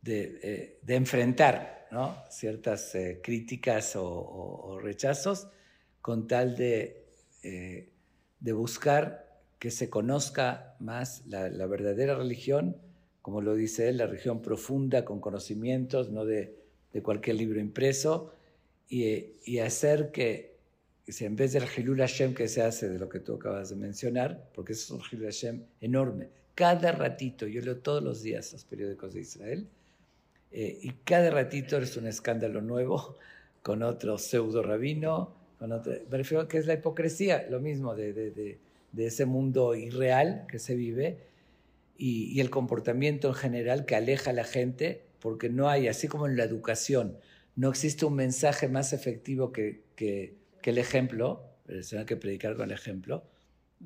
de, 0.03 0.39
eh, 0.43 0.79
enfrentar 0.87 1.89
ciertas 2.31 2.95
eh, 2.95 3.21
críticas 3.23 3.95
o, 3.97 4.79
rechazos 4.83 5.49
con 6.01 6.27
tal 6.27 6.57
de, 6.57 7.07
eh, 7.43 7.91
de 8.41 8.53
buscar 8.53 9.26
que 9.67 9.73
se 9.73 9.91
conozca 9.91 10.77
más 10.79 11.27
la, 11.27 11.67
verdadera 11.67 12.14
religión, 12.14 12.77
como 13.21 13.41
lo 13.41 13.57
dice 13.57 13.89
él, 13.89 13.97
la 13.97 14.07
religión 14.07 14.41
profunda, 14.41 15.05
con 15.05 15.19
conocimientos, 15.19 16.09
no 16.09 16.25
de, 16.25 16.55
cualquier 17.03 17.35
libro 17.35 17.59
impreso, 17.59 18.33
y, 18.89 19.59
hacer 19.59 20.12
que, 20.12 20.55
en 21.09 21.35
vez 21.35 21.53
del 21.53 21.64
Hilul 21.64 21.99
Hashem 21.99 22.33
que 22.33 22.47
se 22.47 22.62
hace 22.62 22.89
de 22.89 23.01
lo 23.01 23.09
que 23.09 23.19
tú 23.19 23.35
acabas 23.35 23.71
de 23.71 23.75
mencionar, 23.75 24.49
porque 24.55 24.75
eso 24.75 24.95
es 24.95 25.01
un 25.01 25.07
Hilul 25.11 25.25
Hashem 25.25 25.64
enorme, 25.81 26.29
cada 26.55 26.93
ratito, 26.93 27.49
yo 27.49 27.61
leo 27.61 27.79
todos 27.79 28.05
los 28.05 28.23
días 28.23 28.53
los 28.53 28.64
periódicos 28.64 29.14
de 29.14 29.21
Israel, 29.23 29.67
eh, 30.53 30.79
y 30.81 30.93
cada 31.03 31.29
ratito 31.33 31.77
es 31.79 31.97
un 31.97 32.07
escándalo 32.07 32.62
nuevo 32.62 33.17
con 33.62 33.83
otro 33.83 34.17
pseudo 34.17 34.62
rabino, 34.62 35.35
con 35.59 35.73
otro, 35.73 35.93
me 36.09 36.19
refiero 36.19 36.47
que 36.47 36.59
es 36.59 36.67
la 36.67 36.75
hipocresía, 36.75 37.49
lo 37.51 37.59
mismo 37.59 37.97
de 37.97 38.12
de 38.12 38.66
ese 39.05 39.27
mundo 39.27 39.75
irreal 39.75 40.47
que 40.49 40.59
se 40.59 40.75
vive 40.75 41.19
y, 41.99 42.41
el 42.41 42.51
comportamiento 42.51 43.29
en 43.29 43.35
general 43.35 43.85
que 43.85 43.97
aleja 43.97 44.31
a 44.31 44.33
la 44.33 44.45
gente 44.45 45.07
porque 45.21 45.49
no 45.49 45.69
hay, 45.69 45.89
así 45.89 46.09
como 46.09 46.27
en 46.27 46.37
la 46.37 46.45
educación, 46.45 47.19
no 47.57 47.69
existe 47.71 48.05
un 48.05 48.15
mensaje 48.15 48.69
más 48.69 48.93
efectivo 48.93 49.53
que, 49.53 49.83
que, 49.97 50.37
el 50.63 50.79
ejemplo, 50.79 51.45
se 51.83 51.99
hay 51.99 52.05
que 52.05 52.17
predicar 52.17 52.57
con 52.57 52.67
el 52.67 52.73
ejemplo, 52.73 53.25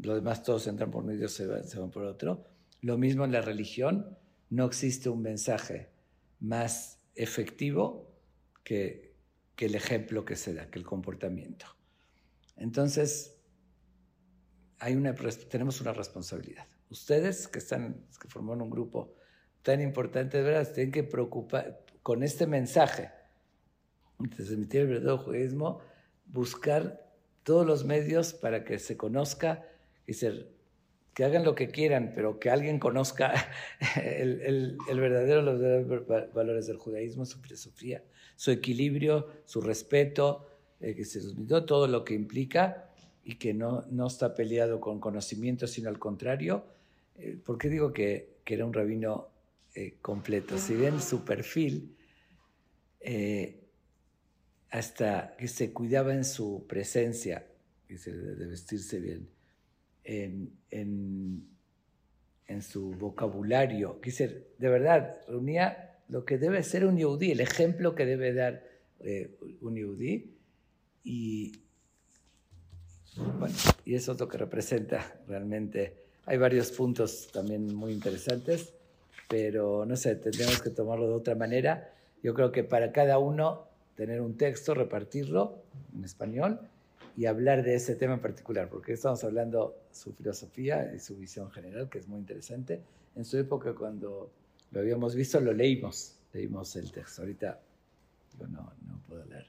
los 0.03 0.17
demás 0.17 0.43
todos 0.43 0.67
entran 0.67 0.91
por 0.91 1.07
Dios 1.07 1.33
se 1.33 1.47
van, 1.47 1.65
se 1.65 1.79
van 1.79 1.91
por 1.91 2.05
otro. 2.05 2.45
Lo 2.81 2.97
mismo 2.97 3.25
en 3.25 3.33
la 3.33 3.43
religión, 3.43 4.17
no 4.49 4.65
existe 4.67 5.09
un 5.09 5.21
mensaje 5.21 5.89
más 6.41 6.99
efectivo 7.15 8.11
que, 8.65 9.15
que 9.57 9.67
el 9.67 9.75
ejemplo 9.75 10.25
que 10.25 10.37
se 10.37 10.55
da, 10.55 10.71
que 10.71 10.79
el 10.79 10.87
comportamiento. 10.87 11.67
Entonces, 12.57 13.40
hay 14.81 14.97
una, 14.97 15.15
tenemos 15.49 15.81
una 15.81 15.93
responsabilidad. 15.93 16.67
Ustedes 16.91 17.47
que 17.47 17.59
están, 17.59 18.05
que 18.21 18.29
forman 18.29 18.61
un 18.61 18.71
grupo 18.71 19.15
tan 19.63 19.81
importante, 19.81 20.39
de 20.39 20.43
verdad, 20.43 20.73
tienen 20.73 20.91
que 20.91 21.05
preocupar 21.05 21.85
con 22.03 22.23
este 22.23 22.47
mensaje, 22.47 23.11
transmitir 24.35 24.83
el 24.83 24.87
verdadero 24.89 25.19
judaísmo, 25.19 25.81
buscar 26.27 27.07
todos 27.43 27.67
los 27.67 27.85
medios 27.85 28.33
para 28.33 28.65
que 28.65 28.79
se 28.79 28.97
conozca 28.97 29.67
y 30.07 30.15
ser, 30.15 30.51
que 31.13 31.25
hagan 31.25 31.45
lo 31.45 31.55
que 31.55 31.69
quieran, 31.69 32.13
pero 32.15 32.39
que 32.39 32.51
alguien 32.51 32.79
conozca 32.79 33.35
el, 34.03 34.41
el, 34.41 34.79
el 34.89 35.01
verdadero, 35.01 35.43
los 35.43 35.61
verdaderos 35.61 36.33
valores 36.33 36.67
del 36.67 36.79
judaísmo, 36.79 37.27
su 37.27 37.39
filosofía, 37.39 38.03
su 38.37 38.51
equilibrio, 38.51 39.29
su 39.45 39.61
respeto, 39.61 40.47
eh, 40.81 40.95
que 40.95 41.05
se 41.05 41.21
todo 41.67 41.87
lo 41.87 42.05
que 42.05 42.15
implica 42.15 42.90
y 43.25 43.37
que 43.37 43.55
no, 43.55 43.85
no 43.91 44.07
está 44.07 44.35
peleado 44.35 44.81
con 44.81 45.01
conocimiento, 45.01 45.67
sino 45.67 45.89
al 45.89 45.99
contrario. 45.99 46.65
Eh, 47.19 47.39
¿Por 47.45 47.59
qué 47.59 47.69
digo 47.69 47.93
que, 47.93 48.39
que 48.45 48.55
era 48.55 48.65
un 48.65 48.73
rabino 48.73 49.29
eh, 49.75 49.97
completo? 50.01 50.59
Si 50.59 50.75
ven 50.75 51.01
su 51.01 51.25
perfil, 51.25 51.97
eh, 53.01 53.61
hasta 54.71 55.37
que 55.37 55.49
se 55.49 55.73
cuidaba 55.73 56.15
en 56.15 56.25
su 56.25 56.65
presencia, 56.69 57.47
de 57.89 58.47
vestirse 58.47 59.01
bien, 59.01 59.29
en, 60.05 60.53
en, 60.71 61.49
en 62.47 62.63
su 62.63 62.93
vocabulario. 62.93 64.01
Quise, 64.01 64.47
de 64.59 64.69
verdad, 64.69 65.17
reunía 65.27 65.99
lo 66.09 66.25
que 66.25 66.39
debe 66.39 66.63
ser 66.63 66.85
un 66.85 66.97
yudí, 66.97 67.33
el 67.33 67.41
ejemplo 67.41 67.95
que 67.95 68.07
debe 68.07 68.33
dar 68.33 68.65
eh, 69.01 69.37
un 69.61 69.77
yudí. 69.77 70.37
Y, 71.03 71.53
bueno, 73.17 73.55
y 73.85 73.95
eso 73.95 74.13
es 74.13 74.21
lo 74.21 74.29
que 74.29 74.39
representa 74.39 75.21
realmente. 75.27 75.95
Hay 76.27 76.39
varios 76.39 76.71
puntos 76.71 77.29
también 77.33 77.75
muy 77.75 77.93
interesantes, 77.93 78.73
pero 79.29 79.85
no 79.87 79.97
sé, 79.97 80.17
tendremos 80.17 80.61
que 80.61 80.71
tomarlo 80.71 81.09
de 81.09 81.15
otra 81.15 81.35
manera. 81.35 81.93
Yo 82.23 82.35
creo 82.35 82.53
que 82.53 82.65
para 82.65 82.93
cada 82.93 83.19
uno 83.19 83.67
tener 83.97 84.21
un 84.21 84.37
texto, 84.37 84.75
repartirlo 84.75 85.63
en 85.95 86.05
español 86.05 86.61
y 87.17 87.27
hablar 87.27 87.63
de 87.63 87.75
ese 87.75 87.97
tema 87.97 88.15
en 88.15 88.21
particular, 88.21 88.69
porque 88.69 88.93
estamos 88.93 89.23
hablando 89.25 89.77
su 89.93 90.13
filosofía 90.13 90.93
y 90.95 90.99
su 90.99 91.17
visión 91.17 91.51
general, 91.51 91.89
que 91.89 91.99
es 91.99 92.09
muy 92.09 92.21
interesante. 92.21 92.81
En 93.17 93.25
su 93.25 93.37
época, 93.39 93.75
cuando 93.75 94.31
lo 94.71 94.81
habíamos 94.81 95.15
visto, 95.15 95.41
lo 95.41 95.53
leímos, 95.53 96.17
leímos 96.33 96.77
el 96.77 96.93
texto. 96.93 97.23
Ahorita 97.23 97.61
yo 98.39 98.47
no, 98.47 98.73
no 98.87 99.01
puedo 99.09 99.25
leer. 99.25 99.47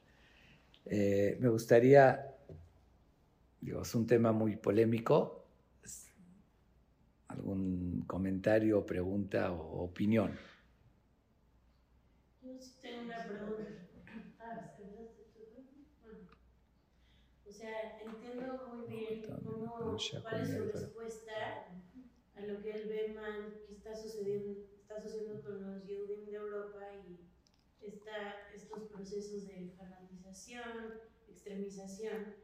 Eh, 0.86 1.38
me 1.40 1.50
gustaría, 1.50 2.31
digo, 3.62 3.82
es 3.82 3.96
un 3.96 4.08
tema 4.08 4.32
muy 4.32 4.56
polémico, 4.58 5.46
algún 7.28 8.04
comentario, 8.08 8.86
pregunta 8.86 9.52
o 9.52 9.84
opinión. 9.84 10.38
Yo 12.42 12.60
sí 12.60 12.76
tengo 12.82 13.02
una 13.02 13.24
pregunta. 13.26 13.64
O 17.46 17.52
sea, 17.52 18.02
entiendo 18.02 18.68
muy 18.68 18.88
bien 18.88 19.22
cómo, 19.22 19.76
cuál 20.22 20.42
es 20.42 20.52
su 20.56 20.64
respuesta 20.64 21.68
a 22.36 22.42
lo 22.42 22.62
que 22.62 22.72
él 22.72 22.90
ve 22.90 23.14
mal 23.14 23.62
que 23.68 23.74
está 23.74 23.96
sucediendo, 23.96 24.62
está 24.82 25.02
sucediendo 25.02 25.42
con 25.44 25.62
los 25.62 25.86
Yehudim 25.86 26.26
de 26.26 26.34
Europa 26.34 26.80
y 27.08 27.20
está, 27.86 28.50
estos 28.54 28.84
procesos 28.90 29.48
de 29.48 29.74
fanatización, 29.78 31.02
extremización. 31.28 32.36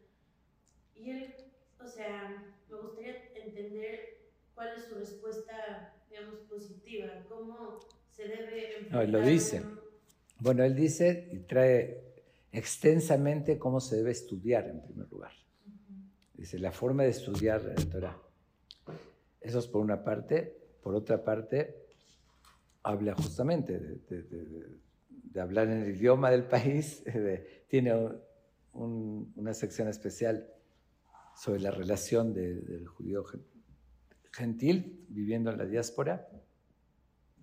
Y 1.00 1.10
él, 1.12 1.36
o 1.80 1.88
sea, 1.88 2.56
me 2.70 2.78
gustaría 2.78 3.16
entender 3.46 4.20
cuál 4.54 4.70
es 4.76 4.86
su 4.86 4.96
respuesta, 4.96 5.94
digamos, 6.10 6.40
positiva, 6.50 7.08
cómo 7.30 7.80
se 8.12 8.28
debe 8.28 8.74
enfrentar. 8.76 8.92
No, 8.92 9.02
él 9.02 9.12
lo 9.12 9.22
dice. 9.22 9.64
Bueno, 10.40 10.64
él 10.64 10.76
dice 10.76 11.30
y 11.32 11.40
trae 11.40 12.04
extensamente 12.52 13.58
cómo 13.58 13.80
se 13.80 13.98
debe 13.98 14.12
estudiar 14.12 14.68
en 14.68 14.82
primer 14.82 15.10
lugar. 15.10 15.32
Dice, 16.34 16.60
la 16.60 16.72
forma 16.72 17.04
de 17.04 17.10
estudiar 17.10 17.62
el 17.76 17.90
Torah. 17.90 18.18
Eso 19.42 19.60
es 19.60 19.68
por 19.68 19.82
una 19.82 20.04
parte. 20.04 20.56
Por 20.82 20.96
otra 20.96 21.24
parte, 21.24 21.88
habla 22.84 23.14
justamente 23.16 23.80
de, 23.80 23.96
de, 24.10 24.24
de, 24.24 24.68
de 25.10 25.42
hablar 25.42 25.68
en 25.68 25.84
el 25.84 25.96
idioma 25.96 26.30
del 26.32 26.46
país. 26.46 27.04
tiene 27.68 27.94
un, 28.74 29.34
una 29.36 29.54
sección 29.54 29.88
especial 29.88 30.48
sobre 31.38 31.60
la 31.60 31.72
relación 31.72 32.34
del 32.34 32.88
judío 32.88 33.24
gentil 34.32 35.06
viviendo 35.08 35.52
en 35.52 35.58
la 35.58 35.66
diáspora. 35.66 36.28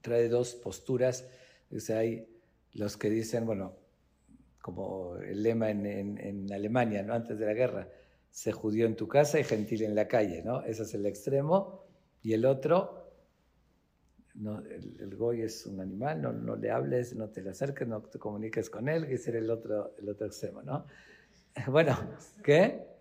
Trae 0.01 0.29
dos 0.29 0.55
posturas. 0.55 1.29
Hay 1.91 2.27
los 2.73 2.97
que 2.97 3.09
dicen, 3.09 3.47
bueno, 3.47 3.77
como 4.61 5.17
el 5.17 5.43
lema 5.43 5.71
en, 5.71 6.53
Alemania, 6.53 7.03
¿no? 7.03 7.15
antes 7.15 7.39
de 7.39 7.47
la 7.47 7.55
guerra, 7.55 7.89
se 8.31 8.51
judío 8.51 8.87
en 8.87 8.97
tu 8.97 9.07
casa 9.07 9.39
y 9.39 9.45
gentil 9.45 9.83
en 9.83 9.95
la 9.95 10.09
calle, 10.09 10.43
¿no? 10.43 10.63
Ese 10.63 10.83
es 10.83 10.95
el 10.95 11.07
extremo. 11.07 11.85
Y 12.21 12.33
el 12.33 12.45
otro, 12.47 13.13
no, 14.35 14.59
el, 14.59 14.97
el, 14.99 15.15
goy 15.15 15.43
es 15.43 15.67
un 15.67 15.81
animal, 15.81 16.21
no, 16.21 16.33
no, 16.33 16.57
le 16.57 16.71
hables, 16.71 17.15
no 17.15 17.29
te 17.29 17.43
le 17.43 17.51
acerques, 17.51 17.87
no 17.87 18.03
te 18.03 18.19
comuniques 18.19 18.71
con 18.71 18.89
él, 18.89 19.07
que 19.07 19.15
es 19.15 19.29
el 19.29 19.49
otro, 19.51 19.95
el 19.99 20.09
otro 20.09 20.27
extremo, 20.27 20.63
¿no? 20.63 20.85
Bueno, 21.69 21.97
¿qué? 22.43 22.94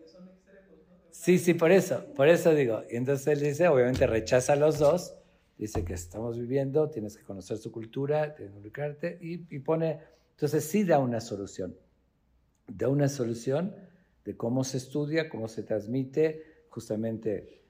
Sí, 1.14 1.38
sí, 1.38 1.54
por 1.54 1.72
eso, 1.72 2.04
por 2.16 2.28
eso 2.28 2.54
digo. 2.54 2.82
Y 2.90 2.96
entonces 2.96 3.28
él 3.28 3.40
dice, 3.40 3.68
obviamente 3.68 4.08
rechaza 4.08 4.54
a 4.54 4.56
los 4.56 4.80
dos, 4.80 5.16
dice 5.58 5.86
que 5.86 5.94
estamos 5.94 6.40
viviendo, 6.40 6.90
tienes 6.90 7.16
que 7.16 7.24
conocer 7.24 7.58
su 7.58 7.72
cultura, 7.72 8.36
tienes 8.36 8.56
que 8.74 9.18
y, 9.22 9.56
y 9.56 9.60
pone 9.60 10.00
entonces 10.32 10.66
sí 10.66 10.84
da 10.84 11.00
una 11.00 11.22
solución, 11.22 11.76
da 12.68 12.90
una 12.90 13.08
solución 13.08 13.76
de 14.26 14.36
cómo 14.36 14.64
se 14.64 14.78
estudia, 14.78 15.30
cómo 15.30 15.48
se 15.48 15.64
transmite, 15.64 16.66
justamente 16.70 17.62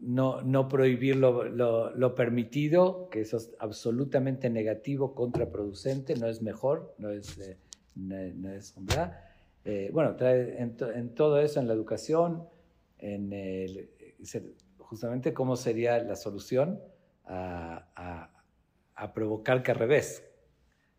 no, 0.00 0.42
no 0.42 0.68
prohibir 0.68 1.16
lo, 1.16 1.44
lo, 1.44 1.94
lo, 1.94 2.14
permitido, 2.14 3.08
que 3.10 3.20
eso 3.20 3.36
es 3.36 3.54
absolutamente 3.60 4.50
negativo, 4.50 5.14
contraproducente, 5.14 6.16
no 6.16 6.26
es 6.26 6.42
mejor, 6.42 6.94
no 6.98 7.10
es, 7.10 7.38
eh, 7.38 7.56
no, 7.94 8.16
no, 8.34 8.52
es. 8.52 8.74
Eh, 9.64 9.90
bueno, 9.92 10.16
trae 10.16 10.60
en, 10.60 10.76
to, 10.76 10.92
en, 10.92 11.14
todo 11.14 11.40
eso, 11.40 11.60
en 11.60 11.68
la 11.68 11.74
educación, 11.74 12.46
justamente 14.78 15.32
cómo 15.34 15.56
sería 15.56 15.98
la 16.02 16.16
solución 16.16 16.80
a, 17.24 18.30
provocar 19.14 19.62
que 19.62 19.70
al 19.72 19.78
revés, 19.78 20.24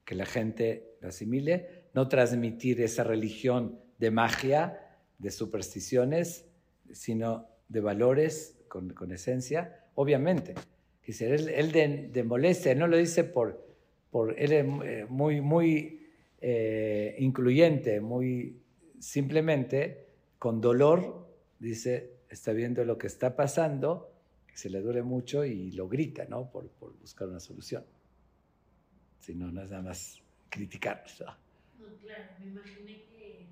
que 0.05 0.15
la 0.15 0.25
gente 0.25 0.95
lo 1.01 1.09
asimile, 1.09 1.85
no 1.93 2.07
transmitir 2.07 2.81
esa 2.81 3.03
religión 3.03 3.79
de 3.97 4.11
magia, 4.11 4.97
de 5.17 5.31
supersticiones, 5.31 6.45
sino 6.91 7.47
de 7.67 7.81
valores 7.81 8.57
con, 8.67 8.91
con 8.91 9.11
esencia. 9.11 9.85
Obviamente, 9.95 10.53
dice, 11.05 11.33
él, 11.33 11.49
él 11.49 11.71
de, 11.71 12.09
de, 12.13 12.23
molestia, 12.23 12.75
no 12.75 12.87
lo 12.87 12.97
dice 12.97 13.23
por, 13.23 13.65
por 14.11 14.39
él 14.39 14.51
es 14.51 14.65
eh, 14.85 15.05
muy, 15.09 15.41
muy 15.41 16.07
eh, 16.39 17.15
incluyente, 17.19 17.99
muy 17.99 18.61
simplemente 18.99 20.05
con 20.39 20.61
dolor, 20.61 21.26
dice, 21.59 22.11
está 22.29 22.51
viendo 22.53 22.83
lo 22.85 22.97
que 22.97 23.07
está 23.07 23.35
pasando, 23.35 24.11
que 24.47 24.57
se 24.57 24.69
le 24.69 24.81
duele 24.81 25.03
mucho 25.03 25.43
y 25.45 25.71
lo 25.71 25.87
grita, 25.87 26.25
¿no? 26.25 26.49
Por, 26.49 26.67
por 26.69 26.97
buscar 26.99 27.27
una 27.27 27.39
solución. 27.39 27.83
Si 29.19 29.35
no, 29.35 29.51
no 29.51 29.61
es 29.63 29.69
nada 29.71 29.83
más 29.83 30.21
criticar. 30.49 31.03
¿no? 31.19 31.25
no 31.25 31.97
claro, 31.99 32.23
me 32.39 32.47
imaginé 32.47 33.03
que, 33.05 33.47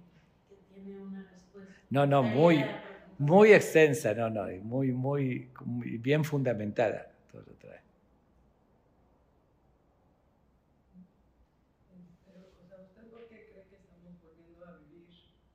que, 0.50 0.56
tiene 0.74 1.00
una 1.02 1.24
respuesta. 1.32 1.74
No, 1.90 2.06
no, 2.06 2.24
muy, 2.24 2.64
muy 3.18 3.52
extensa, 3.54 4.14
no, 4.14 4.30
no, 4.30 4.46
muy, 4.64 4.92
muy, 4.92 5.50
muy 5.66 5.98
bien 5.98 6.24
fundamentada. 6.24 7.12
Todo 7.32 7.42
lo 7.48 7.54
trae. 7.56 7.82
Pero, 12.26 12.40
o 12.64 12.68
sea, 12.68 12.78
¿usted 12.84 13.04
por 13.10 13.28
qué 13.28 13.48
cree 13.52 13.66
que 13.70 13.76
estamos 13.76 14.22
volviendo 14.22 14.66
a 14.66 14.78
vivir? 14.80 15.08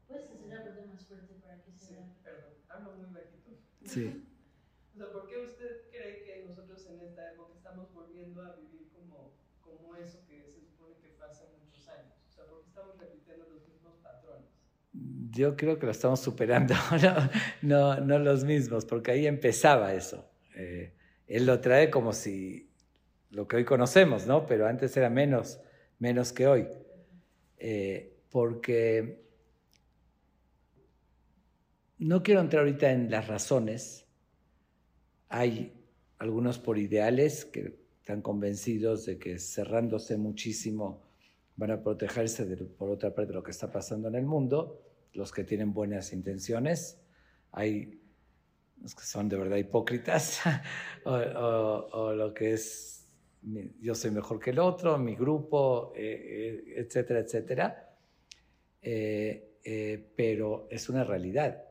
Puedes 0.07 0.31
hacer 0.31 0.47
la 0.49 0.63
pregunta 0.63 0.87
más 0.87 1.01
más 1.01 1.07
fuerte 1.07 1.35
para 1.43 1.63
que 1.63 1.73
se 1.73 1.87
Sí, 1.87 1.95
vea. 1.95 2.07
perdón, 2.23 2.53
hablo 2.69 2.93
muy 2.97 3.07
bajito. 3.13 3.51
Sí. 3.91 4.23
O 4.95 4.99
sea, 4.99 5.11
¿por 5.11 5.27
qué 5.27 5.39
usted 5.39 5.91
cree 5.91 6.23
que 6.23 6.45
nosotros 6.47 6.87
en 6.87 7.01
esta 7.01 7.33
época 7.33 7.55
estamos 7.57 7.93
volviendo 7.93 8.41
a 8.41 8.55
vivir 8.55 8.89
como, 8.93 9.35
como 9.61 9.97
eso 9.97 10.21
que 10.29 10.45
se 10.49 10.61
supone 10.61 10.95
que 11.03 11.09
fue 11.09 11.27
hace 11.27 11.47
muchos 11.59 11.89
años? 11.89 12.15
O 12.29 12.33
sea, 12.33 12.45
¿por 12.47 12.63
qué 12.63 12.69
estamos 12.69 12.97
repitiendo 13.01 13.49
los 13.49 13.67
mismos 13.67 13.97
patrones? 14.01 14.47
Yo 15.33 15.57
creo 15.57 15.81
que 15.81 15.87
lo 15.87 15.93
estamos 15.93 16.21
superando, 16.21 16.75
no, 17.63 17.97
no, 17.97 18.01
no 18.01 18.19
los 18.21 18.45
mismos, 18.45 18.85
porque 18.85 19.11
ahí 19.11 19.27
empezaba 19.27 19.93
eso. 19.93 20.31
Eh, 20.55 20.95
él 21.27 21.47
lo 21.47 21.61
trae 21.61 21.91
como 21.91 22.13
si 22.13 22.71
lo 23.31 23.49
que 23.49 23.57
hoy 23.57 23.65
conocemos, 23.65 24.25
¿no? 24.25 24.47
Pero 24.47 24.69
antes 24.69 24.97
era 24.97 25.11
menos, 25.11 25.59
menos 25.99 26.33
que 26.33 26.47
hoy. 26.47 26.69
Eh, 27.59 28.23
porque 28.31 29.30
no 32.01 32.23
quiero 32.23 32.41
entrar 32.41 32.61
ahorita 32.61 32.91
en 32.91 33.11
las 33.11 33.29
razones. 33.29 34.07
Hay 35.29 35.73
algunos 36.19 36.59
por 36.59 36.79
ideales 36.79 37.45
que 37.45 37.79
están 38.01 38.23
convencidos 38.23 39.07
de 39.07 39.19
que 39.19 39.39
cerrándose 39.39 40.17
muchísimo 40.17 41.03
van 41.57 41.71
a 41.71 41.83
protegerse 41.83 42.47
de, 42.47 42.57
por 42.57 42.91
otra 42.91 43.15
parte 43.15 43.29
de 43.29 43.35
lo 43.35 43.43
que 43.43 43.51
está 43.51 43.71
pasando 43.71 44.09
en 44.09 44.15
el 44.15 44.25
mundo, 44.25 44.83
los 45.13 45.31
que 45.31 45.45
tienen 45.45 45.73
buenas 45.73 46.13
intenciones. 46.13 47.01
Hay 47.53 48.01
los 48.81 48.95
que 48.95 49.05
son 49.05 49.29
de 49.29 49.37
verdad 49.37 49.59
hipócritas, 49.59 50.41
o, 51.05 52.13
lo 52.15 52.33
que 52.33 52.55
es 52.55 52.97
yo 53.81 53.95
soy 53.95 54.11
mejor 54.11 54.41
que 54.41 54.51
el 54.51 54.59
otro, 54.59 54.99
mi 54.99 55.15
grupo, 55.15 55.93
eh, 55.95 56.65
eh, 56.67 56.75
etcétera, 56.77 57.21
etcétera. 57.21 57.97
Eh, 58.83 59.51
eh, 59.63 60.13
pero 60.17 60.67
es 60.71 60.89
una 60.89 61.05
realidad. 61.05 61.63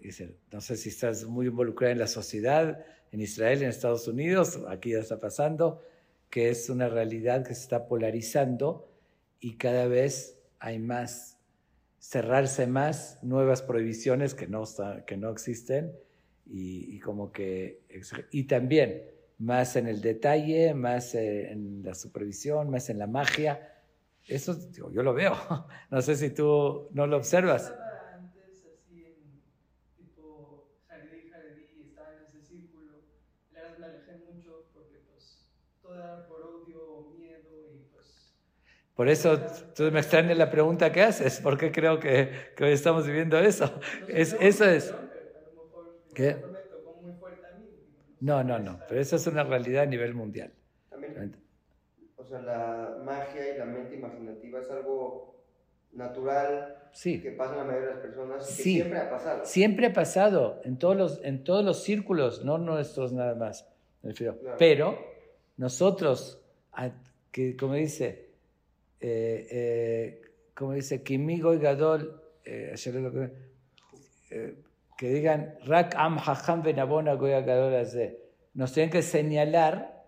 Dice, 0.00 0.36
no 0.52 0.60
sé 0.60 0.76
si 0.76 0.88
estás 0.88 1.24
muy 1.24 1.46
involucrada 1.46 1.92
en 1.92 1.98
la 1.98 2.06
sociedad, 2.06 2.84
en 3.10 3.20
Israel, 3.20 3.62
en 3.62 3.68
Estados 3.68 4.08
Unidos, 4.08 4.60
aquí 4.68 4.92
ya 4.92 5.00
está 5.00 5.18
pasando, 5.18 5.82
que 6.30 6.48
es 6.48 6.70
una 6.70 6.88
realidad 6.88 7.46
que 7.46 7.54
se 7.54 7.62
está 7.62 7.86
polarizando 7.86 8.88
y 9.38 9.56
cada 9.56 9.86
vez 9.86 10.38
hay 10.58 10.78
más, 10.78 11.38
cerrarse 11.98 12.66
más, 12.66 13.18
nuevas 13.22 13.62
prohibiciones 13.62 14.34
que 14.34 14.46
no, 14.46 14.64
que 15.06 15.16
no 15.16 15.30
existen 15.30 15.92
y, 16.46 16.96
y, 16.96 17.00
como 17.00 17.32
que, 17.32 17.82
y 18.30 18.44
también 18.44 19.02
más 19.42 19.74
en 19.74 19.88
el 19.88 20.00
detalle, 20.00 20.72
más 20.72 21.14
en 21.14 21.82
la 21.82 21.94
supervisión, 21.94 22.70
más 22.70 22.88
en 22.90 22.98
la 22.98 23.08
magia. 23.08 23.68
Eso 24.26 24.56
yo 24.72 25.02
lo 25.02 25.14
veo. 25.14 25.34
No 25.90 26.00
sé 26.00 26.16
si 26.16 26.30
tú 26.30 26.88
no 26.92 27.06
lo 27.06 27.16
observas. 27.16 27.64
Estaba 27.64 28.14
antes 28.14 28.64
así 28.72 29.04
en 29.04 30.06
tipo 30.06 30.70
Jaredí, 30.88 31.28
Jaredí, 31.28 31.66
estaba 31.88 32.14
en 32.14 32.22
ese 32.22 32.40
círculo. 32.40 33.02
La 33.52 33.62
verdad 33.62 33.78
me 33.78 33.86
alejé 33.86 34.16
mucho 34.32 34.68
porque 34.72 34.98
pues 35.10 35.44
todo 35.82 35.94
era 35.94 36.26
por 36.28 36.42
odio, 36.42 37.12
miedo 37.18 37.72
y 37.74 37.84
pues... 37.92 38.34
Por 39.02 39.08
eso 39.08 39.36
tú 39.74 39.90
me 39.90 39.98
extraña 39.98 40.32
la 40.36 40.48
pregunta 40.48 40.92
que 40.92 41.02
haces, 41.02 41.40
porque 41.42 41.72
creo 41.72 41.98
que, 41.98 42.30
que 42.54 42.62
hoy 42.62 42.70
estamos 42.70 43.04
viviendo 43.04 43.36
eso. 43.36 43.68
Es, 44.06 44.32
no, 44.32 44.38
eso 44.40 44.64
es. 44.64 44.94
¿Qué? 46.14 46.36
No, 48.20 48.44
no, 48.44 48.60
no, 48.60 48.78
pero 48.88 49.00
eso 49.00 49.16
es 49.16 49.26
una 49.26 49.42
realidad 49.42 49.82
a 49.82 49.86
nivel 49.86 50.14
mundial. 50.14 50.52
También, 50.88 51.34
o 52.16 52.22
sea, 52.24 52.42
la 52.42 52.96
magia 53.04 53.56
y 53.56 53.58
la 53.58 53.64
mente 53.64 53.96
imaginativa 53.96 54.60
es 54.60 54.70
algo 54.70 55.34
natural 55.94 56.76
Sí. 56.92 57.20
que 57.20 57.32
pasa 57.32 57.54
en 57.54 57.58
la 57.58 57.64
mayoría 57.64 57.88
de 57.88 57.94
las 57.94 58.02
personas 58.04 58.46
que 58.46 58.52
Sí. 58.52 58.74
siempre 58.74 58.98
ha 59.00 59.10
pasado. 59.10 59.44
Siempre 59.44 59.86
ha 59.86 59.92
pasado, 59.92 60.60
en 60.62 60.78
todos 60.78 60.96
los, 60.96 61.24
en 61.24 61.42
todos 61.42 61.64
los 61.64 61.82
círculos, 61.82 62.44
no 62.44 62.56
nuestros 62.58 63.12
nada 63.12 63.34
más, 63.34 63.68
me 64.02 64.10
refiero. 64.10 64.38
Claro. 64.38 64.56
Pero 64.60 64.96
nosotros, 65.56 66.40
que 67.32 67.56
como 67.56 67.74
dice, 67.74 68.30
eh, 69.02 69.46
eh, 69.50 70.22
como 70.54 70.72
dice, 70.72 71.02
Kimigo 71.02 71.54
y 71.54 71.58
Gadol, 71.58 72.22
eh, 72.44 72.74
eh, 74.30 74.54
que 74.96 75.08
digan, 75.08 75.56
Rak 75.64 75.94
Am 75.96 76.18
Hajam 76.18 76.62
Benabona 76.62 77.14
Goya 77.14 77.40
Gadol. 77.40 77.86
Nos 78.54 78.72
tienen 78.72 78.90
que 78.90 79.02
señalar 79.02 80.04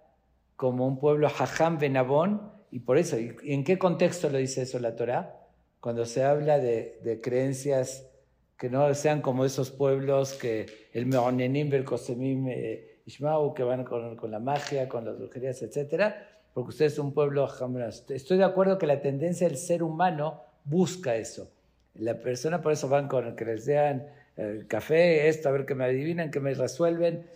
como 0.57 0.87
un 0.87 0.99
pueblo 0.99 1.27
Hajam 1.27 1.79
Benabón, 1.79 2.53
y 2.71 2.81
por 2.81 2.99
eso, 2.99 3.19
¿y 3.19 3.37
en 3.45 3.65
qué 3.65 3.79
contexto 3.79 4.31
lo 4.31 4.39
dice 4.39 4.63
eso 4.63 4.79
la 4.79 4.97
Torah? 4.97 5.41
Cuando 5.81 6.07
se 6.07 6.23
habla 6.25 6.59
de, 6.59 7.01
de 7.03 7.21
creencias 7.21 8.09
que 8.57 8.71
no 8.71 8.93
sean 8.95 9.21
como 9.21 9.45
esos 9.45 9.71
pueblos 9.71 10.35
que 10.35 10.67
el 10.93 11.07
Meonenim, 11.07 11.73
el 11.75 11.85
Kosemim, 11.85 12.49
eh, 12.49 13.01
Ishmael, 13.07 13.53
que 13.55 13.63
van 13.63 13.85
con, 13.85 14.17
con 14.17 14.31
la 14.31 14.39
magia, 14.39 14.89
con 14.89 15.05
las 15.05 15.19
brujerías, 15.19 15.61
etcétera, 15.63 16.34
porque 16.55 16.71
usted 16.71 16.87
es 16.87 16.99
un 16.99 17.13
pueblo 17.13 17.47
jamás. 17.49 18.05
Estoy 18.09 18.39
de 18.39 18.45
acuerdo 18.45 18.79
que 18.79 18.87
la 18.87 19.01
tendencia 19.03 19.47
del 19.49 19.59
ser 19.59 19.83
humano 19.83 20.41
busca 20.65 21.17
eso. 21.17 21.51
La 21.97 22.15
persona 22.21 22.63
por 22.63 22.73
eso 22.73 22.89
van 22.89 23.09
con 23.09 23.37
que 23.37 23.45
les 23.45 23.67
den 23.67 24.07
el 24.37 24.67
café, 24.67 25.29
esto, 25.29 25.49
a 25.49 25.53
ver 25.53 25.67
que 25.67 25.75
me 25.75 25.85
adivinan, 25.85 26.31
que 26.31 26.41
me 26.41 26.55
resuelven, 26.55 27.27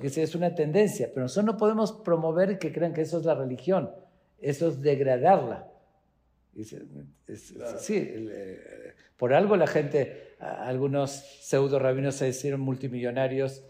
que 0.00 0.06
es 0.06 0.34
una 0.36 0.54
tendencia, 0.54 1.08
pero 1.12 1.22
nosotros 1.22 1.44
no 1.54 1.56
podemos 1.56 1.92
promover 1.92 2.58
que 2.58 2.72
crean 2.72 2.92
que 2.94 3.00
eso 3.00 3.18
es 3.18 3.24
la 3.24 3.34
religión, 3.34 3.90
eso 4.40 4.68
es 4.68 4.80
degradarla. 4.80 5.68
Dice, 6.52 6.82
es- 7.26 7.52
Claro. 7.52 7.78
Sí, 7.78 7.96
el, 7.96 8.28
eh, 8.30 8.60
por 9.16 9.34
algo 9.34 9.56
la 9.56 9.66
gente, 9.66 10.34
algunos 10.38 11.10
pseudo 11.12 11.78
rabinos 11.80 12.14
se 12.16 12.28
hicieron 12.28 12.60
multimillonarios 12.60 13.64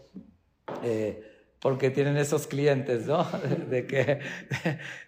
eh, 0.83 1.23
porque 1.63 1.89
tienen 1.89 2.17
esos 2.17 2.45
clientes, 2.45 3.07
¿no? 3.07 3.25
De 3.71 3.87
que, 3.87 4.19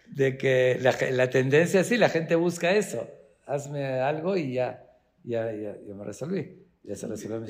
de 0.07 0.37
que 0.37 0.79
la, 0.81 0.95
la 1.11 1.29
tendencia, 1.29 1.83
sí, 1.83 1.97
la 1.97 2.09
gente 2.09 2.35
busca 2.35 2.71
eso. 2.73 3.07
Hazme 3.45 3.85
algo 3.99 4.37
y 4.37 4.53
ya, 4.53 4.87
ya, 5.23 5.51
ya, 5.51 5.75
ya 5.87 5.93
me 5.93 6.05
resolví. 6.05 6.63
Ya 6.83 6.95
se 6.95 7.07
resolvió 7.07 7.41
mi. 7.41 7.47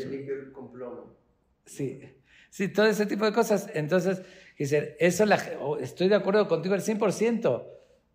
Sí, 1.66 2.02
sí, 2.50 2.68
todo 2.70 2.88
ese 2.88 3.06
tipo 3.06 3.26
de 3.26 3.32
cosas. 3.34 3.70
Entonces, 3.76 4.22
dice, 4.58 4.96
eso 5.00 5.26
la, 5.26 5.38
estoy 5.82 6.10
de 6.10 6.16
acuerdo 6.16 6.48
contigo 6.48 6.76
al 6.76 6.82
100%. 6.82 7.64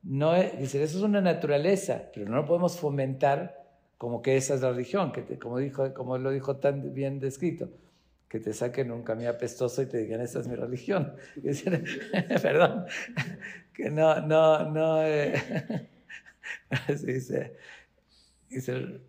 No 0.03 0.35
es, 0.35 0.59
dice, 0.59 0.83
eso 0.83 0.99
es 0.99 1.05
una 1.05 1.21
naturaleza, 1.21 2.11
pero 2.15 2.29
no 2.29 2.37
lo 2.37 2.47
podemos 2.47 2.79
fomentar 2.79 3.59
como 3.99 4.23
que 4.23 4.37
esa 4.37 4.55
es 4.55 4.63
la 4.63 4.71
religión, 4.73 5.13
que 5.13 5.23
te- 5.23 5.39
como, 5.39 5.59
dijo, 5.59 5.93
como 5.95 6.19
lo 6.19 6.31
dijo 6.31 6.57
tan 6.57 6.95
bien 6.95 7.21
descrito, 7.21 7.69
que 8.31 8.39
te 8.39 8.53
saquen 8.55 8.93
un 8.93 9.03
camino 9.03 9.29
apestoso 9.31 9.83
y 9.83 9.87
te 9.87 9.99
digan, 9.99 10.21
esa 10.21 10.39
es 10.41 10.47
mi 10.47 10.55
religión. 10.55 11.17
Perdón, 12.43 12.87
que 13.75 13.91
no, 13.91 14.21
no, 14.27 14.71
no. 14.71 15.03
eh, 15.03 15.35
así 16.71 17.07
dice, 17.07 17.57
dice, 18.49 19.01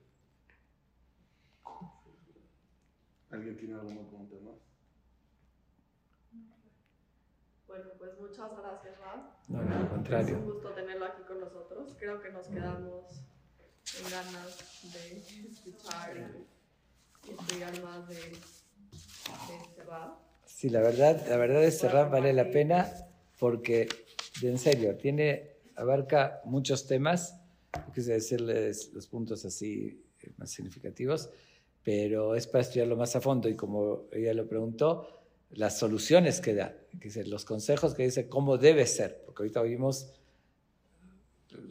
¿Alguien 3.29 3.55
tiene 3.55 3.75
alguna 3.75 4.01
pregunta 4.09 4.35
más? 4.43 4.55
Bueno, 7.67 7.85
pues 7.99 8.19
muchas 8.19 8.49
gracias, 8.57 8.99
Rab. 8.99 9.19
no, 9.47 9.61
no, 9.63 9.75
al 9.75 9.83
Es 9.83 9.89
contrario. 9.89 10.37
un 10.39 10.45
gusto 10.45 10.69
tenerlo 10.73 11.05
aquí 11.05 11.21
con 11.27 11.39
nosotros. 11.39 11.95
Creo 11.97 12.19
que 12.21 12.29
nos 12.31 12.47
quedamos 12.47 13.23
con 14.01 14.11
ganas 14.11 14.81
de 14.91 15.17
escuchar 15.47 16.17
y, 16.17 17.29
y 17.29 17.31
estudiar 17.33 17.81
más 17.83 18.07
de. 18.09 18.17
Sí, 20.61 20.69
la 20.69 20.81
verdad, 20.81 21.25
la 21.27 21.37
verdad 21.37 21.63
es 21.63 21.79
cerrar 21.79 22.11
vale 22.11 22.33
la 22.33 22.51
pena 22.51 22.91
porque, 23.39 23.87
de 24.41 24.49
en 24.49 24.59
serio, 24.59 24.95
tiene, 24.95 25.57
abarca 25.75 26.39
muchos 26.45 26.85
temas, 26.85 27.35
quise 27.95 28.13
decirles 28.13 28.91
los 28.93 29.07
puntos 29.07 29.43
así 29.43 30.03
eh, 30.21 30.31
más 30.37 30.51
significativos, 30.51 31.31
pero 31.83 32.35
es 32.35 32.45
para 32.45 32.61
estudiarlo 32.61 32.95
más 32.95 33.15
a 33.15 33.21
fondo 33.21 33.49
y 33.49 33.55
como 33.55 34.03
ella 34.11 34.35
lo 34.35 34.47
preguntó, 34.47 35.23
las 35.49 35.79
soluciones 35.79 36.39
que 36.39 36.53
da, 36.53 36.75
que 36.99 37.23
los 37.23 37.43
consejos 37.43 37.95
que 37.95 38.03
dice 38.03 38.29
cómo 38.29 38.59
debe 38.59 38.85
ser, 38.85 39.23
porque 39.25 39.41
ahorita 39.41 39.61
oímos, 39.61 40.13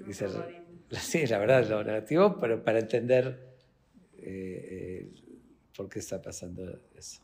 dice, 0.04 0.26
sí, 1.00 1.28
la 1.28 1.38
verdad, 1.38 1.64
lo 1.68 1.84
negativo, 1.84 2.38
pero 2.40 2.64
para 2.64 2.80
entender 2.80 3.54
eh, 4.18 5.12
eh, 5.12 5.12
por 5.76 5.88
qué 5.88 6.00
está 6.00 6.20
pasando 6.20 6.80
eso. 6.96 7.20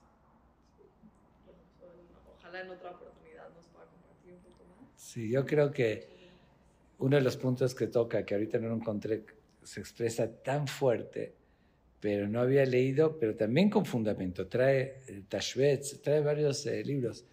Ojalá 2.56 2.64
en 2.64 2.70
otra 2.70 2.90
oportunidad 2.90 3.48
nos 3.54 3.66
pueda 3.66 3.86
compartir 3.86 4.32
un 4.32 4.40
poco 4.40 4.64
más. 4.64 4.90
Sí, 4.96 5.30
yo 5.30 5.44
creo 5.44 5.70
que 5.70 6.08
uno 6.98 7.16
de 7.16 7.22
los 7.22 7.36
puntos 7.36 7.74
que 7.74 7.86
toca, 7.86 8.24
que 8.24 8.34
ahorita 8.34 8.58
no 8.58 8.68
lo 8.68 8.76
encontré, 8.76 9.24
se 9.62 9.80
expresa 9.80 10.42
tan 10.42 10.66
fuerte, 10.66 11.34
pero 12.00 12.28
no 12.28 12.40
había 12.40 12.64
leído, 12.64 13.18
pero 13.18 13.34
también 13.34 13.68
con 13.68 13.84
fundamento. 13.84 14.46
Trae 14.46 15.02
eh, 15.06 15.22
Tashbetz, 15.28 16.00
trae 16.00 16.20
varios 16.20 16.64
eh, 16.66 16.82
libros 16.84 17.24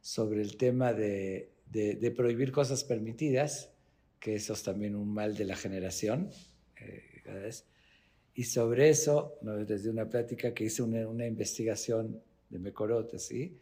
sobre 0.00 0.42
el 0.42 0.56
tema 0.56 0.92
de, 0.92 1.50
prohibir 2.14 2.52
cosas 2.52 2.84
permitidas, 2.84 3.70
que 4.20 4.34
eso 4.34 4.52
es 4.52 4.62
también 4.62 4.94
un 4.94 5.12
mal 5.12 5.36
de 5.36 5.44
la 5.44 5.56
generación, 5.56 6.30
eh. 6.80 7.02
Y 8.34 8.44
sobre 8.44 8.90
eso, 8.90 9.38
desde 9.66 9.88
una 9.88 10.08
plática 10.08 10.52
que 10.52 10.64
hice 10.64 10.82
una, 10.82 11.26
investigación 11.26 12.22
de 12.50 12.58
Mecorot, 12.58 13.16
¿sí? 13.16 13.56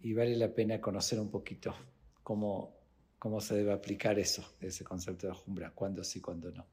Y 0.00 0.12
vale 0.14 0.36
la 0.36 0.52
pena 0.52 0.80
conocer 0.80 1.18
un 1.18 1.30
poquito 1.30 1.74
cómo, 2.22 2.74
cómo 3.18 3.40
se 3.40 3.54
debe 3.56 3.72
aplicar 3.72 4.18
eso, 4.18 4.44
ese 4.60 4.84
concepto 4.84 5.26
de 5.26 5.32
Jumbra, 5.32 5.72
cuándo 5.74 6.04
sí, 6.04 6.20
cuándo 6.20 6.50
no. 6.52 6.64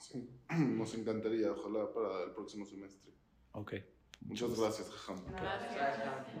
Sí, 0.00 0.28
nos 0.50 0.94
encantaría, 0.94 1.52
ojalá 1.52 1.92
para 1.92 2.24
el 2.24 2.32
próximo 2.32 2.66
semestre. 2.66 3.12
Ok. 3.52 3.74
Muchas 4.22 4.58
gracias, 4.58 4.88
Jajam. 4.88 5.24
Gracias. 5.26 6.36